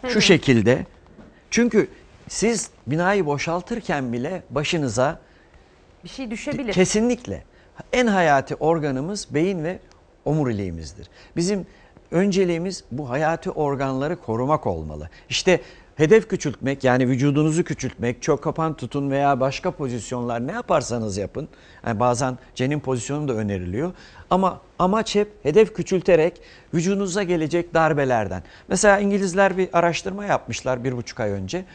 [0.07, 0.85] şu şekilde.
[1.51, 1.88] Çünkü
[2.27, 5.19] siz binayı boşaltırken bile başınıza
[6.03, 6.73] Bir şey düşebilir.
[6.73, 7.43] Kesinlikle.
[7.93, 9.80] En hayati organımız beyin ve
[10.26, 11.07] omuriliğimizdir.
[11.35, 11.65] Bizim
[12.11, 15.10] önceliğimiz bu hayati organları korumak olmalı.
[15.30, 15.61] İşte
[15.95, 21.47] hedef küçültmek yani vücudunuzu küçültmek, çok kapan tutun veya başka pozisyonlar ne yaparsanız yapın.
[21.85, 23.93] Yani bazen cenin pozisyonu da öneriliyor.
[24.30, 26.41] Ama amaç hep hedef küçülterek
[26.73, 28.43] vücudunuza gelecek darbelerden.
[28.68, 31.65] Mesela İngilizler bir araştırma yapmışlar bir buçuk ay önce.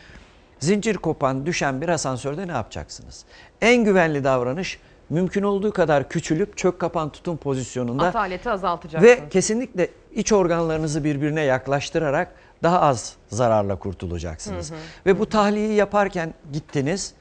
[0.61, 3.25] Zincir kopan, düşen bir asansörde ne yapacaksınız?
[3.61, 4.79] En güvenli davranış
[5.11, 9.05] mümkün olduğu kadar küçülüp çök kapan tutun pozisyonunda Ataleti azaltacaksınız.
[9.05, 14.71] ve kesinlikle iç organlarınızı birbirine yaklaştırarak daha az zararla kurtulacaksınız.
[14.71, 14.79] Hı hı.
[15.07, 17.15] Ve bu tahliyeyi yaparken gittiniz.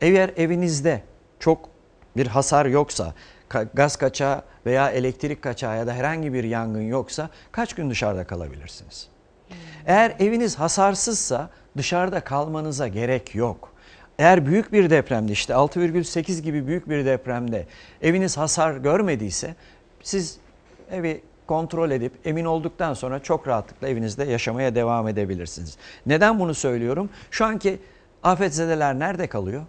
[0.00, 1.02] Eğer evinizde
[1.38, 1.68] çok
[2.16, 3.14] bir hasar yoksa,
[3.74, 9.08] gaz kaçağı veya elektrik kaçağı ya da herhangi bir yangın yoksa kaç gün dışarıda kalabilirsiniz?
[9.86, 13.72] Eğer eviniz hasarsızsa dışarıda kalmanıza gerek yok.
[14.20, 17.66] Eğer büyük bir depremde işte 6,8 gibi büyük bir depremde
[18.02, 19.54] eviniz hasar görmediyse
[20.02, 20.38] siz
[20.90, 25.76] evi kontrol edip emin olduktan sonra çok rahatlıkla evinizde yaşamaya devam edebilirsiniz.
[26.06, 27.10] Neden bunu söylüyorum?
[27.30, 27.78] Şu anki
[28.22, 29.62] afetzedeler nerede kalıyor?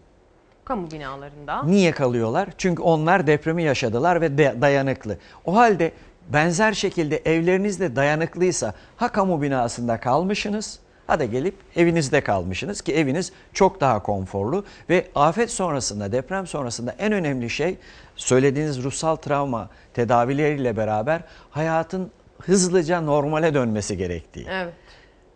[0.65, 1.63] Kamu binalarında.
[1.63, 2.49] Niye kalıyorlar?
[2.57, 5.17] Çünkü onlar depremi yaşadılar ve de- dayanıklı.
[5.45, 5.91] O halde
[6.29, 10.79] benzer şekilde evleriniz de dayanıklıysa ha kamu binasında kalmışsınız
[11.11, 16.95] ha da gelip evinizde kalmışsınız ki eviniz çok daha konforlu ve afet sonrasında deprem sonrasında
[16.99, 17.77] en önemli şey
[18.15, 22.11] söylediğiniz ruhsal travma tedavileriyle beraber hayatın
[22.41, 24.47] hızlıca normale dönmesi gerektiği.
[24.49, 24.73] Evet.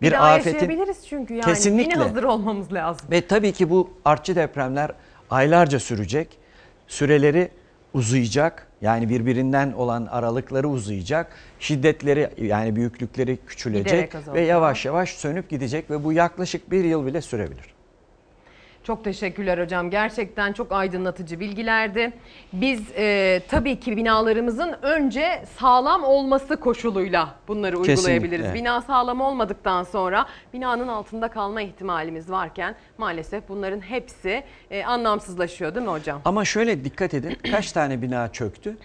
[0.01, 1.45] Bir Bir, afetin- çünkü yani.
[1.45, 1.91] Kesinlikle.
[1.93, 3.07] Yine hazır olmamız lazım.
[3.11, 4.91] Ve tabii ki bu artçı depremler
[5.29, 6.37] aylarca sürecek.
[6.87, 7.51] Süreleri
[7.95, 8.67] uzayacak.
[8.81, 11.27] Yani birbirinden olan aralıkları uzayacak.
[11.59, 17.21] Şiddetleri yani büyüklükleri küçülecek ve yavaş yavaş sönüp gidecek ve bu yaklaşık bir yıl bile
[17.21, 17.74] sürebilir.
[18.85, 19.89] Çok teşekkürler hocam.
[19.89, 22.13] Gerçekten çok aydınlatıcı bilgilerdi.
[22.53, 28.45] Biz e, tabii ki binalarımızın önce sağlam olması koşuluyla bunları Kesinlikle, uygulayabiliriz.
[28.45, 28.55] evet.
[28.55, 35.85] Bina sağlam olmadıktan sonra binanın altında kalma ihtimalimiz varken maalesef bunların hepsi e, anlamsızlaşıyor değil
[35.85, 36.21] mi hocam?
[36.25, 38.77] Ama şöyle dikkat edin kaç tane bina çöktü?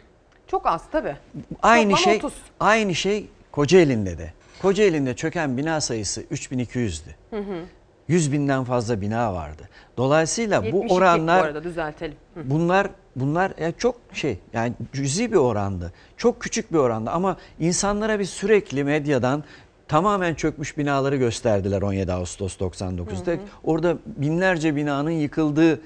[0.46, 1.16] Çok az tabii.
[1.62, 2.32] Aynı Toplam şey 30.
[2.60, 4.32] aynı şey Kocaeli'nde de.
[4.62, 7.10] Kocaeli'nde çöken bina sayısı 3200'dü.
[7.30, 7.64] Hı hı.
[8.10, 9.68] 100 binden fazla bina vardı.
[9.96, 12.16] Dolayısıyla bu 72 oranlar bu arada düzeltelim.
[12.34, 12.40] Hı.
[12.44, 15.92] bunlar bunlar ya çok şey yani cüzi bir orandı.
[16.16, 19.44] Çok küçük bir orandı ama insanlara bir sürekli medyadan
[19.88, 23.30] tamamen çökmüş binaları gösterdiler 17 Ağustos 99'da.
[23.30, 23.38] Hı hı.
[23.64, 25.80] Orada binlerce binanın yıkıldığı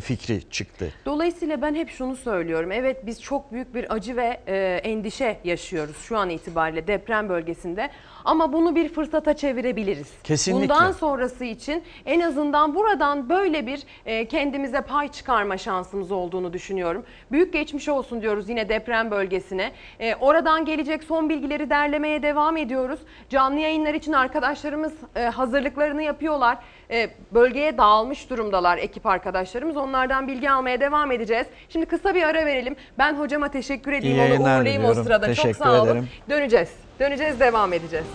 [0.00, 0.92] fikri çıktı.
[1.06, 2.72] Dolayısıyla ben hep şunu söylüyorum.
[2.72, 7.90] Evet biz çok büyük bir acı ve e, endişe yaşıyoruz şu an itibariyle deprem bölgesinde.
[8.24, 10.12] Ama bunu bir fırsata çevirebiliriz.
[10.24, 10.74] Kesinlikle.
[10.74, 17.04] Bundan sonrası için en azından buradan böyle bir e, kendimize pay çıkarma şansımız olduğunu düşünüyorum.
[17.32, 19.72] Büyük geçmiş olsun diyoruz yine deprem bölgesine.
[20.00, 23.00] E, oradan gelecek son bilgileri derlemeye devam ediyoruz.
[23.28, 26.58] Canlı yayınlar için arkadaşlarımız e, hazırlıklarını yapıyorlar.
[26.90, 29.76] E, bölgeye dağılmış durumdalar ekip arkadaşlarımız.
[29.76, 31.46] Onlardan bilgi almaya devam edeceğiz.
[31.68, 32.76] Şimdi kısa bir ara verelim.
[32.98, 34.16] Ben hocama teşekkür edeyim.
[34.16, 35.04] İyi Onu uğurlayayım o diliyorum.
[35.04, 35.26] sırada.
[35.26, 35.86] Çok Teşekkür sağ olun.
[35.90, 36.08] ederim.
[36.30, 36.70] Döneceğiz.
[37.00, 38.06] Döneceğiz, devam edeceğiz.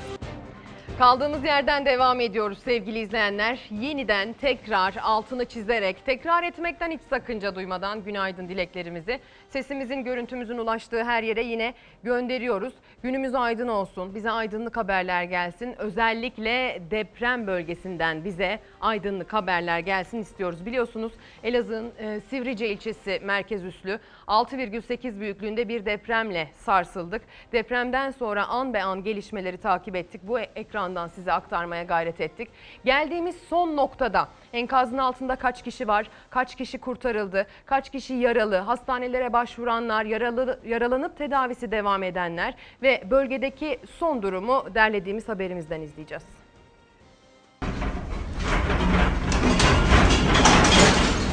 [1.02, 3.60] Kaldığımız yerden devam ediyoruz sevgili izleyenler.
[3.72, 9.20] Yeniden tekrar altını çizerek, tekrar etmekten hiç sakınca duymadan günaydın dileklerimizi
[9.50, 11.74] sesimizin, görüntümüzün ulaştığı her yere yine
[12.04, 12.74] gönderiyoruz.
[13.04, 15.76] Günümüz aydın olsun, bize aydınlık haberler gelsin.
[15.78, 20.66] Özellikle deprem bölgesinden bize aydınlık haberler gelsin istiyoruz.
[20.66, 21.12] Biliyorsunuz
[21.44, 27.22] Elazığ'ın e, Sivrice ilçesi merkez üslü 6,8 büyüklüğünde bir depremle sarsıldık.
[27.52, 30.22] Depremden sonra an be an gelişmeleri takip ettik.
[30.24, 32.50] Bu ekrandan size aktarmaya gayret ettik.
[32.86, 39.34] Geldiğimiz son noktada enkazın altında kaç kişi var, kaç kişi kurtarıldı, kaç kişi yaralı, hastanelere
[39.34, 46.24] başvuranlar, yaralı, yaralanıp tedavisi devam edenler ve bölgedeki son durumu derlediğimiz haberimizden izleyeceğiz.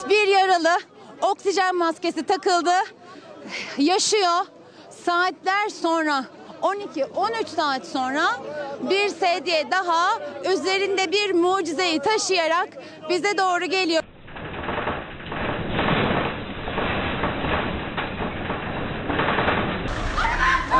[0.08, 2.74] Bir yaralı oksijen maskesi takıldı.
[3.78, 4.46] Yaşıyor.
[5.04, 6.24] Saatler sonra
[6.62, 8.24] 12-13 saat sonra
[8.90, 10.18] bir sedye daha
[10.52, 12.68] üzerinde bir mucizeyi taşıyarak
[13.08, 14.02] bize doğru geliyor.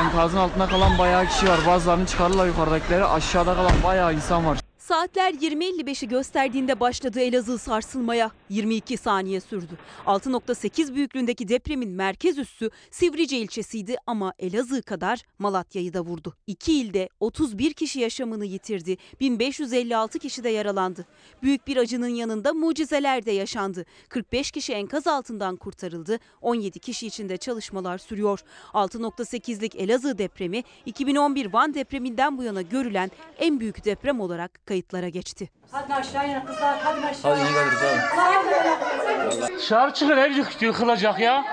[0.01, 1.59] Enkazın altında kalan bayağı kişi var.
[1.67, 3.05] Bazılarını çıkarırlar yukarıdakileri.
[3.05, 4.68] Aşağıda kalan bayağı insan var.
[4.89, 8.31] Saatler 20.55'i gösterdiğinde başladı Elazığ sarsılmaya.
[8.49, 9.79] 22 saniye sürdü.
[10.07, 16.35] 6.8 büyüklüğündeki depremin merkez üssü Sivrice ilçesiydi ama Elazığ kadar Malatya'yı da vurdu.
[16.47, 18.97] İki ilde 31 kişi yaşamını yitirdi.
[19.21, 21.07] 1556 kişi de yaralandı.
[21.43, 23.85] Büyük bir acının yanında mucizeler de yaşandı.
[24.09, 26.19] 45 kişi enkaz altından kurtarıldı.
[26.41, 28.41] 17 kişi için de çalışmalar sürüyor.
[28.73, 35.49] 6.8'lik Elazığ depremi 2011 Van depreminden bu yana görülen en büyük deprem olarak kayıtlara geçti.
[35.73, 37.33] Hadi aşağıya kızlar hadi aşağı.
[37.33, 39.57] Hadi iyi geliriz abi.
[39.57, 41.45] Dışarı çıkın ev yıkılacak ya.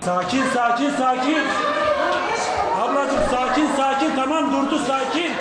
[0.00, 1.38] Sakin sakin sakin.
[2.80, 5.32] Ablacığım sakin sakin tamam durdu sakin.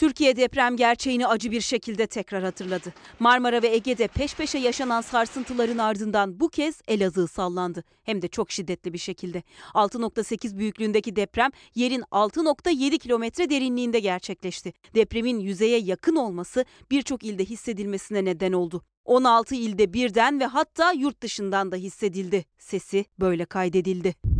[0.00, 2.92] Türkiye deprem gerçeğini acı bir şekilde tekrar hatırladı.
[3.18, 7.84] Marmara ve Ege'de peş peşe yaşanan sarsıntıların ardından bu kez Elazığ sallandı.
[8.02, 9.42] Hem de çok şiddetli bir şekilde.
[9.74, 14.72] 6.8 büyüklüğündeki deprem yerin 6.7 kilometre derinliğinde gerçekleşti.
[14.94, 18.82] Depremin yüzeye yakın olması birçok ilde hissedilmesine neden oldu.
[19.04, 22.44] 16 ilde birden ve hatta yurt dışından da hissedildi.
[22.58, 24.39] Sesi böyle kaydedildi.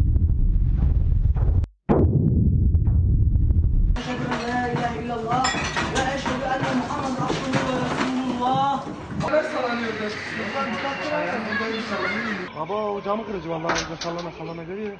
[12.58, 14.92] Baba o camı kırıcı vallahi orada sallana sallana görüyor.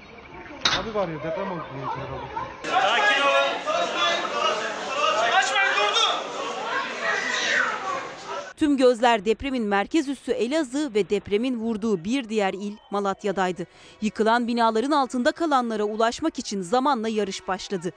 [0.81, 1.63] Abi var ya deprem oldu.
[2.65, 3.51] Sakin olun.
[5.33, 6.25] Kaçmayın durdu.
[8.57, 13.67] Tüm gözler depremin merkez üssü Elazığ ve depremin vurduğu bir diğer il Malatya'daydı.
[14.01, 17.93] Yıkılan binaların altında kalanlara ulaşmak için zamanla yarış başladı.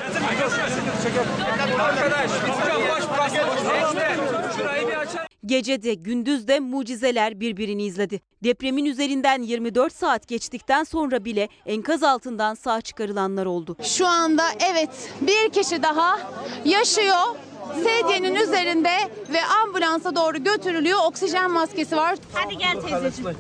[1.79, 3.03] Arkadaş, hocam boş.
[3.33, 4.57] Geçti.
[4.57, 5.32] Şurayı bir açar.
[5.45, 8.21] Gece de gündüz de mucizeler birbirini izledi.
[8.43, 13.77] Depremin üzerinden 24 saat geçtikten sonra bile enkaz altından sağ çıkarılanlar oldu.
[13.83, 14.89] Şu anda evet
[15.21, 16.19] bir kişi daha
[16.65, 17.35] yaşıyor.
[17.83, 18.91] Sedyenin üzerinde
[19.33, 20.99] ve ambulansa doğru götürülüyor.
[21.07, 22.15] Oksijen maskesi var.
[22.33, 23.35] Hadi gel teyzeciğim.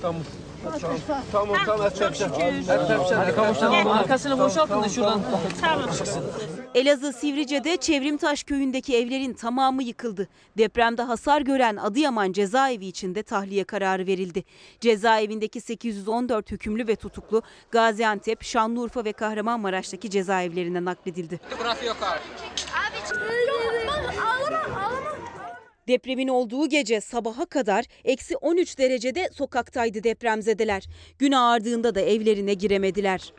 [1.31, 2.67] Tamam tamam Çok şükür.
[3.15, 3.87] Hadi kavuşalım.
[3.87, 5.21] Arkasını boşaltın da şuradan.
[5.61, 5.89] Tamam.
[6.75, 10.27] Elazığ Sivrice'de Çevrimtaş köyündeki evlerin tamamı yıkıldı.
[10.57, 14.43] Depremde hasar gören Adıyaman cezaevi içinde tahliye kararı verildi.
[14.79, 17.41] Cezaevindeki 814 hükümlü ve tutuklu
[17.71, 21.39] Gaziantep, Şanlıurfa ve Kahramanmaraş'taki cezaevlerine nakledildi.
[21.59, 22.19] Burası yok abi.
[25.87, 30.83] Depremin olduğu gece sabaha kadar eksi 13 derecede sokaktaydı depremzedeler.
[31.19, 33.33] Gün ağardığında da evlerine giremediler.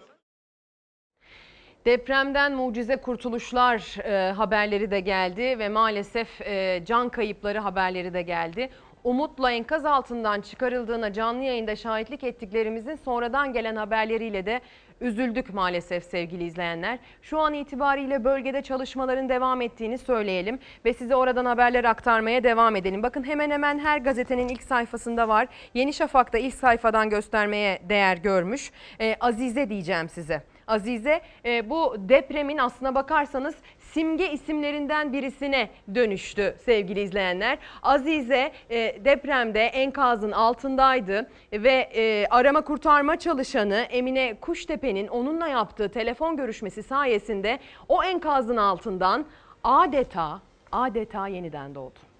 [1.84, 8.70] Depremden mucize kurtuluşlar e, haberleri de geldi ve maalesef e, can kayıpları haberleri de geldi.
[9.04, 14.60] Umut'la enkaz altından çıkarıldığına canlı yayında şahitlik ettiklerimizin sonradan gelen haberleriyle de
[15.00, 16.98] üzüldük maalesef sevgili izleyenler.
[17.22, 23.02] Şu an itibariyle bölgede çalışmaların devam ettiğini söyleyelim ve size oradan haberler aktarmaya devam edelim.
[23.02, 25.48] Bakın hemen hemen her gazetenin ilk sayfasında var.
[25.74, 28.70] Yeni Şafak'ta ilk sayfadan göstermeye değer görmüş.
[29.00, 30.42] E, Azize diyeceğim size.
[30.66, 33.54] Azize e, bu depremin aslına bakarsanız
[33.94, 37.58] simge isimlerinden birisine dönüştü sevgili izleyenler.
[37.82, 46.36] Azize e, depremde enkazın altındaydı ve e, arama kurtarma çalışanı Emine Kuştepe'nin onunla yaptığı telefon
[46.36, 47.58] görüşmesi sayesinde
[47.88, 49.26] o enkazın altından
[49.64, 50.40] adeta
[50.72, 52.13] adeta yeniden doğdu.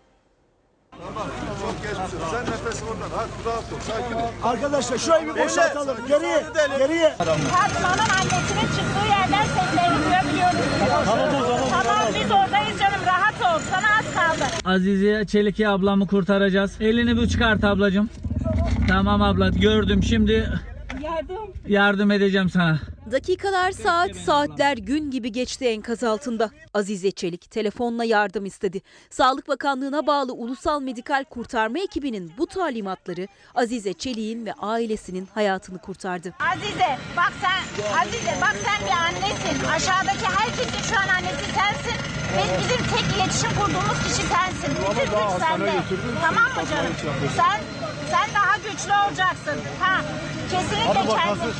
[1.60, 2.18] Çok geçmişsin.
[2.30, 3.10] Sen nefesi oradan.
[3.16, 3.78] Hadi rahat ol.
[3.80, 4.28] Sakin ol.
[4.42, 5.96] Arkadaşlar şurayı bir boşaltalım.
[6.08, 6.42] Geriye.
[6.78, 7.10] Geriye.
[7.18, 10.66] Fatma'nın annesinin çıktığı yerden seslerini duyabiliyoruz.
[11.04, 11.82] Tamam o zaman.
[11.84, 13.60] Tamam biz oradayız canım rahat ol.
[13.70, 14.50] Sana az kaldı.
[14.64, 16.72] Azize Çeliki ablamı kurtaracağız.
[16.80, 18.10] Elini bir çıkart ablacığım.
[18.88, 20.50] Tamam abla gördüm şimdi
[21.04, 21.54] Yardım.
[21.68, 22.78] yardım edeceğim sana.
[23.12, 26.50] Dakikalar saat, saatler gün gibi geçti enkaz altında.
[26.74, 28.80] Azize Çelik telefonla yardım istedi.
[29.10, 36.34] Sağlık Bakanlığı'na bağlı Ulusal Medikal Kurtarma ekibinin bu talimatları Azize Çelik'in ve ailesinin hayatını kurtardı.
[36.52, 37.64] Azize bak sen
[38.02, 39.64] Azize bak sen bir annesin.
[39.64, 41.98] Aşağıdaki herkesin şu an annesi sensin.
[42.36, 44.70] Ve bizim tek iletişim kurduğumuz kişi sensin.
[44.90, 45.72] Bütün güç sende.
[46.20, 46.92] Tamam mı canım?
[47.36, 47.60] Sen
[48.10, 49.60] sen daha güçlü olacaksın.
[49.80, 50.00] Ha
[50.50, 51.54] kesinlikle kendin.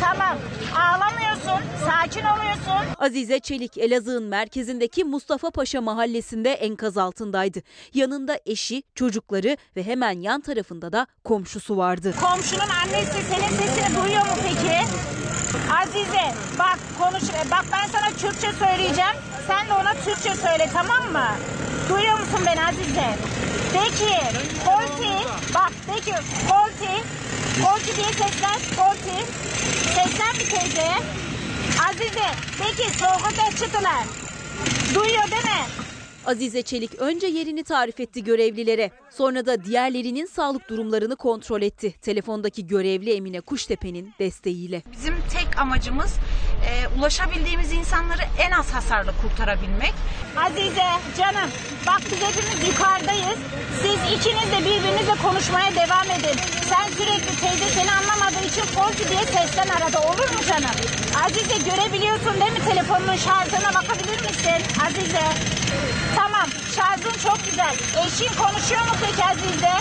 [0.00, 0.38] Tamam.
[0.76, 1.64] Ağlamıyorsun.
[1.86, 2.94] Sakin oluyorsun.
[2.98, 7.58] Azize Çelik Elazığ'ın merkezindeki Mustafa Paşa mahallesinde enkaz altındaydı.
[7.94, 12.14] Yanında eşi, çocukları ve hemen yan tarafında da komşusu vardı.
[12.20, 15.17] Komşunun annesi senin sesini duyuyor mu peki?
[15.72, 19.16] Azize bak konuş bak ben sana Türkçe söyleyeceğim.
[19.46, 21.28] Sen de ona Türkçe söyle tamam mı?
[21.88, 23.08] Duyuyor musun beni Azize?
[23.74, 24.14] De ki
[24.64, 26.12] Kolti bak de ki
[26.48, 26.92] Kolti
[27.62, 29.24] Kolti diye seslen Kolti
[29.94, 30.98] Seslen bir teyzeye.
[31.88, 32.28] Azize
[32.58, 34.04] de ki soğukta çıtılar.
[34.94, 35.87] Duyuyor değil mi?
[36.28, 38.90] Azize Çelik önce yerini tarif etti görevlilere.
[39.10, 41.94] Sonra da diğerlerinin sağlık durumlarını kontrol etti.
[42.02, 44.82] Telefondaki görevli Emine Kuştepe'nin desteğiyle.
[44.92, 46.12] Bizim tek amacımız
[46.68, 49.94] e, ulaşabildiğimiz insanları en az hasarla kurtarabilmek.
[50.36, 50.88] Azize
[51.18, 51.50] canım
[51.86, 53.38] bak biz hepimiz yukarıdayız.
[53.82, 56.36] Siz ikiniz de birbirinizle konuşmaya devam edin.
[56.70, 60.76] Sen sürekli teyze seni anlamadığı için Fonsi diye seslen arada olur mu canım?
[61.24, 64.60] Azize görebiliyorsun değil mi telefonun şarjına bakabilir misin?
[64.86, 65.58] Azize.
[66.18, 67.74] Tamam şarjın çok güzel.
[68.06, 69.74] Eşin konuşuyor mu peki Azize?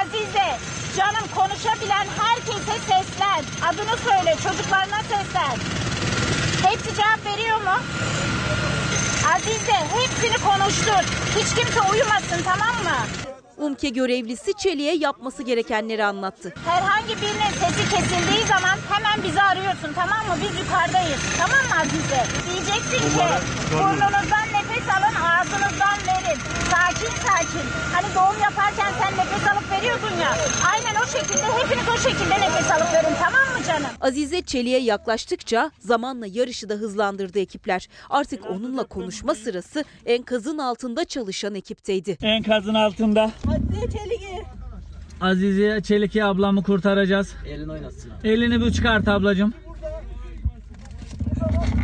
[0.00, 0.58] Azize
[0.96, 3.42] canım konuşabilen herkese seslen.
[3.68, 5.56] Adını söyle çocuklarına seslen.
[6.62, 7.76] Hepsi cevap veriyor mu?
[9.34, 11.04] Azize hepsini konuştur.
[11.36, 13.33] Hiç kimse uyumasın tamam mı?
[13.58, 16.54] UMKE görevlisi Çelik'e yapması gerekenleri anlattı.
[16.66, 20.34] Herhangi birinin sesi kesildiği zaman hemen bizi arıyorsun tamam mı?
[20.42, 21.20] Biz yukarıdayız.
[21.38, 22.22] Tamam mı Azize?
[22.46, 23.24] Diyeceksin ki
[23.72, 26.38] burnunuzdan nefes alın ağzınızdan verin.
[26.70, 27.66] Sakin sakin.
[27.94, 30.30] Hani doğum yaparken sen nefes alıp veriyordun ya.
[30.72, 32.93] Aynen o şekilde hepiniz o şekilde nefes alıp
[33.66, 33.86] canım?
[34.00, 37.88] Azize Çelik'e yaklaştıkça zamanla yarışı da hızlandırdı ekipler.
[38.10, 42.18] Artık onunla konuşma sırası enkazın altında çalışan ekipteydi.
[42.22, 43.30] Enkazın altında.
[43.46, 44.42] Azize Çelik'i.
[45.20, 47.32] Azize Çeliki ablamı kurtaracağız.
[47.48, 48.10] Elini oynatsın.
[48.24, 49.54] Elini bir çıkart ablacığım.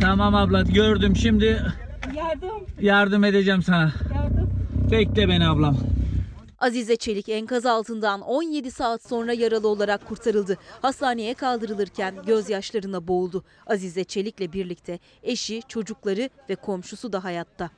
[0.01, 1.45] Tamam abla gördüm şimdi
[2.15, 2.49] Yardım.
[2.81, 3.91] yardım edeceğim sana.
[4.15, 4.49] Yardım.
[4.91, 5.77] Bekle beni ablam.
[6.61, 10.57] Azize Çelik enkaz altından 17 saat sonra yaralı olarak kurtarıldı.
[10.81, 13.43] Hastaneye kaldırılırken gözyaşlarına boğuldu.
[13.67, 17.69] Azize Çelik'le birlikte eşi, çocukları ve komşusu da hayatta.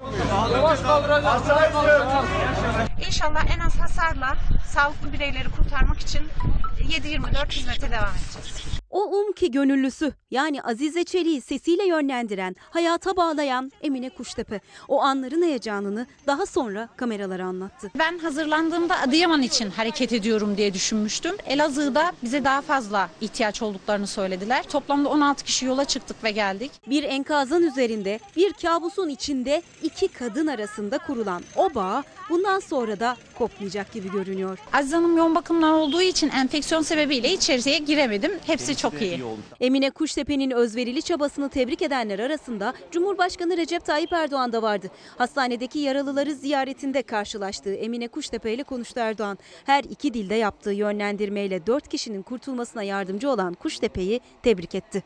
[3.07, 4.38] İnşallah en az hasarla
[4.73, 6.22] sağlıklı bireyleri kurtarmak için
[6.80, 8.82] 7-24 hizmete devam edeceğiz.
[8.94, 14.61] O umki gönüllüsü yani Azize Çelik'i sesiyle yönlendiren, hayata bağlayan Emine Kuştepe.
[14.88, 17.91] O anların heyecanını daha sonra kameralara anlattı.
[17.99, 21.36] Ben hazırlandığımda Adıyaman için hareket ediyorum diye düşünmüştüm.
[21.45, 24.64] Elazığ'da bize daha fazla ihtiyaç olduklarını söylediler.
[24.64, 26.72] Toplamda 16 kişi yola çıktık ve geldik.
[26.90, 32.03] Bir enkazın üzerinde, bir kabusun içinde iki kadın arasında kurulan o bağ
[32.34, 34.60] bundan sonra da kopmayacak gibi görünüyor.
[34.73, 38.31] Aziz Hanım yoğun bakımlar olduğu için enfeksiyon sebebiyle içeriye giremedim.
[38.45, 39.22] Hepsi çok iyi.
[39.60, 44.88] Emine Kuştepe'nin özverili çabasını tebrik edenler arasında Cumhurbaşkanı Recep Tayyip Erdoğan da vardı.
[45.18, 49.38] Hastanedeki yaralıları ziyaretinde karşılaştığı Emine Kuştepe ile konuştu Erdoğan.
[49.65, 55.03] Her iki dilde yaptığı yönlendirmeyle dört kişinin kurtulmasına yardımcı olan Kuştepe'yi tebrik etti.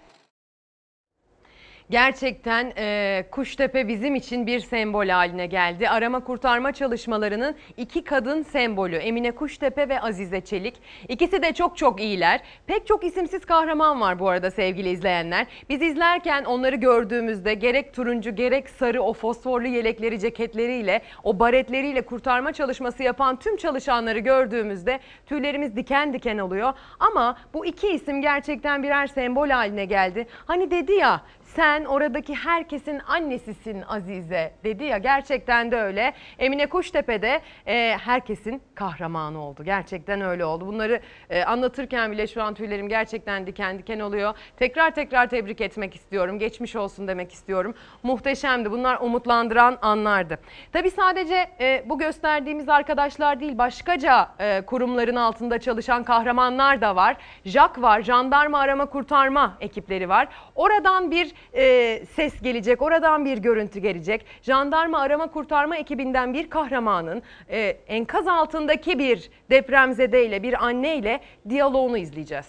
[1.89, 5.89] Gerçekten e, Kuştepe bizim için bir sembol haline geldi.
[5.89, 10.76] Arama kurtarma çalışmalarının iki kadın sembolü Emine Kuştepe ve Azize Çelik.
[11.07, 12.41] İkisi de çok çok iyiler.
[12.65, 15.47] Pek çok isimsiz kahraman var bu arada sevgili izleyenler.
[15.69, 22.53] Biz izlerken onları gördüğümüzde gerek turuncu gerek sarı o fosforlu yelekleri ceketleriyle o baretleriyle kurtarma
[22.53, 26.73] çalışması yapan tüm çalışanları gördüğümüzde tüylerimiz diken diken oluyor.
[26.99, 30.27] Ama bu iki isim gerçekten birer sembol haline geldi.
[30.45, 31.22] Hani dedi ya
[31.57, 36.13] sen oradaki herkesin annesisin Azize dedi ya gerçekten de öyle.
[36.39, 39.63] Emine Kuştepe'de e, herkesin kahramanı oldu.
[39.63, 40.67] Gerçekten öyle oldu.
[40.67, 44.34] Bunları e, anlatırken bile şu an tüylerim gerçekten diken diken oluyor.
[44.57, 46.39] Tekrar tekrar tebrik etmek istiyorum.
[46.39, 47.73] Geçmiş olsun demek istiyorum.
[48.03, 48.71] Muhteşemdi.
[48.71, 50.39] Bunlar umutlandıran anlardı.
[50.73, 57.17] Tabii sadece e, bu gösterdiğimiz arkadaşlar değil başkaca e, kurumların altında çalışan kahramanlar da var.
[57.45, 58.01] JAK var.
[58.01, 60.27] Jandarma Arama Kurtarma ekipleri var.
[60.55, 64.26] Oradan bir e, ses gelecek, oradan bir görüntü gelecek.
[64.41, 71.19] Jandarma arama kurtarma ekibinden bir kahramanın e, enkaz altındaki bir depremzedeyle, bir anneyle
[71.49, 72.45] diyaloğunu izleyeceğiz.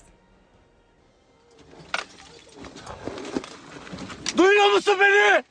[4.37, 5.45] Duyuyor musun beni?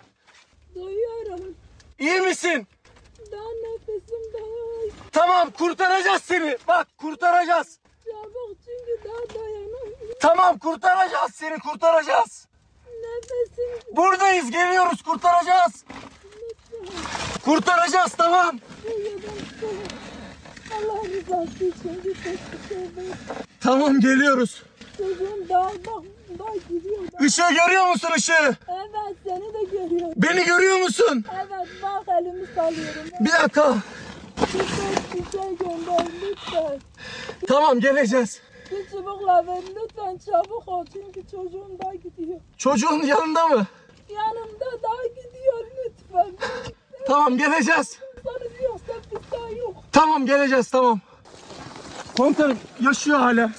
[0.75, 1.55] Duyuyorum.
[1.99, 2.67] İyi misin?
[3.31, 4.47] Daha nefesim daha
[5.11, 6.57] Tamam kurtaracağız seni.
[6.67, 7.79] Bak kurtaracağız.
[8.05, 10.15] çabuk çünkü daha dayanamıyorum.
[10.21, 12.47] Tamam kurtaracağız seni kurtaracağız.
[13.07, 15.83] Nefesim Buradayız geliyoruz kurtaracağız.
[17.45, 18.59] Kurtaracağız tamam.
[20.73, 22.01] Allah rızası için
[22.75, 23.13] ederim.
[23.61, 24.63] Tamam geliyoruz.
[24.97, 25.45] Çocuğum
[26.39, 26.99] bak gidiyor.
[27.19, 28.57] Işığı görüyor musun ışığı?
[28.67, 30.13] Evet seni de görüyorum.
[30.15, 31.25] Beni görüyor musun?
[31.35, 33.11] Evet bak elimi sallıyorum.
[33.19, 33.75] Bir dakika.
[35.13, 36.79] Bir şey gönder lütfen.
[37.47, 38.41] Tamam geleceğiz.
[38.71, 42.39] Bir çubukla ver lütfen çabuk ol çünkü çocuğum daha gidiyor.
[42.57, 43.65] Çocuğun yanında mı?
[44.09, 46.31] Yanımda daha gidiyor lütfen.
[47.07, 47.99] Tamam geleceğiz.
[48.23, 49.75] Sanırım yoksa bir daha yok.
[49.91, 50.99] Tamam geleceğiz tamam.
[52.17, 53.51] Komutanım yaşıyor hala.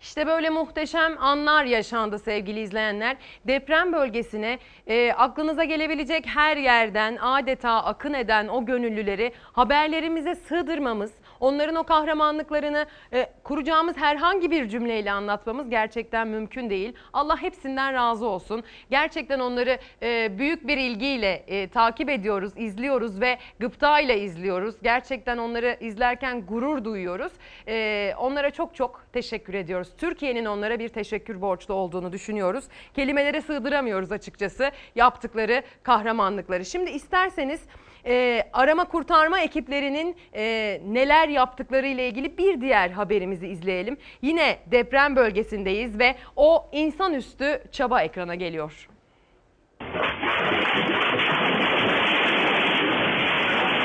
[0.00, 3.16] İşte böyle muhteşem anlar yaşandı sevgili izleyenler.
[3.46, 11.12] Deprem bölgesine e, aklınıza gelebilecek her yerden adeta akın eden o gönüllüleri haberlerimize sığdırmamız,
[11.42, 16.92] onların o kahramanlıklarını e, kuracağımız herhangi bir cümleyle anlatmamız gerçekten mümkün değil.
[17.12, 18.62] Allah hepsinden razı olsun.
[18.90, 24.74] Gerçekten onları e, büyük bir ilgiyle e, takip ediyoruz, izliyoruz ve gıptayla izliyoruz.
[24.82, 27.32] Gerçekten onları izlerken gurur duyuyoruz.
[27.68, 29.88] E, onlara çok çok teşekkür ediyoruz.
[29.98, 32.64] Türkiye'nin onlara bir teşekkür borçlu olduğunu düşünüyoruz.
[32.94, 36.64] Kelimelere sığdıramıyoruz açıkçası yaptıkları kahramanlıkları.
[36.64, 37.60] Şimdi isterseniz
[38.06, 43.96] e, arama kurtarma ekiplerinin e, neler yaptıkları ile ilgili bir diğer haberimizi izleyelim.
[44.22, 48.88] Yine deprem bölgesindeyiz ve o insanüstü çaba ekrana geliyor.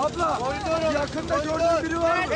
[0.02, 0.40] Abla
[0.94, 2.34] yakında gördüğün biri var mı?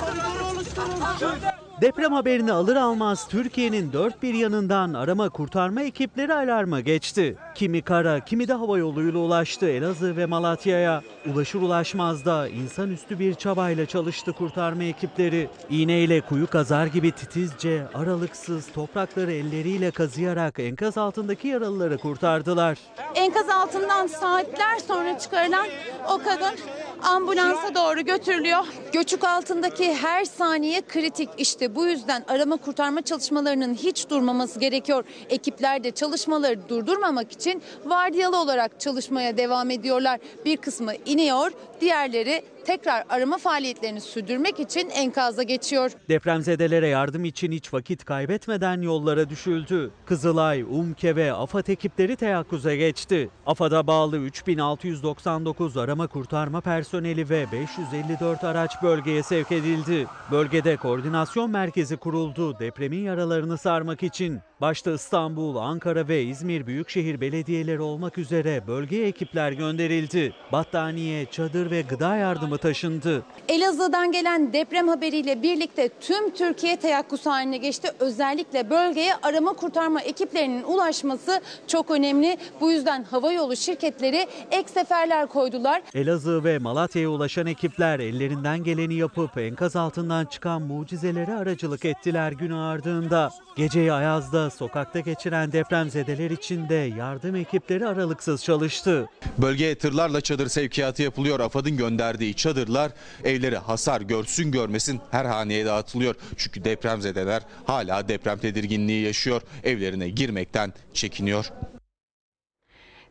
[0.00, 1.49] Koridor oluşturun.
[1.80, 7.36] Deprem haberini alır almaz Türkiye'nin dört bir yanından arama kurtarma ekipleri alarma geçti.
[7.54, 11.02] Kimi kara, kimi de hava yoluyla ulaştı Elazığ ve Malatya'ya.
[11.34, 15.48] Ulaşır ulaşmaz da insanüstü bir çabayla çalıştı kurtarma ekipleri.
[15.70, 22.78] İğneyle kuyu kazar gibi titizce, aralıksız toprakları elleriyle kazıyarak enkaz altındaki yaralıları kurtardılar.
[23.14, 25.66] Enkaz altından saatler sonra çıkarılan
[26.08, 26.58] o kadın
[27.02, 28.64] ambulansa doğru götürülüyor.
[28.92, 31.28] Göçük altındaki her saniye kritik.
[31.38, 35.04] İşte bu yüzden arama kurtarma çalışmalarının hiç durmaması gerekiyor.
[35.30, 40.20] Ekipler de çalışmaları durdurmamak için vardiyalı olarak çalışmaya devam ediyorlar.
[40.44, 45.90] Bir kısmı iniyor, diğerleri tekrar arama faaliyetlerini sürdürmek için enkaza geçiyor.
[46.08, 49.90] Depremzedelere yardım için hiç vakit kaybetmeden yollara düşüldü.
[50.06, 53.30] Kızılay, UMKE ve AFAD ekipleri teyakkuza geçti.
[53.46, 60.06] AFAD'a bağlı 3699 arama kurtarma personeli ve 554 araç bölgeye sevk edildi.
[60.30, 64.40] Bölgede koordinasyon merkezi kuruldu depremin yaralarını sarmak için.
[64.60, 70.32] Başta İstanbul, Ankara ve İzmir Büyükşehir Belediyeleri olmak üzere bölgeye ekipler gönderildi.
[70.52, 73.22] Battaniye, çadır ve gıda yardımı taşındı.
[73.48, 77.88] Elazığ'dan gelen deprem haberiyle birlikte tüm Türkiye teyakkuz haline geçti.
[78.00, 82.38] Özellikle bölgeye arama kurtarma ekiplerinin ulaşması çok önemli.
[82.60, 85.82] Bu yüzden havayolu şirketleri ek seferler koydular.
[85.94, 92.50] Elazığ ve Malatya'ya ulaşan ekipler ellerinden geleni yapıp enkaz altından çıkan mucizelere aracılık ettiler gün
[92.50, 93.30] ardında.
[93.56, 99.08] Geceyi Ayaz'da sokakta geçiren depremzedeler için de yardım ekipleri aralıksız çalıştı.
[99.38, 101.40] Bölgeye tırlarla çadır sevkiyatı yapılıyor.
[101.40, 102.92] AFAD'ın gönderdiği çadırlar
[103.24, 106.14] evleri hasar görsün görmesin her haneye dağıtılıyor.
[106.36, 109.42] Çünkü depremzedeler hala deprem tedirginliği yaşıyor.
[109.64, 111.50] Evlerine girmekten çekiniyor.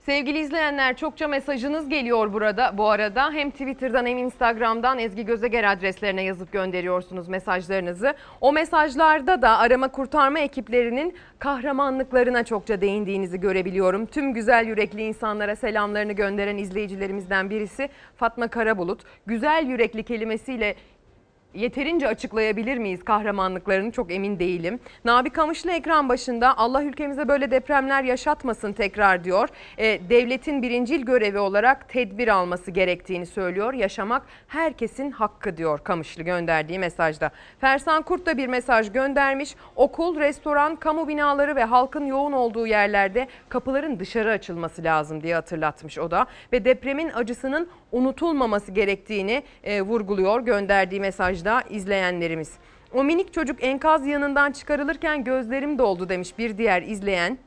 [0.10, 3.32] Sevgili izleyenler çokça mesajınız geliyor burada bu arada.
[3.32, 8.14] Hem Twitter'dan hem Instagram'dan Ezgi Gözeger adreslerine yazıp gönderiyorsunuz mesajlarınızı.
[8.42, 14.06] O mesajlarda da arama kurtarma ekiplerinin kahramanlıklarına çokça değindiğinizi görebiliyorum.
[14.06, 19.02] Tüm güzel yürekli insanlara selamlarını gönderen izleyicilerimizden birisi Fatma Karabulut.
[19.26, 20.76] Güzel yürekli kelimesiyle
[21.54, 24.80] yeterince açıklayabilir miyiz kahramanlıklarını çok emin değilim.
[25.06, 29.50] Nabi Kamışlı ekran başında Allah ülkemize böyle depremler yaşatmasın tekrar diyor.
[29.78, 33.74] E, devletin birincil görevi olarak tedbir alması gerektiğini söylüyor.
[33.74, 37.32] Yaşamak herkesin hakkı diyor Kamışlı gönderdiği mesajda.
[37.62, 39.56] Fersan Kurt da bir mesaj göndermiş.
[39.76, 45.98] Okul, restoran, kamu binaları ve halkın yoğun olduğu yerlerde kapıların dışarı açılması lazım diye hatırlatmış
[45.98, 46.26] o da.
[46.54, 51.02] Ve depremin acısının unutulmaması gerektiğini e, vurguluyor gönderdiği
[51.40, 52.54] mesajda izleyenlerimiz.
[52.94, 57.38] O minik çocuk enkaz yanından çıkarılırken gözlerim doldu demiş bir diğer izleyen.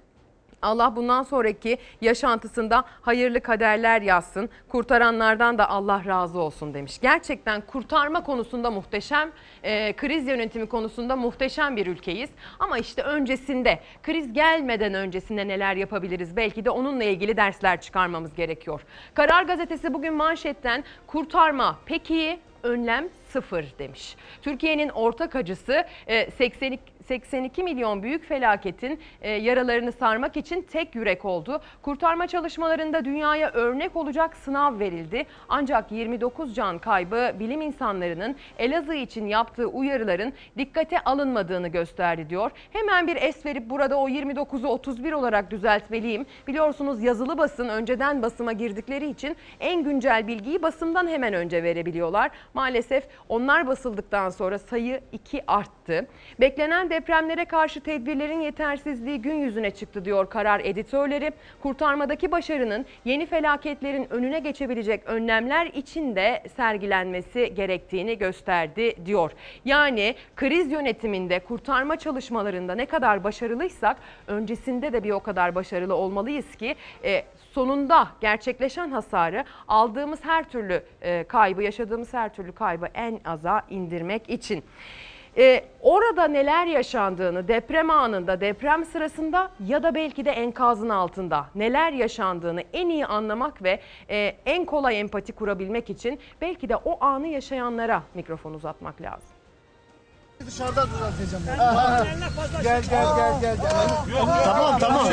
[0.63, 4.49] Allah bundan sonraki yaşantısında hayırlı kaderler yazsın.
[4.69, 6.99] Kurtaranlardan da Allah razı olsun demiş.
[7.01, 9.31] Gerçekten kurtarma konusunda muhteşem,
[9.63, 12.31] e, kriz yönetimi konusunda muhteşem bir ülkeyiz.
[12.59, 16.37] Ama işte öncesinde, kriz gelmeden öncesinde neler yapabiliriz?
[16.37, 18.81] Belki de onunla ilgili dersler çıkarmamız gerekiyor.
[19.15, 24.17] Karar Gazetesi bugün manşetten kurtarma peki önlem sıfır demiş.
[24.43, 31.25] Türkiye'nin ortak acısı e, 82 82 milyon büyük felaketin e, yaralarını sarmak için tek yürek
[31.25, 31.61] oldu.
[31.83, 35.27] Kurtarma çalışmalarında dünyaya örnek olacak sınav verildi.
[35.49, 42.51] Ancak 29 can kaybı bilim insanlarının Elazığ için yaptığı uyarıların dikkate alınmadığını gösterdi diyor.
[42.73, 46.27] Hemen bir es verip burada o 29'u 31 olarak düzeltmeliyim.
[46.47, 52.31] Biliyorsunuz yazılı basın önceden basıma girdikleri için en güncel bilgiyi basımdan hemen önce verebiliyorlar.
[52.55, 56.07] Maalesef onlar basıldıktan sonra sayı 2 arttı.
[56.41, 61.33] Beklenen depremlere karşı tedbirlerin yetersizliği gün yüzüne çıktı diyor karar editörleri.
[61.63, 69.33] Kurtarmadaki başarının yeni felaketlerin önüne geçebilecek önlemler için de sergilenmesi gerektiğini gösterdi diyor.
[69.65, 73.97] Yani kriz yönetiminde, kurtarma çalışmalarında ne kadar başarılıysak
[74.27, 76.75] öncesinde de bir o kadar başarılı olmalıyız ki
[77.05, 83.63] e, sonunda gerçekleşen hasarı aldığımız her türlü e, kaybı, yaşadığımız her türlü kaybı en aza
[83.71, 84.65] indirmek için.
[85.37, 91.93] Ee, orada neler yaşandığını deprem anında, deprem sırasında ya da belki de enkazın altında neler
[91.93, 93.81] yaşandığını en iyi anlamak ve
[94.11, 99.29] e, en kolay empati kurabilmek için belki de o anı yaşayanlara mikrofon uzatmak lazım.
[100.47, 101.45] Dışarıda düzelteceğim.
[102.63, 103.07] Gel gel
[103.41, 103.57] gel gel.
[104.45, 105.07] Tamam tamam.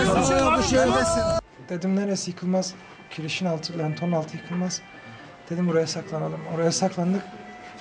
[0.58, 1.24] Bu şehirdesin.
[1.70, 2.74] Dedim neresi yıkılmaz?
[3.10, 4.82] Kirişin altı, lenton altı yıkılmaz.
[5.50, 6.40] Dedim buraya saklanalım.
[6.56, 7.22] Oraya saklandık.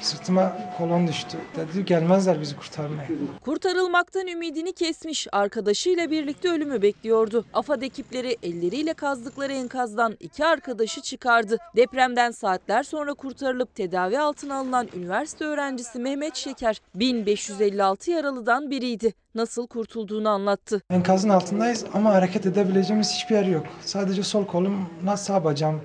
[0.00, 1.38] Sırtıma kolon düştü.
[1.56, 3.08] Dedi gelmezler bizi kurtarmaya.
[3.44, 7.44] Kurtarılmaktan ümidini kesmiş, arkadaşıyla birlikte ölümü bekliyordu.
[7.54, 11.58] AFAD ekipleri elleriyle kazdıkları enkazdan iki arkadaşı çıkardı.
[11.76, 19.14] Depremden saatler sonra kurtarılıp tedavi altına alınan üniversite öğrencisi Mehmet Şeker 1556 yaralıdan biriydi.
[19.34, 20.82] Nasıl kurtulduğunu anlattı.
[20.90, 23.66] Enkazın altındayız ama hareket edebileceğimiz hiçbir yer yok.
[23.80, 25.80] Sadece sol kolumla sağ bacağım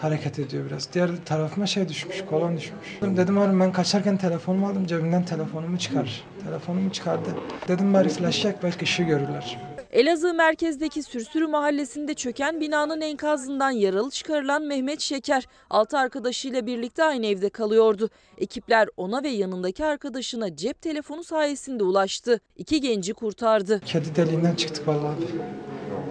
[0.00, 0.92] hareket ediyor biraz.
[0.92, 2.98] Diğer tarafıma şey düşmüş, kolon düşmüş.
[3.02, 6.24] Dedim abi ben kaçarken telefonumu aldım, cebimden telefonumu çıkar.
[6.44, 7.30] Telefonumu çıkardı.
[7.68, 9.58] Dedim bari flash yak belki ışığı görürler.
[9.92, 17.26] Elazığ merkezdeki Sürsürü mahallesinde çöken binanın enkazından yaralı çıkarılan Mehmet Şeker 6 arkadaşıyla birlikte aynı
[17.26, 18.10] evde kalıyordu.
[18.38, 22.40] Ekipler ona ve yanındaki arkadaşına cep telefonu sayesinde ulaştı.
[22.56, 23.80] İki genci kurtardı.
[23.80, 25.16] Kedi deliğinden çıktık vallahi.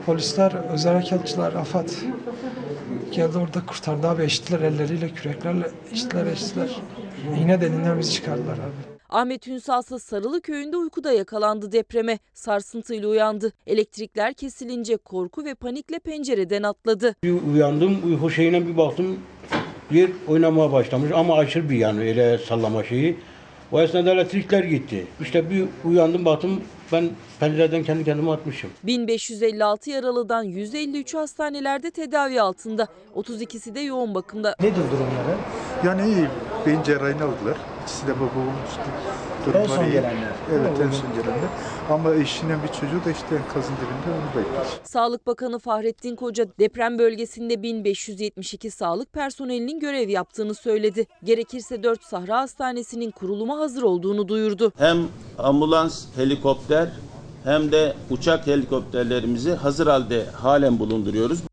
[0.06, 1.90] Polisler, özel harekatçılar, AFAD
[3.12, 6.82] Geldi orada kurtardı abi eşittiler elleriyle küreklerle eşittiler eşittiler.
[7.40, 8.89] İğne deliğinden bizi çıkardılar abi.
[9.10, 12.20] Ahmet Ünsal ise Sarılı köyünde uykuda yakalandı depreme.
[12.34, 13.54] Sarsıntıyla uyandı.
[13.68, 17.16] Elektrikler kesilince korku ve panikle pencereden atladı.
[17.24, 19.20] Bir uyandım, uyku şeyine bir baktım.
[19.92, 23.18] Yer oynamaya başlamış ama aşırı bir yani öyle sallama şeyi.
[23.72, 25.08] O esnada elektrikler gitti.
[25.22, 26.62] İşte bir uyandım baktım
[26.92, 27.10] ben
[27.40, 28.70] pencereden kendi kendime atmışım.
[28.84, 32.88] 1556 yaralıdan 153 hastanelerde tedavi altında.
[33.16, 34.56] 32'si de yoğun bakımda.
[34.60, 35.38] Nedir durumları?
[35.86, 36.28] Yani iyi.
[36.66, 37.58] Beyin cerrahine aldılar.
[37.90, 38.82] İkisi de baba olmuştu.
[39.54, 39.92] En son iyi.
[39.92, 40.32] gelenler.
[40.52, 41.50] Evet en son gelenler.
[41.90, 44.72] Ama eşinin bir çocuğu da işte enkazın dibinde onu bekliyoruz.
[44.84, 51.08] Sağlık Bakanı Fahrettin Koca deprem bölgesinde 1572 sağlık personelinin görev yaptığını söyledi.
[51.24, 54.72] Gerekirse 4 Sahra Hastanesi'nin kuruluma hazır olduğunu duyurdu.
[54.78, 54.98] Hem
[55.38, 56.90] ambulans, helikopter
[57.44, 61.49] hem de uçak helikopterlerimizi hazır halde halen bulunduruyoruz.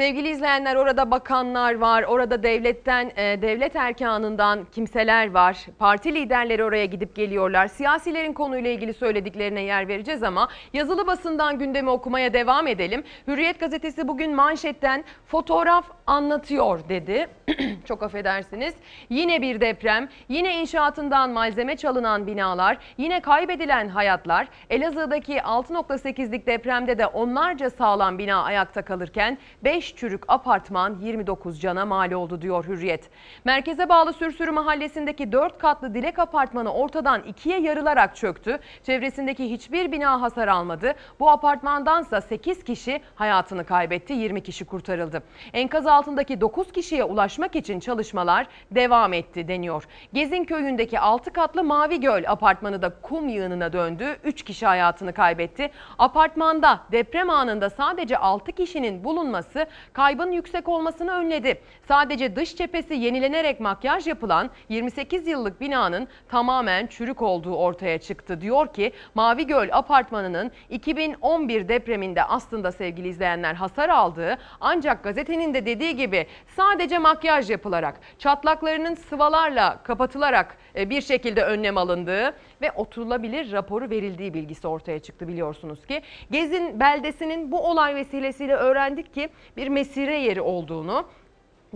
[0.00, 5.66] Sevgili izleyenler orada bakanlar var, orada devletten, e, devlet erkanından kimseler var.
[5.78, 7.66] Parti liderleri oraya gidip geliyorlar.
[7.66, 13.04] Siyasilerin konuyla ilgili söylediklerine yer vereceğiz ama yazılı basından gündemi okumaya devam edelim.
[13.26, 17.26] Hürriyet gazetesi bugün manşetten fotoğraf anlatıyor dedi.
[17.84, 18.74] Çok affedersiniz.
[19.10, 24.48] Yine bir deprem, yine inşaatından malzeme çalınan binalar, yine kaybedilen hayatlar.
[24.70, 32.12] Elazığ'daki 6.8'lik depremde de onlarca sağlam bina ayakta kalırken 5 çürük apartman 29 cana mal
[32.12, 33.10] oldu diyor Hürriyet.
[33.44, 38.58] Merkeze bağlı Sürsürü mahallesindeki 4 katlı Dilek apartmanı ortadan ikiye yarılarak çöktü.
[38.82, 40.94] Çevresindeki hiçbir bina hasar almadı.
[41.20, 45.22] Bu apartmandansa 8 kişi hayatını kaybetti, 20 kişi kurtarıldı.
[45.52, 49.84] Enkaz altındaki 9 kişiye ulaşmak için çalışmalar devam etti deniyor.
[50.12, 54.16] Gezin köyündeki 6 katlı Mavi Göl apartmanı da kum yığınına döndü.
[54.24, 55.70] 3 kişi hayatını kaybetti.
[55.98, 61.60] Apartmanda deprem anında sadece 6 kişinin bulunması kaybın yüksek olmasını önledi.
[61.88, 68.40] Sadece dış cephesi yenilenerek makyaj yapılan 28 yıllık binanın tamamen çürük olduğu ortaya çıktı.
[68.40, 75.66] Diyor ki Mavi Göl apartmanının 2011 depreminde aslında sevgili izleyenler hasar aldığı ancak gazetenin de
[75.66, 76.26] dediği gibi
[76.56, 84.34] sadece makyaj yapılarak çatlaklarının sıvalarla kapatılarak e, bir şekilde önlem alındığı ve oturulabilir raporu verildiği
[84.34, 86.02] bilgisi ortaya çıktı biliyorsunuz ki.
[86.30, 91.06] Gezin beldesinin bu olay vesilesiyle öğrendik ki bir mesire yeri olduğunu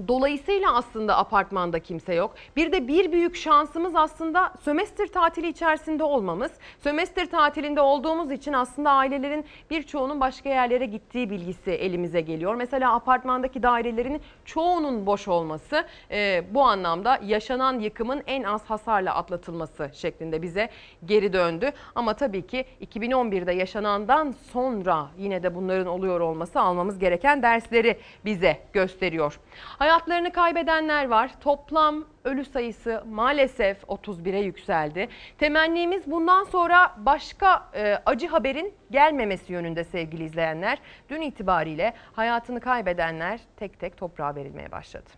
[0.09, 2.35] Dolayısıyla aslında apartmanda kimse yok.
[2.57, 6.53] Bir de bir büyük şansımız aslında sömestr tatili içerisinde olmamız.
[6.81, 12.55] Sömestr tatilinde olduğumuz için aslında ailelerin birçoğunun başka yerlere gittiği bilgisi elimize geliyor.
[12.55, 19.91] Mesela apartmandaki dairelerin çoğunun boş olması e, bu anlamda yaşanan yıkımın en az hasarla atlatılması
[19.93, 20.69] şeklinde bize
[21.05, 21.71] geri döndü.
[21.95, 28.59] Ama tabii ki 2011'de yaşanandan sonra yine de bunların oluyor olması almamız gereken dersleri bize
[28.73, 29.41] gösteriyor.
[29.85, 31.31] Hayatlarını kaybedenler var.
[31.41, 35.09] Toplam ölü sayısı maalesef 31'e yükseldi.
[35.39, 40.79] Temennimiz bundan sonra başka e, acı haberin gelmemesi yönünde sevgili izleyenler.
[41.09, 45.11] Dün itibariyle hayatını kaybedenler tek tek toprağa verilmeye başladı.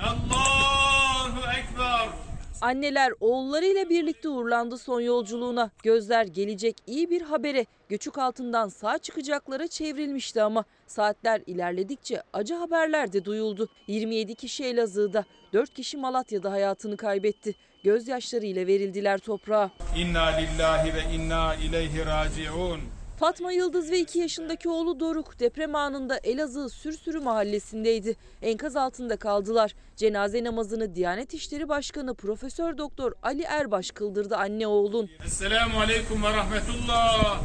[0.00, 2.27] Allahu Ekber.
[2.60, 5.70] Anneler oğullarıyla birlikte uğurlandı son yolculuğuna.
[5.82, 13.12] Gözler gelecek iyi bir habere göçük altından sağ çıkacaklara çevrilmişti ama saatler ilerledikçe acı haberler
[13.12, 13.68] de duyuldu.
[13.86, 17.54] 27 kişi Elazığ'da, 4 kişi Malatya'da hayatını kaybetti.
[17.84, 19.70] Gözyaşlarıyla verildiler toprağa.
[19.98, 22.80] İnna lillahi ve inna ileyhi raciun.
[23.18, 28.16] Fatma Yıldız ve 2 yaşındaki oğlu Doruk deprem anında Elazığ Sürsürü mahallesindeydi.
[28.42, 29.74] Enkaz altında kaldılar.
[29.96, 35.10] Cenaze namazını Diyanet İşleri Başkanı Profesör Doktor Ali Erbaş kıldırdı anne oğlun.
[35.26, 37.42] Esselamu aleyküm ve rahmetullah.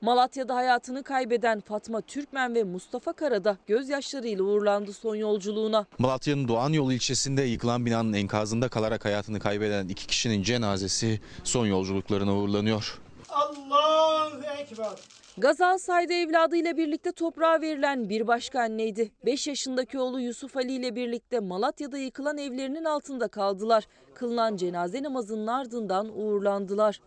[0.00, 5.86] Malatya'da hayatını kaybeden Fatma Türkmen ve Mustafa Karada gözyaşlarıyla uğurlandı son yolculuğuna.
[5.98, 12.36] Malatya'nın Doğan Yolu ilçesinde yıkılan binanın enkazında kalarak hayatını kaybeden iki kişinin cenazesi son yolculuklarına
[12.36, 12.98] uğurlanıyor.
[13.32, 14.98] Allahu Ekber.
[15.38, 19.12] Gazalsay'da evladıyla birlikte toprağa verilen bir başka anneydi.
[19.24, 23.84] 5 yaşındaki oğlu Yusuf Ali ile birlikte Malatya'da yıkılan evlerinin altında kaldılar.
[24.14, 27.00] Kılınan cenaze namazının ardından uğurlandılar.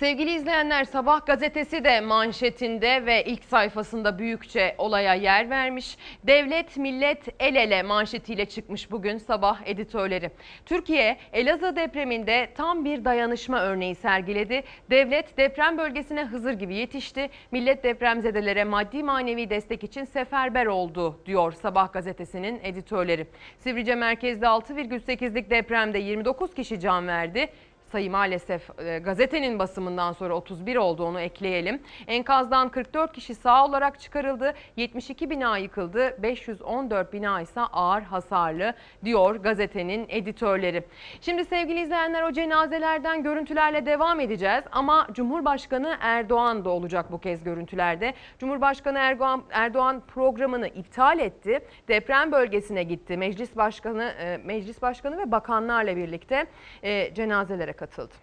[0.00, 5.96] Sevgili izleyenler Sabah gazetesi de manşetinde ve ilk sayfasında büyükçe olaya yer vermiş.
[6.26, 10.30] Devlet millet el ele manşetiyle çıkmış bugün sabah editörleri.
[10.66, 14.62] Türkiye Elazığ depreminde tam bir dayanışma örneği sergiledi.
[14.90, 17.30] Devlet deprem bölgesine Hızır gibi yetişti.
[17.50, 23.26] Millet depremzedelere maddi manevi destek için seferber oldu diyor Sabah gazetesinin editörleri.
[23.58, 27.48] Sivrice merkezde 6,8'lik depremde 29 kişi can verdi.
[27.92, 31.82] Sayı maalesef e, gazetenin basımından sonra 31 oldu onu ekleyelim.
[32.06, 34.54] Enkazdan 44 kişi sağ olarak çıkarıldı.
[34.76, 36.22] 72 bina yıkıldı.
[36.22, 40.84] 514 bina ise ağır hasarlı diyor gazetenin editörleri.
[41.20, 47.44] Şimdi sevgili izleyenler o cenazelerden görüntülerle devam edeceğiz ama Cumhurbaşkanı Erdoğan da olacak bu kez
[47.44, 48.14] görüntülerde.
[48.38, 51.60] Cumhurbaşkanı Erdoğan, Erdoğan programını iptal etti.
[51.88, 53.16] Deprem bölgesine gitti.
[53.16, 56.46] Meclis Başkanı, e, Meclis Başkanı ve bakanlarla birlikte
[56.82, 58.14] e, cenazelere katıldı.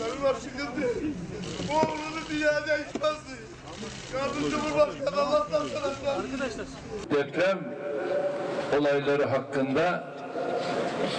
[0.00, 0.88] Benim var sıkıntı.
[1.72, 3.36] Oğlunu dünyada yıkması.
[4.12, 6.12] Kardeşim Cumhurbaşkanı Allah'tan sana.
[6.12, 6.66] Arkadaşlar.
[7.10, 7.58] Deprem
[8.78, 10.14] olayları hakkında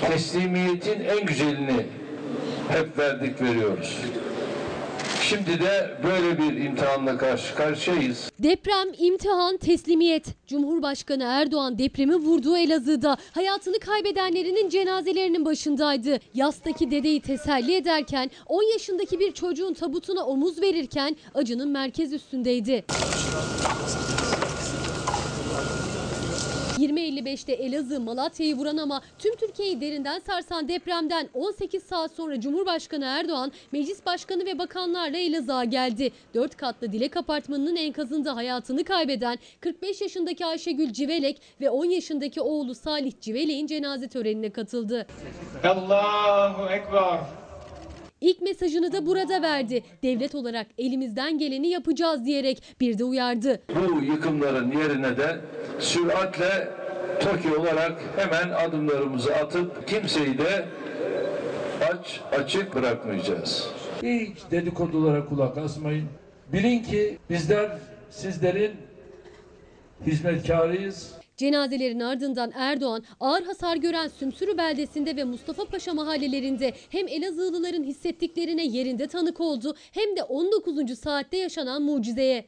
[0.02, 1.88] teslimiyetin en güzelini
[2.70, 3.98] hep verdik veriyoruz.
[5.30, 8.32] Şimdi de böyle bir imtihanla karşı karşıyayız.
[8.40, 10.26] Deprem, imtihan, teslimiyet.
[10.48, 16.20] Cumhurbaşkanı Erdoğan depremi vurduğu Elazığ'da hayatını kaybedenlerinin cenazelerinin başındaydı.
[16.34, 22.86] Yastaki dedeyi teselli ederken 10 yaşındaki bir çocuğun tabutuna omuz verirken acının merkez üstündeydi.
[26.80, 33.52] 20.55'te Elazığ Malatya'yı vuran ama tüm Türkiye'yi derinden sarsan depremden 18 saat sonra Cumhurbaşkanı Erdoğan
[33.72, 36.12] meclis başkanı ve bakanlarla Elazığ'a geldi.
[36.34, 42.76] 4 katlı Dilek Apartmanı'nın enkazında hayatını kaybeden 45 yaşındaki Ayşegül Civelek ve 10 yaşındaki oğlu
[42.76, 45.08] Salih Civelek'in cenaze törenine katıldı.
[45.64, 47.20] Allahu Ekber.
[48.22, 49.84] İlk mesajını da burada verdi.
[50.04, 53.62] Devlet olarak elimizden geleni yapacağız diyerek bir de uyardı.
[53.76, 55.40] Bu yıkımların yerine de
[55.80, 56.70] süratle
[57.20, 60.66] TOKİ olarak hemen adımlarımızı atıp kimseyi de
[61.92, 63.70] aç açık bırakmayacağız.
[64.04, 66.08] Hiç dedikodulara kulak asmayın.
[66.54, 67.72] Bilin ki bizler
[68.10, 68.72] sizlerin
[70.06, 71.19] hizmetkarıyız.
[71.40, 78.66] Cenazelerin ardından Erdoğan ağır hasar gören Sümsürü beldesinde ve Mustafa Paşa mahallelerinde hem Elazığlıların hissettiklerine
[78.66, 81.00] yerinde tanık oldu hem de 19.
[81.00, 82.48] saatte yaşanan mucizeye.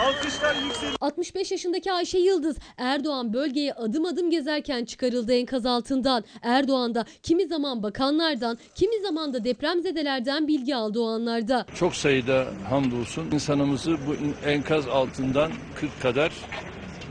[0.00, 0.96] Alkışlar yükseliyor.
[1.00, 6.24] 65 yaşındaki Ayşe Yıldız Erdoğan bölgeye adım adım gezerken çıkarıldı enkaz altından.
[6.42, 11.66] Erdoğan da kimi zaman bakanlardan kimi zaman da depremzedelerden bilgi aldı o anlarda.
[11.74, 16.32] Çok sayıda hamdolsun insanımızı bu enkaz altından 40 kadar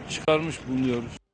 [0.09, 1.24] çıkarmış bulunuyoruz.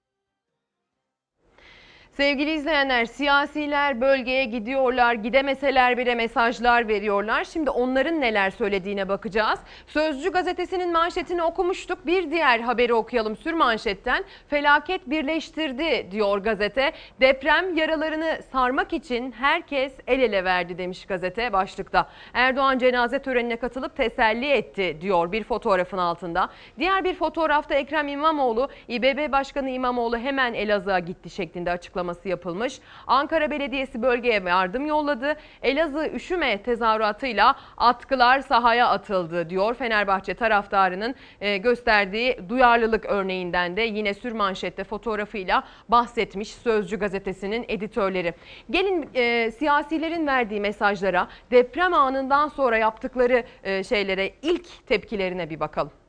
[2.21, 7.43] Sevgili izleyenler, siyasiler bölgeye gidiyorlar, gidemeseler bile mesajlar veriyorlar.
[7.43, 9.59] Şimdi onların neler söylediğine bakacağız.
[9.87, 12.05] Sözcü gazetesinin manşetini okumuştuk.
[12.05, 14.23] Bir diğer haberi okuyalım sür manşetten.
[14.47, 16.91] Felaket birleştirdi diyor gazete.
[17.21, 22.09] Deprem yaralarını sarmak için herkes el ele verdi demiş gazete başlıkta.
[22.33, 26.49] Erdoğan cenaze törenine katılıp teselli etti diyor bir fotoğrafın altında.
[26.79, 31.71] Diğer bir fotoğrafta Ekrem İmamoğlu, İBB Başkanı İmamoğlu hemen Elazığ'a gitti şeklinde
[32.11, 32.79] açıklaması yapılmış.
[33.07, 35.35] Ankara Belediyesi bölgeye yardım yolladı.
[35.61, 39.75] Elazığ üşüme tezahüratıyla atkılar sahaya atıldı diyor.
[39.75, 48.33] Fenerbahçe taraftarının e, gösterdiği duyarlılık örneğinden de yine sürmanşette fotoğrafıyla bahsetmiş Sözcü gazetesinin editörleri.
[48.69, 56.00] Gelin e, siyasilerin verdiği mesajlara, deprem anından sonra yaptıkları e, şeylere ilk tepkilerine bir bakalım.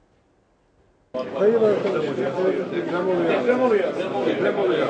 [1.39, 2.17] Hayır arkadaşlar.
[2.17, 3.31] Deprem oluyor.
[3.31, 3.93] Deprem oluyor.
[4.27, 4.89] Deprem oluyor.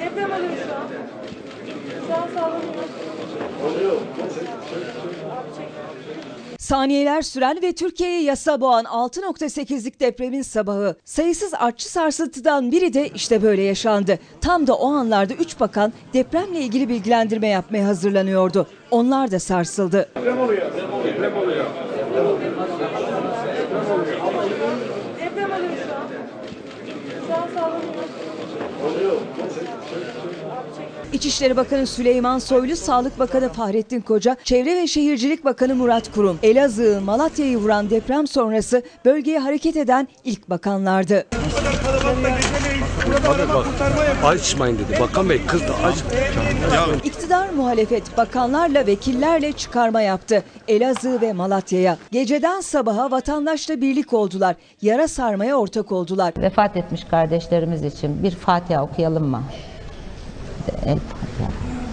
[0.00, 0.88] Deprem oluyor şu an.
[2.06, 2.84] Şu an sallanıyor.
[6.60, 10.96] Saniyeler süren ve Türkiye'ye yasa boğan 6.8'lik depremin sabahı.
[11.04, 14.18] Sayısız artçı sarsıntıdan biri de işte böyle yaşandı.
[14.40, 18.66] Tam da o anlarda 3 bakan depremle ilgili bilgilendirme yapmaya hazırlanıyordu.
[18.90, 20.08] Onlar da sarsıldı.
[20.16, 20.62] Deprem oluyor.
[21.04, 21.64] Deprem oluyor.
[25.18, 26.08] Deprem oluyor şu an.
[27.26, 27.94] Şu an sallanıyor.
[31.12, 37.00] İçişleri Bakanı Süleyman Soylu, Sağlık Bakanı Fahrettin Koca, Çevre ve Şehircilik Bakanı Murat Kurum, Elazığ,
[37.04, 41.26] Malatya'yı vuran deprem sonrası bölgeye hareket eden ilk bakanlardı.
[43.54, 43.66] Bak
[44.24, 45.00] açmayın dedi.
[45.00, 45.94] Bakan Bey kızdı aç.
[47.04, 50.44] İktidar muhalefet bakanlarla vekillerle çıkarma yaptı.
[50.68, 51.96] Elazığ ve Malatya'ya.
[52.12, 54.56] Geceden sabaha vatandaşla birlik oldular.
[54.82, 56.32] Yara sarmaya ortak oldular.
[56.38, 59.42] Vefat etmiş kardeşlerimiz için bir Fatiha okuyalım mı?
[60.86, 60.98] El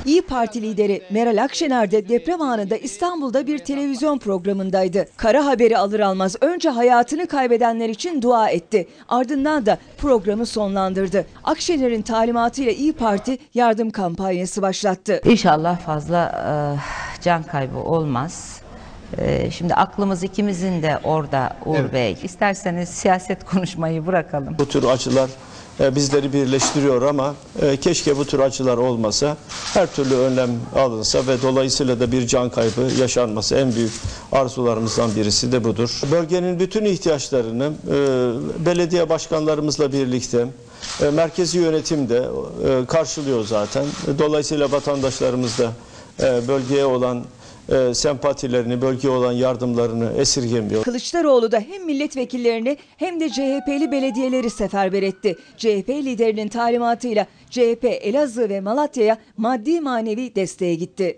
[0.05, 5.05] İyi Parti lideri Meral Akşener de deprem anında İstanbul'da bir televizyon programındaydı.
[5.17, 8.87] Kara haberi alır almaz önce hayatını kaybedenler için dua etti.
[9.09, 11.25] Ardından da programı sonlandırdı.
[11.43, 15.21] Akşener'in talimatıyla İyi Parti yardım kampanyası başlattı.
[15.25, 18.61] İnşallah fazla e, can kaybı olmaz.
[19.17, 21.93] E, şimdi aklımız ikimizin de orada Uğur Evet.
[21.93, 22.17] Bey.
[22.23, 24.55] İsterseniz siyaset konuşmayı bırakalım.
[24.59, 25.46] Bu tür acılar e,
[25.79, 29.37] bizleri birleştiriyor ama e, keşke bu tür acılar olmasa.
[29.73, 33.91] Her türlü önlem alınsa ve dolayısıyla da bir can kaybı yaşanması en büyük
[34.31, 36.01] arzularımızdan birisi de budur.
[36.11, 40.47] Bölgenin bütün ihtiyaçlarını e, belediye başkanlarımızla birlikte
[41.01, 42.29] e, merkezi yönetim de
[42.67, 43.85] e, karşılıyor zaten.
[44.19, 45.71] Dolayısıyla vatandaşlarımız da
[46.19, 47.23] e, bölgeye olan
[47.69, 50.83] e, sempatilerini, bölgeye olan yardımlarını esirgemiyor.
[50.83, 55.35] Kılıçdaroğlu da hem milletvekillerini hem de CHP'li belediyeleri seferber etti.
[55.57, 61.15] CHP liderinin talimatıyla CHP Elazığ ve Malatya'ya maddi manevi desteğe gitti.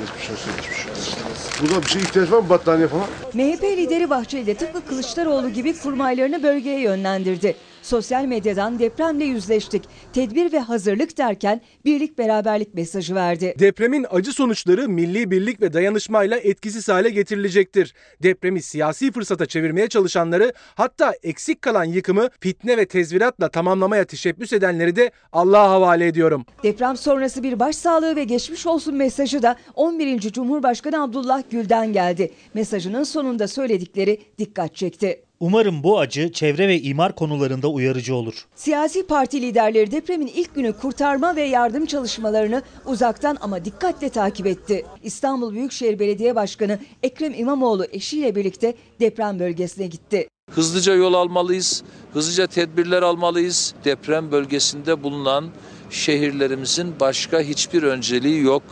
[0.00, 1.16] Geçmiş olsun, geçmiş olsun.
[1.62, 3.06] Burada bir şey ihtiyaç var mı battaniye falan?
[3.34, 7.56] MHP lideri Bahçeli de tıpkı Kılıçdaroğlu gibi kurmaylarını bölgeye yönlendirdi.
[7.86, 9.82] Sosyal medyadan depremle yüzleştik,
[10.12, 13.54] tedbir ve hazırlık derken birlik beraberlik mesajı verdi.
[13.58, 17.94] Depremin acı sonuçları milli birlik ve dayanışmayla etkisiz hale getirilecektir.
[18.22, 24.96] Depremi siyasi fırsata çevirmeye çalışanları hatta eksik kalan yıkımı fitne ve tezviratla tamamlamaya teşebbüs edenleri
[24.96, 26.44] de Allah'a havale ediyorum.
[26.62, 30.20] Deprem sonrası bir başsağlığı ve geçmiş olsun mesajı da 11.
[30.20, 32.32] Cumhurbaşkanı Abdullah Gül'den geldi.
[32.54, 35.25] Mesajının sonunda söyledikleri dikkat çekti.
[35.40, 38.46] Umarım bu acı çevre ve imar konularında uyarıcı olur.
[38.54, 44.86] Siyasi parti liderleri depremin ilk günü kurtarma ve yardım çalışmalarını uzaktan ama dikkatle takip etti.
[45.02, 50.28] İstanbul Büyükşehir Belediye Başkanı Ekrem İmamoğlu eşiyle birlikte deprem bölgesine gitti.
[50.50, 51.82] Hızlıca yol almalıyız,
[52.12, 53.74] hızlıca tedbirler almalıyız.
[53.84, 55.48] Deprem bölgesinde bulunan
[55.90, 58.62] şehirlerimizin başka hiçbir önceliği yok.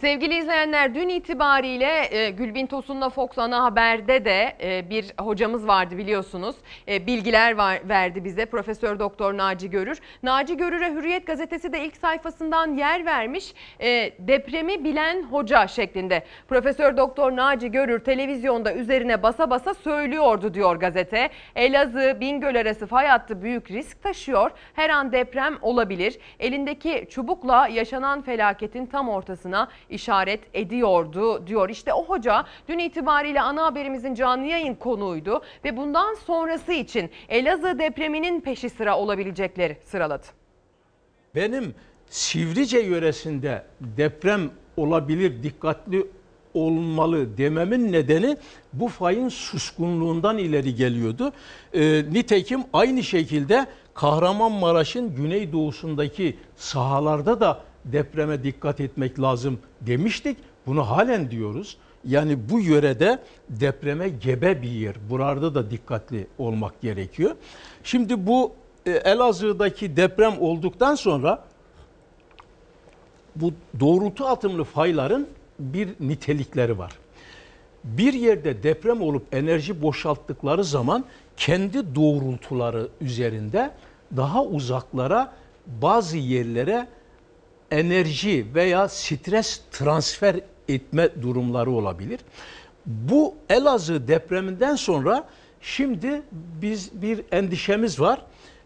[0.00, 5.98] Sevgili izleyenler dün itibariyle e, Gülbin Tosun'la Fox Ana Haber'de de e, bir hocamız vardı
[5.98, 6.56] biliyorsunuz.
[6.88, 9.98] E, bilgiler var, verdi bize Profesör Doktor Naci Görür.
[10.22, 13.54] Naci Görür'e Hürriyet gazetesi de ilk sayfasından yer vermiş.
[13.80, 16.24] E, depremi bilen hoca şeklinde.
[16.48, 21.30] Profesör Doktor Naci Görür televizyonda üzerine basa basa söylüyordu diyor gazete.
[21.56, 24.50] Elazığ Bingöl arası fay hattı büyük risk taşıyor.
[24.74, 26.18] Her an deprem olabilir.
[26.40, 31.68] Elindeki çubukla yaşanan felaketin tam ortasına işaret ediyordu diyor.
[31.68, 37.78] İşte o hoca dün itibariyle ana haberimizin canlı yayın konuğuydu ve bundan sonrası için Elazığ
[37.78, 40.26] depreminin peşi sıra olabilecekleri sıraladı.
[41.34, 41.74] Benim
[42.10, 46.06] Sivrice yöresinde deprem olabilir, dikkatli
[46.54, 48.36] olunmalı dememin nedeni
[48.72, 51.32] bu fayın suskunluğundan ileri geliyordu.
[51.74, 60.36] Ee, nitekim aynı şekilde Kahramanmaraş'ın güneydoğusundaki sahalarda da depreme dikkat etmek lazım demiştik.
[60.66, 61.76] Bunu halen diyoruz.
[62.04, 63.18] Yani bu yörede
[63.48, 64.94] depreme gebe bir yer.
[65.10, 67.36] Burada da dikkatli olmak gerekiyor.
[67.84, 68.52] Şimdi bu
[68.86, 71.44] e, Elazığ'daki deprem olduktan sonra
[73.36, 75.26] bu doğrultu atımlı fayların
[75.58, 76.92] bir nitelikleri var.
[77.84, 81.04] Bir yerde deprem olup enerji boşalttıkları zaman
[81.36, 83.70] kendi doğrultuları üzerinde
[84.16, 85.32] daha uzaklara
[85.66, 86.88] bazı yerlere
[87.70, 92.20] enerji veya stres transfer etme durumları olabilir.
[92.86, 95.28] Bu Elazığ depreminden sonra
[95.60, 98.22] şimdi biz bir endişemiz var.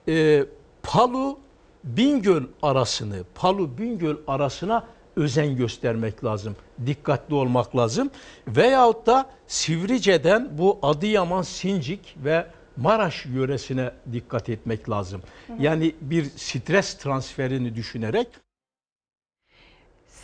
[0.09, 0.45] Ee,
[0.83, 1.39] Palu
[1.85, 6.57] Bingöl arasını, Palu Bingöl arasına özen göstermek lazım.
[6.87, 8.11] Dikkatli olmak lazım.
[8.49, 12.47] Veyahut da Sivrice'den bu Adıyaman, Sincik ve
[12.77, 15.23] Maraş yöresine dikkat etmek lazım.
[15.59, 18.29] Yani bir stres transferini düşünerek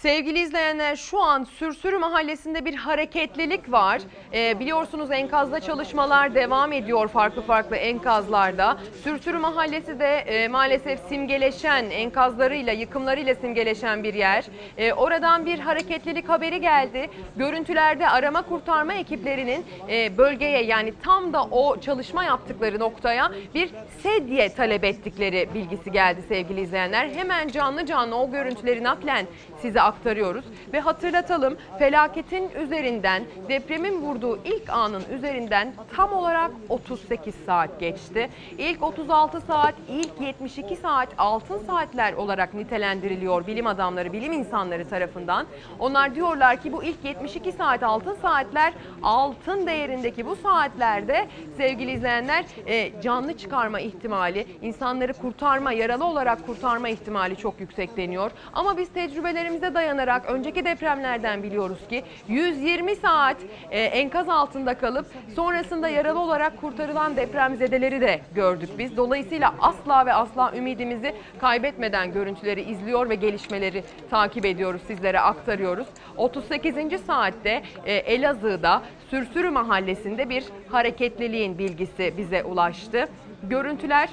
[0.02, 4.02] Sevgili izleyenler şu an Sürsürü Mahallesi'nde bir hareketlilik var.
[4.34, 8.78] Ee, biliyorsunuz enkazda çalışmalar devam ediyor farklı farklı enkazlarda.
[9.04, 14.44] Sürsürü Mahallesi de e, maalesef simgeleşen enkazlarıyla yıkımlarıyla simgeleşen bir yer.
[14.76, 17.10] E, oradan bir hareketlilik haberi geldi.
[17.36, 23.70] Görüntülerde arama kurtarma ekiplerinin e, bölgeye yani tam da o çalışma yaptıkları noktaya bir
[24.02, 27.08] sedye talep ettikleri bilgisi geldi sevgili izleyenler.
[27.08, 29.26] Hemen canlı canlı o görüntüleri naklen
[29.62, 37.80] size aktarıyoruz ve hatırlatalım felaketin üzerinden depremin vurduğu ilk anın üzerinden tam olarak 38 saat
[37.80, 38.30] geçti.
[38.58, 45.46] İlk 36 saat, ilk 72 saat altın saatler olarak nitelendiriliyor bilim adamları, bilim insanları tarafından.
[45.78, 52.44] Onlar diyorlar ki bu ilk 72 saat altın saatler altın değerindeki bu saatlerde sevgili izleyenler
[52.66, 58.30] e, canlı çıkarma ihtimali, insanları kurtarma, yaralı olarak kurtarma ihtimali çok yüksek deniyor.
[58.52, 63.36] Ama biz tecrübelerimize dayanarak önceki depremlerden biliyoruz ki 120 saat
[63.70, 65.06] e, enkaz altında kalıp
[65.36, 68.96] sonrasında yaralı olarak kurtarılan depremzedeleri de gördük biz.
[68.96, 75.86] Dolayısıyla asla ve asla ümidimizi kaybetmeden görüntüleri izliyor ve gelişmeleri takip ediyoruz, sizlere aktarıyoruz.
[76.16, 77.00] 38.
[77.06, 83.08] saatte e, Elazığ'da Sürsürü mahallesinde bir hareketliliğin bilgisi bize ulaştı.
[83.42, 84.08] Görüntüler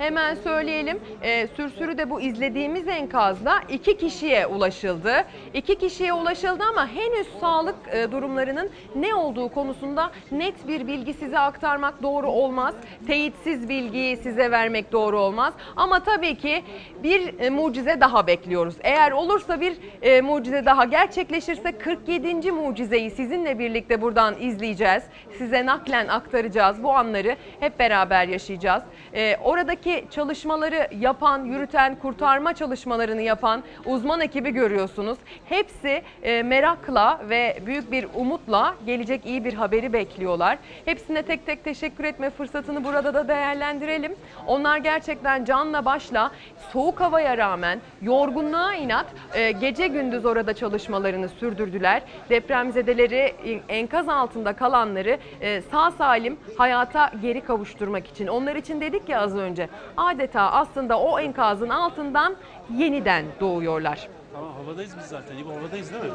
[0.00, 1.00] Hemen söyleyelim.
[1.22, 5.12] E, Sürsürü'de bu izlediğimiz enkazda iki kişiye ulaşıldı.
[5.54, 11.38] İki kişiye ulaşıldı ama henüz sağlık e, durumlarının ne olduğu konusunda net bir bilgi size
[11.38, 12.74] aktarmak doğru olmaz.
[13.06, 15.54] Teyitsiz bilgiyi size vermek doğru olmaz.
[15.76, 16.62] Ama tabii ki
[17.02, 18.74] bir e, mucize daha bekliyoruz.
[18.80, 22.52] Eğer olursa bir e, mucize daha gerçekleşirse 47.
[22.52, 25.02] mucizeyi sizinle birlikte buradan izleyeceğiz.
[25.38, 26.82] Size naklen aktaracağız.
[26.82, 28.82] Bu anları hep beraber yaşayacağız.
[29.14, 35.18] E, oradaki çalışmaları yapan, yürüten, kurtarma çalışmalarını yapan uzman ekibi görüyorsunuz.
[35.44, 40.58] Hepsi e, merakla ve büyük bir umutla gelecek iyi bir haberi bekliyorlar.
[40.84, 44.14] Hepsine tek tek teşekkür etme fırsatını burada da değerlendirelim.
[44.46, 46.30] Onlar gerçekten canla başla
[46.72, 52.02] soğuk havaya rağmen yorgunluğa inat e, gece gündüz orada çalışmalarını sürdürdüler.
[52.30, 53.34] Depremzedeleri
[53.68, 58.26] enkaz altında kalanları e, sağ salim hayata geri kavuşturmak için.
[58.26, 62.36] Onlar için dedik ya az önce adeta aslında o enkazın altından
[62.76, 64.08] yeniden doğuyorlar.
[64.32, 65.36] Tamam havadayız biz zaten.
[65.36, 66.10] İbo havadayız değil mi?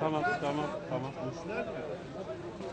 [0.00, 1.10] Tamam tamam tamam.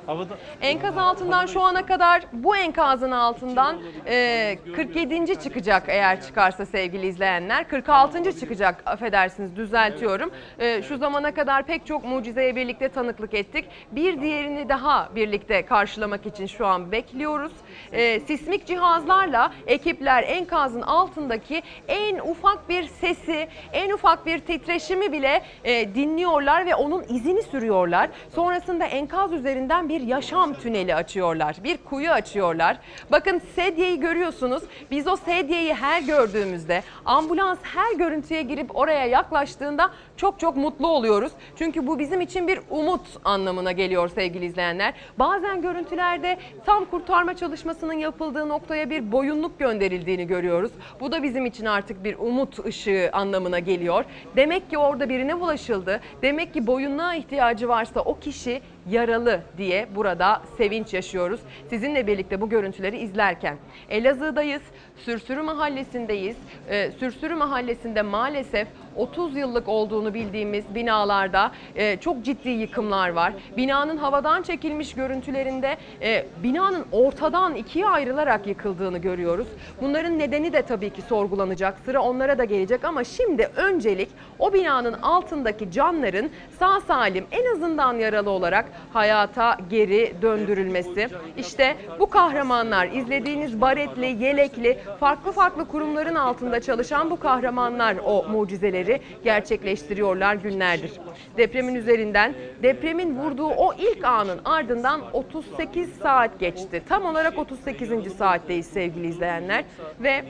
[0.05, 3.77] Havada Enkaz altından şu ana kadar bu enkazın altından
[4.07, 5.39] e, 47.
[5.39, 7.67] çıkacak eğer çıkarsa sevgili izleyenler.
[7.69, 8.39] 46.
[8.39, 10.31] çıkacak affedersiniz düzeltiyorum.
[10.59, 13.65] E, şu zamana kadar pek çok mucizeye birlikte tanıklık ettik.
[13.91, 17.51] Bir diğerini daha birlikte karşılamak için şu an bekliyoruz.
[17.91, 25.41] E, sismik cihazlarla ekipler enkazın altındaki en ufak bir sesi, en ufak bir titreşimi bile
[25.63, 28.09] e, dinliyorlar ve onun izini sürüyorlar.
[28.35, 31.55] Sonrasında enkaz üzerinden bir yaşam tüneli açıyorlar.
[31.63, 32.77] Bir kuyu açıyorlar.
[33.11, 34.63] Bakın sedyeyi görüyorsunuz.
[34.91, 41.31] Biz o sedyeyi her gördüğümüzde ambulans her görüntüye girip oraya yaklaştığında çok çok mutlu oluyoruz.
[41.55, 44.93] Çünkü bu bizim için bir umut anlamına geliyor sevgili izleyenler.
[45.19, 50.71] Bazen görüntülerde tam kurtarma çalışmasının yapıldığı noktaya bir boyunluk gönderildiğini görüyoruz.
[50.99, 54.05] Bu da bizim için artık bir umut ışığı anlamına geliyor.
[54.35, 56.01] Demek ki orada birine ulaşıldı.
[56.21, 61.39] Demek ki boyunluğa ihtiyacı varsa o kişi yaralı diye burada sevinç yaşıyoruz.
[61.69, 63.57] Sizinle birlikte bu görüntüleri izlerken.
[63.89, 64.61] Elazığ'dayız,
[64.97, 66.37] Sürsürü Mahallesi'ndeyiz.
[66.69, 73.33] Ee, Sürsürü Mahallesi'nde maalesef 30 yıllık olduğunu bildiğimiz binalarda e, çok ciddi yıkımlar var.
[73.57, 79.47] Binanın havadan çekilmiş görüntülerinde e, binanın ortadan ikiye ayrılarak yıkıldığını görüyoruz.
[79.81, 81.79] Bunların nedeni de tabii ki sorgulanacak.
[81.85, 84.09] Sıra onlara da gelecek ama şimdi öncelik
[84.39, 86.29] o binanın altındaki canların
[86.59, 91.09] sağ salim en azından yaralı olarak hayata geri döndürülmesi.
[91.37, 99.01] İşte bu kahramanlar izlediğiniz baretli, yelekli, farklı farklı kurumların altında çalışan bu kahramanlar o mucizeleri
[99.23, 100.91] gerçekleştiriyorlar günlerdir.
[101.37, 102.33] Depremin üzerinden
[102.63, 106.81] depremin vurduğu o ilk anın ardından 38 saat geçti.
[106.89, 108.13] Tam olarak 38.
[108.17, 109.63] saatteyiz sevgili izleyenler
[109.99, 110.23] ve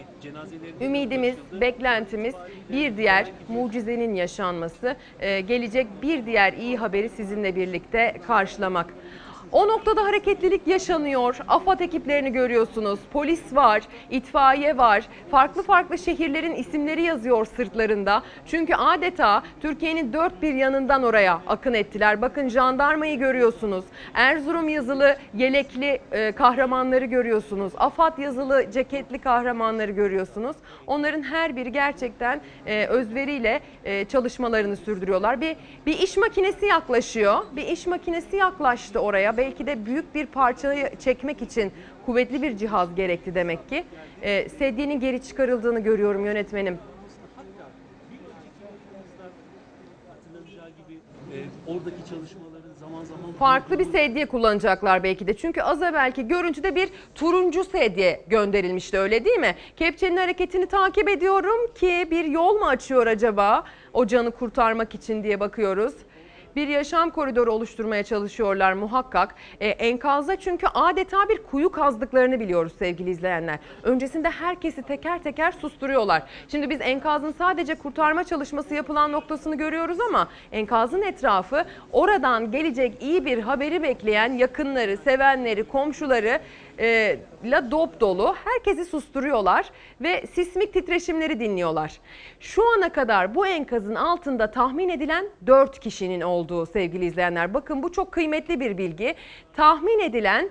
[0.81, 2.35] ümidimiz, beklentimiz
[2.71, 8.93] bir diğer mucizenin yaşanması, e, gelecek bir diğer iyi haberi sizinle birlikte karşılamak.
[9.55, 11.37] O noktada hareketlilik yaşanıyor.
[11.47, 12.99] AFAD ekiplerini görüyorsunuz.
[13.13, 15.07] Polis var, itfaiye var.
[15.31, 18.23] Farklı farklı şehirlerin isimleri yazıyor sırtlarında.
[18.45, 22.21] Çünkü adeta Türkiye'nin dört bir yanından oraya akın ettiler.
[22.21, 23.85] Bakın jandarmayı görüyorsunuz.
[24.13, 27.73] Erzurum yazılı yelekli e, kahramanları görüyorsunuz.
[27.77, 30.55] AFAD yazılı ceketli kahramanları görüyorsunuz.
[30.87, 35.41] Onların her biri gerçekten e, özveriyle e, çalışmalarını sürdürüyorlar.
[35.41, 35.55] Bir
[35.85, 37.37] bir iş makinesi yaklaşıyor.
[37.55, 39.44] Bir iş makinesi yaklaştı oraya.
[39.45, 41.71] Belki de büyük bir parçayı çekmek için
[42.05, 43.83] kuvvetli bir cihaz gerekti demek ki.
[44.21, 46.77] E, sedyenin geri çıkarıldığını görüyorum yönetmenim.
[51.33, 55.37] e, oradaki çalışmaların zaman zaman Farklı bir sedye kullanacaklar belki de.
[55.37, 59.55] Çünkü az evvelki görüntüde bir turuncu sedye gönderilmişti öyle değil mi?
[59.75, 63.63] Kepçenin hareketini takip ediyorum ki bir yol mu açıyor acaba
[63.93, 65.93] o canı kurtarmak için diye bakıyoruz.
[66.55, 69.35] Bir yaşam koridoru oluşturmaya çalışıyorlar muhakkak.
[69.59, 73.59] E, enkazda çünkü adeta bir kuyu kazdıklarını biliyoruz sevgili izleyenler.
[73.83, 76.23] Öncesinde herkesi teker teker susturuyorlar.
[76.47, 83.25] Şimdi biz enkazın sadece kurtarma çalışması yapılan noktasını görüyoruz ama enkazın etrafı oradan gelecek iyi
[83.25, 86.39] bir haberi bekleyen yakınları, sevenleri, komşuları
[86.79, 88.35] e, la dop dolu.
[88.45, 89.69] Herkesi susturuyorlar
[90.01, 91.99] ve sismik titreşimleri dinliyorlar.
[92.39, 97.53] Şu ana kadar bu enkazın altında tahmin edilen 4 kişinin olduğu sevgili izleyenler.
[97.53, 99.15] Bakın bu çok kıymetli bir bilgi.
[99.53, 100.49] Tahmin edilen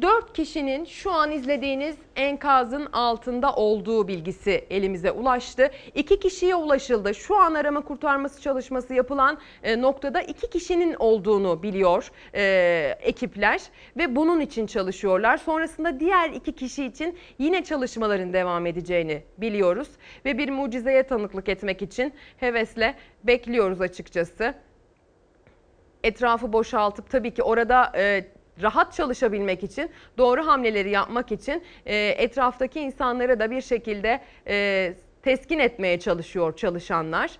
[0.00, 5.70] 4 kişinin şu an izlediğiniz enkazın altında olduğu bilgisi elimize ulaştı.
[5.94, 7.14] 2 kişiye ulaşıldı.
[7.14, 13.60] Şu an arama kurtarması çalışması yapılan e, noktada 2 kişinin olduğunu biliyor e, ekipler
[13.96, 15.36] ve bunun için çalışıyorlar.
[15.36, 19.88] Sonrasında diğer 2 kişi için yine çalışmaların devam edeceğini biliyoruz
[20.24, 22.94] ve bir mucizeye tanıklık etmek için hevesle
[23.24, 24.54] bekliyoruz açıkçası
[26.04, 28.24] etrafı boşaltıp tabii ki orada e,
[28.62, 35.58] rahat çalışabilmek için, doğru hamleleri yapmak için e, etraftaki insanları da bir şekilde e, teskin
[35.58, 37.38] etmeye çalışıyor çalışanlar.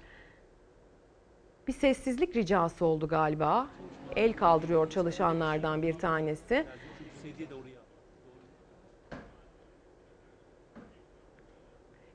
[1.68, 3.66] Bir sessizlik ricası oldu galiba.
[4.16, 6.64] El kaldırıyor çalışanlardan bir tanesi.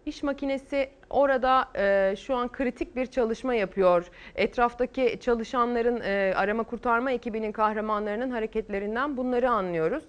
[0.05, 4.09] İş makinesi orada e, şu an kritik bir çalışma yapıyor.
[4.35, 10.03] Etraftaki çalışanların, e, arama kurtarma ekibinin kahramanlarının hareketlerinden bunları anlıyoruz.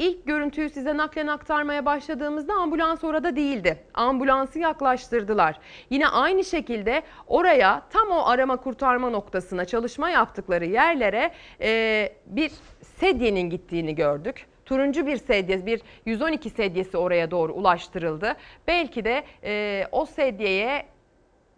[0.00, 3.84] İlk görüntüyü size naklen aktarmaya başladığımızda ambulans orada değildi.
[3.94, 5.58] Ambulansı yaklaştırdılar.
[5.90, 11.30] Yine aynı şekilde oraya tam o arama kurtarma noktasına çalışma yaptıkları yerlere
[11.60, 12.52] e, bir
[12.82, 14.46] sedyenin gittiğini gördük.
[14.70, 18.36] Turuncu bir sedye, bir 112 sedyesi oraya doğru ulaştırıldı.
[18.68, 20.86] Belki de e, o sedyeye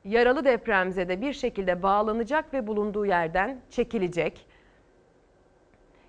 [0.05, 4.47] yaralı depremzede bir şekilde bağlanacak ve bulunduğu yerden çekilecek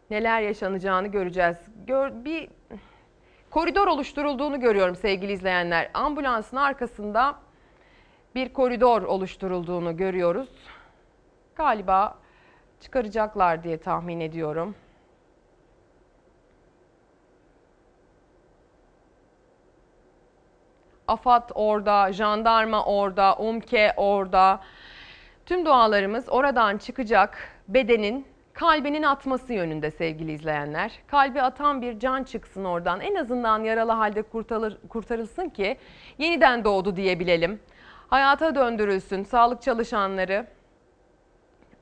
[0.09, 1.57] neler yaşanacağını göreceğiz.
[1.87, 2.49] Gör, bir
[3.49, 5.91] koridor oluşturulduğunu görüyorum sevgili izleyenler.
[5.93, 7.35] Ambulansın arkasında
[8.35, 10.49] bir koridor oluşturulduğunu görüyoruz.
[11.55, 12.17] Galiba
[12.79, 14.75] çıkaracaklar diye tahmin ediyorum.
[21.07, 24.59] AFAD orada, jandarma orada, UMKE orada.
[25.45, 30.91] Tüm dualarımız oradan çıkacak bedenin kalbinin atması yönünde sevgili izleyenler.
[31.07, 32.99] Kalbi atan bir can çıksın oradan.
[32.99, 35.77] En azından yaralı halde kurtarır, kurtarılsın ki
[36.17, 37.59] yeniden doğdu diyebilelim.
[38.07, 39.23] Hayata döndürülsün.
[39.23, 40.47] Sağlık çalışanları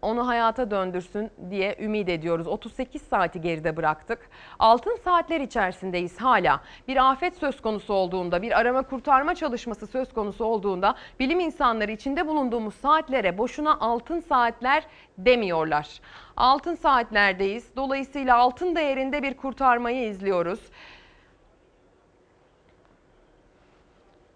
[0.02, 2.48] onu hayata döndürsün diye ümit ediyoruz.
[2.48, 4.30] 38 saati geride bıraktık.
[4.60, 6.61] Altın saatler içerisindeyiz hala.
[6.88, 12.28] Bir afet söz konusu olduğunda, bir arama kurtarma çalışması söz konusu olduğunda bilim insanları içinde
[12.28, 14.84] bulunduğumuz saatlere boşuna altın saatler
[15.18, 15.99] demiyorlar.
[16.38, 17.76] Altın saatlerdeyiz.
[17.76, 20.60] Dolayısıyla altın değerinde bir kurtarmayı izliyoruz.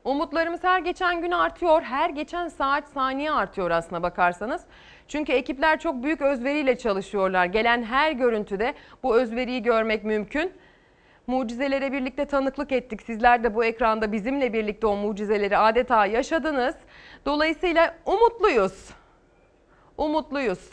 [0.04, 1.82] Umutlarımız her geçen gün artıyor.
[1.82, 4.66] Her geçen saat saniye artıyor aslına bakarsanız.
[5.08, 7.46] Çünkü ekipler çok büyük özveriyle çalışıyorlar.
[7.46, 8.74] Gelen her görüntüde
[9.04, 10.54] bu özveriyi görmek mümkün.
[11.28, 13.02] Mucizelere birlikte tanıklık ettik.
[13.02, 16.76] Sizler de bu ekranda bizimle birlikte o mucizeleri adeta yaşadınız.
[17.26, 18.90] Dolayısıyla umutluyuz.
[19.98, 20.70] Umutluyuz.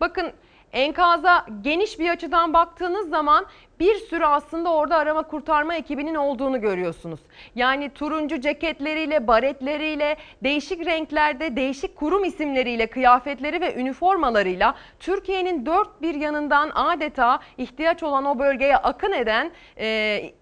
[0.00, 0.32] Bakın
[0.72, 3.46] enkaza geniş bir açıdan baktığınız zaman
[3.80, 7.20] bir sürü aslında orada arama kurtarma ekibinin olduğunu görüyorsunuz.
[7.54, 16.14] Yani turuncu ceketleriyle, baretleriyle, değişik renklerde, değişik kurum isimleriyle, kıyafetleri ve üniformalarıyla Türkiye'nin dört bir
[16.14, 20.39] yanından adeta ihtiyaç olan o bölgeye akın eden e,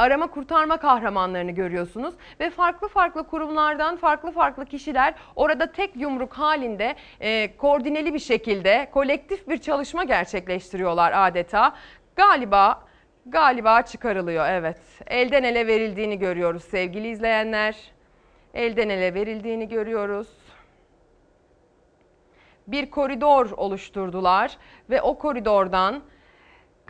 [0.00, 6.96] arama kurtarma kahramanlarını görüyorsunuz ve farklı farklı kurumlardan farklı farklı kişiler orada tek yumruk halinde
[7.20, 11.74] e, koordineli bir şekilde kolektif bir çalışma gerçekleştiriyorlar adeta.
[12.16, 12.84] Galiba
[13.26, 14.78] galiba çıkarılıyor evet.
[15.06, 17.76] Elden ele verildiğini görüyoruz sevgili izleyenler.
[18.54, 20.28] Elden ele verildiğini görüyoruz
[22.66, 24.56] bir koridor oluşturdular
[24.90, 26.02] ve o koridordan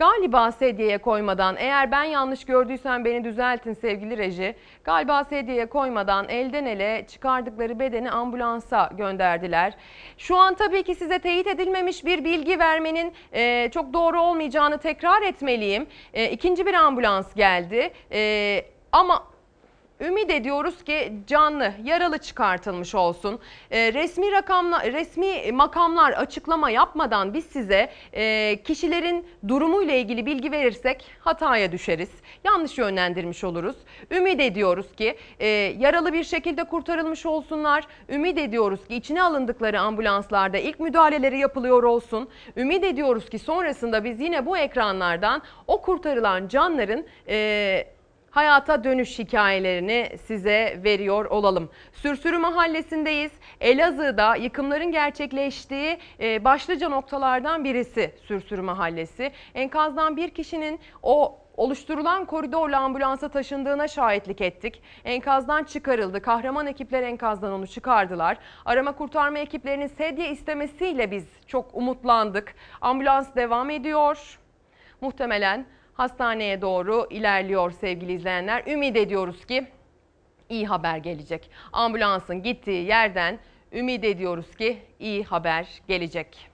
[0.01, 4.55] galiba sedyeye koymadan eğer ben yanlış gördüysem beni düzeltin sevgili reji.
[4.83, 9.73] Galiba sedyeye koymadan elden ele çıkardıkları bedeni ambulansa gönderdiler.
[10.17, 15.21] Şu an tabii ki size teyit edilmemiş bir bilgi vermenin e, çok doğru olmayacağını tekrar
[15.21, 15.87] etmeliyim.
[16.13, 18.61] E, ikinci bir ambulans geldi e,
[18.91, 19.30] ama
[20.01, 23.39] Ümit ediyoruz ki canlı, yaralı çıkartılmış olsun.
[23.71, 31.05] E, resmi rakamla, resmi makamlar açıklama yapmadan biz size e, kişilerin durumuyla ilgili bilgi verirsek
[31.19, 32.09] hataya düşeriz.
[32.43, 33.75] Yanlış yönlendirmiş oluruz.
[34.11, 35.47] Ümit ediyoruz ki e,
[35.79, 37.87] yaralı bir şekilde kurtarılmış olsunlar.
[38.09, 42.29] Ümit ediyoruz ki içine alındıkları ambulanslarda ilk müdahaleleri yapılıyor olsun.
[42.57, 47.05] Ümit ediyoruz ki sonrasında biz yine bu ekranlardan o kurtarılan canların...
[47.27, 48.00] E,
[48.31, 51.69] hayata dönüş hikayelerini size veriyor olalım.
[51.93, 53.31] Sürsürü mahallesindeyiz.
[53.61, 59.31] Elazığ'da yıkımların gerçekleştiği e, başlıca noktalardan birisi Sürsürü mahallesi.
[59.55, 64.81] Enkazdan bir kişinin o oluşturulan koridorla ambulansa taşındığına şahitlik ettik.
[65.05, 66.21] Enkazdan çıkarıldı.
[66.21, 68.37] Kahraman ekipler enkazdan onu çıkardılar.
[68.65, 72.55] Arama kurtarma ekiplerinin sedye istemesiyle biz çok umutlandık.
[72.81, 74.39] Ambulans devam ediyor.
[75.01, 78.63] Muhtemelen hastaneye doğru ilerliyor sevgili izleyenler.
[78.67, 79.67] Ümit ediyoruz ki
[80.49, 81.49] iyi haber gelecek.
[81.73, 83.39] Ambulansın gittiği yerden
[83.73, 86.51] ümit ediyoruz ki iyi haber gelecek.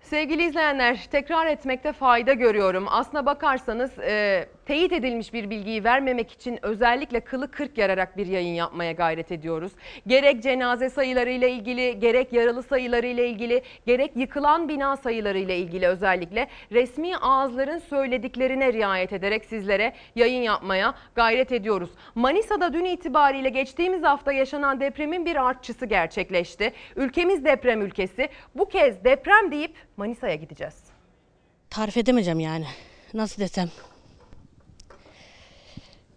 [0.00, 2.86] Sevgili izleyenler, tekrar etmekte fayda görüyorum.
[2.88, 8.54] Aslına bakarsanız e, teyit edilmiş bir bilgiyi vermemek için özellikle kılı kırk yararak bir yayın
[8.54, 9.72] yapmaya gayret ediyoruz.
[10.06, 17.16] Gerek cenaze sayılarıyla ilgili, gerek yaralı sayılarıyla ilgili, gerek yıkılan bina sayılarıyla ilgili özellikle resmi
[17.16, 21.90] ağızların söylediklerine riayet ederek sizlere yayın yapmaya gayret ediyoruz.
[22.14, 26.72] Manisa'da dün itibariyle geçtiğimiz hafta yaşanan depremin bir artçısı gerçekleşti.
[26.96, 28.28] Ülkemiz deprem ülkesi.
[28.54, 30.74] Bu kez deprem deyip Manisa'ya gideceğiz.
[31.70, 32.66] tarif edemeyeceğim yani.
[33.14, 33.68] Nasıl desem.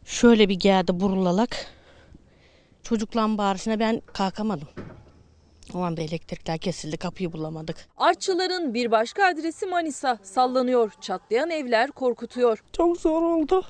[0.06, 1.68] Şöyle bir geldi burulalak.
[2.84, 4.68] Çocukların bağırışına ben kalkamadım.
[5.74, 7.88] O anda elektrikler kesildi kapıyı bulamadık.
[7.98, 10.20] Artçıların bir başka adresi Manisa.
[10.24, 10.92] Sallanıyor.
[11.02, 12.64] Çatlayan evler korkutuyor.
[12.74, 13.66] Çok zor oldu.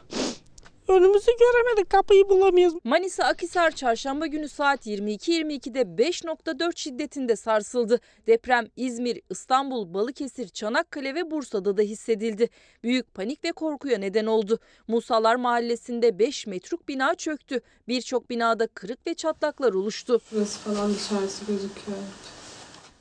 [0.88, 2.78] Önümüzü göremedik kapıyı bulamıyoruz.
[2.84, 8.00] Manisa Akhisar çarşamba günü saat 22.22'de 5.4 şiddetinde sarsıldı.
[8.28, 12.50] Deprem İzmir, İstanbul, Balıkesir, Çanakkale ve Bursa'da da hissedildi.
[12.84, 14.60] Büyük panik ve korkuya neden oldu.
[14.88, 17.62] Musalar Mahallesi'nde 5 metruk bina çöktü.
[17.88, 20.22] Birçok binada kırık ve çatlaklar oluştu.
[20.32, 21.98] Burası falan dışarısı gözüküyor.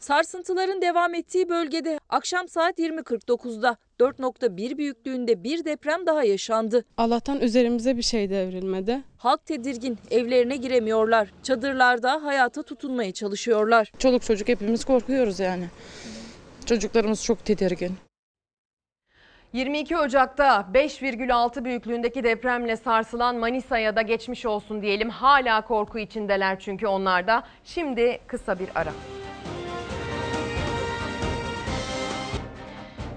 [0.05, 6.85] Sarsıntıların devam ettiği bölgede akşam saat 20.49'da 4.1 büyüklüğünde bir deprem daha yaşandı.
[6.97, 9.01] Allah'tan üzerimize bir şey devrilmedi.
[9.19, 11.29] Halk tedirgin, evlerine giremiyorlar.
[11.43, 13.93] Çadırlarda hayata tutunmaya çalışıyorlar.
[13.99, 15.65] Çoluk çocuk hepimiz korkuyoruz yani.
[16.67, 17.93] Çocuklarımız çok tedirgin.
[19.53, 25.11] 22 Ocak'ta 5,6 büyüklüğündeki depremle sarsılan Manisa'ya da geçmiş olsun diyelim.
[25.11, 27.45] Hala korku içindeler çünkü onlar da.
[27.65, 28.93] Şimdi kısa bir ara.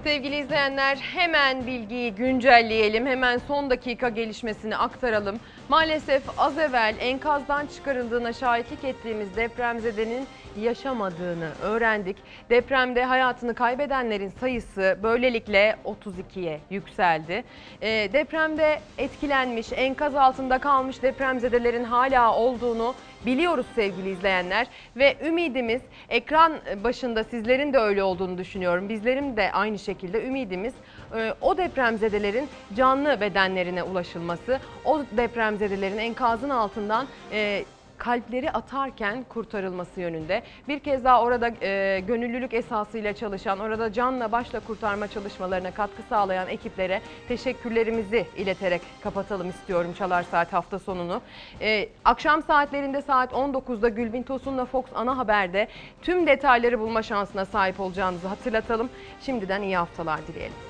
[0.08, 3.06] Sevgili izleyenler hemen bilgiyi güncelleyelim.
[3.06, 5.40] Hemen son dakika gelişmesini aktaralım.
[5.68, 10.26] Maalesef az evvel enkazdan çıkarıldığına şahitlik ettiğimiz depremzedenin
[10.58, 12.16] yaşamadığını öğrendik.
[12.50, 17.44] Depremde hayatını kaybedenlerin sayısı böylelikle 32'ye yükseldi.
[17.82, 22.94] Ee, depremde etkilenmiş, enkaz altında kalmış depremzedelerin hala olduğunu
[23.26, 24.66] biliyoruz sevgili izleyenler
[24.96, 26.52] ve ümidimiz ekran
[26.84, 28.88] başında sizlerin de öyle olduğunu düşünüyorum.
[28.88, 30.74] Bizlerin de aynı şekilde ümidimiz
[31.16, 37.64] e, o depremzedelerin canlı bedenlerine ulaşılması, o depremzedelerin enkazın altından e,
[37.98, 40.42] kalpleri atarken kurtarılması yönünde.
[40.68, 46.48] Bir kez daha orada e, gönüllülük esasıyla çalışan, orada canla başla kurtarma çalışmalarına katkı sağlayan
[46.48, 51.20] ekiplere teşekkürlerimizi ileterek kapatalım istiyorum Çalar Saat hafta sonunu.
[51.60, 55.68] E, akşam saatlerinde saat 19'da Gülbin Tosun'la Fox Ana Haber'de
[56.02, 58.90] tüm detayları bulma şansına sahip olacağınızı hatırlatalım.
[59.20, 60.67] Şimdiden iyi haftalar dileyelim.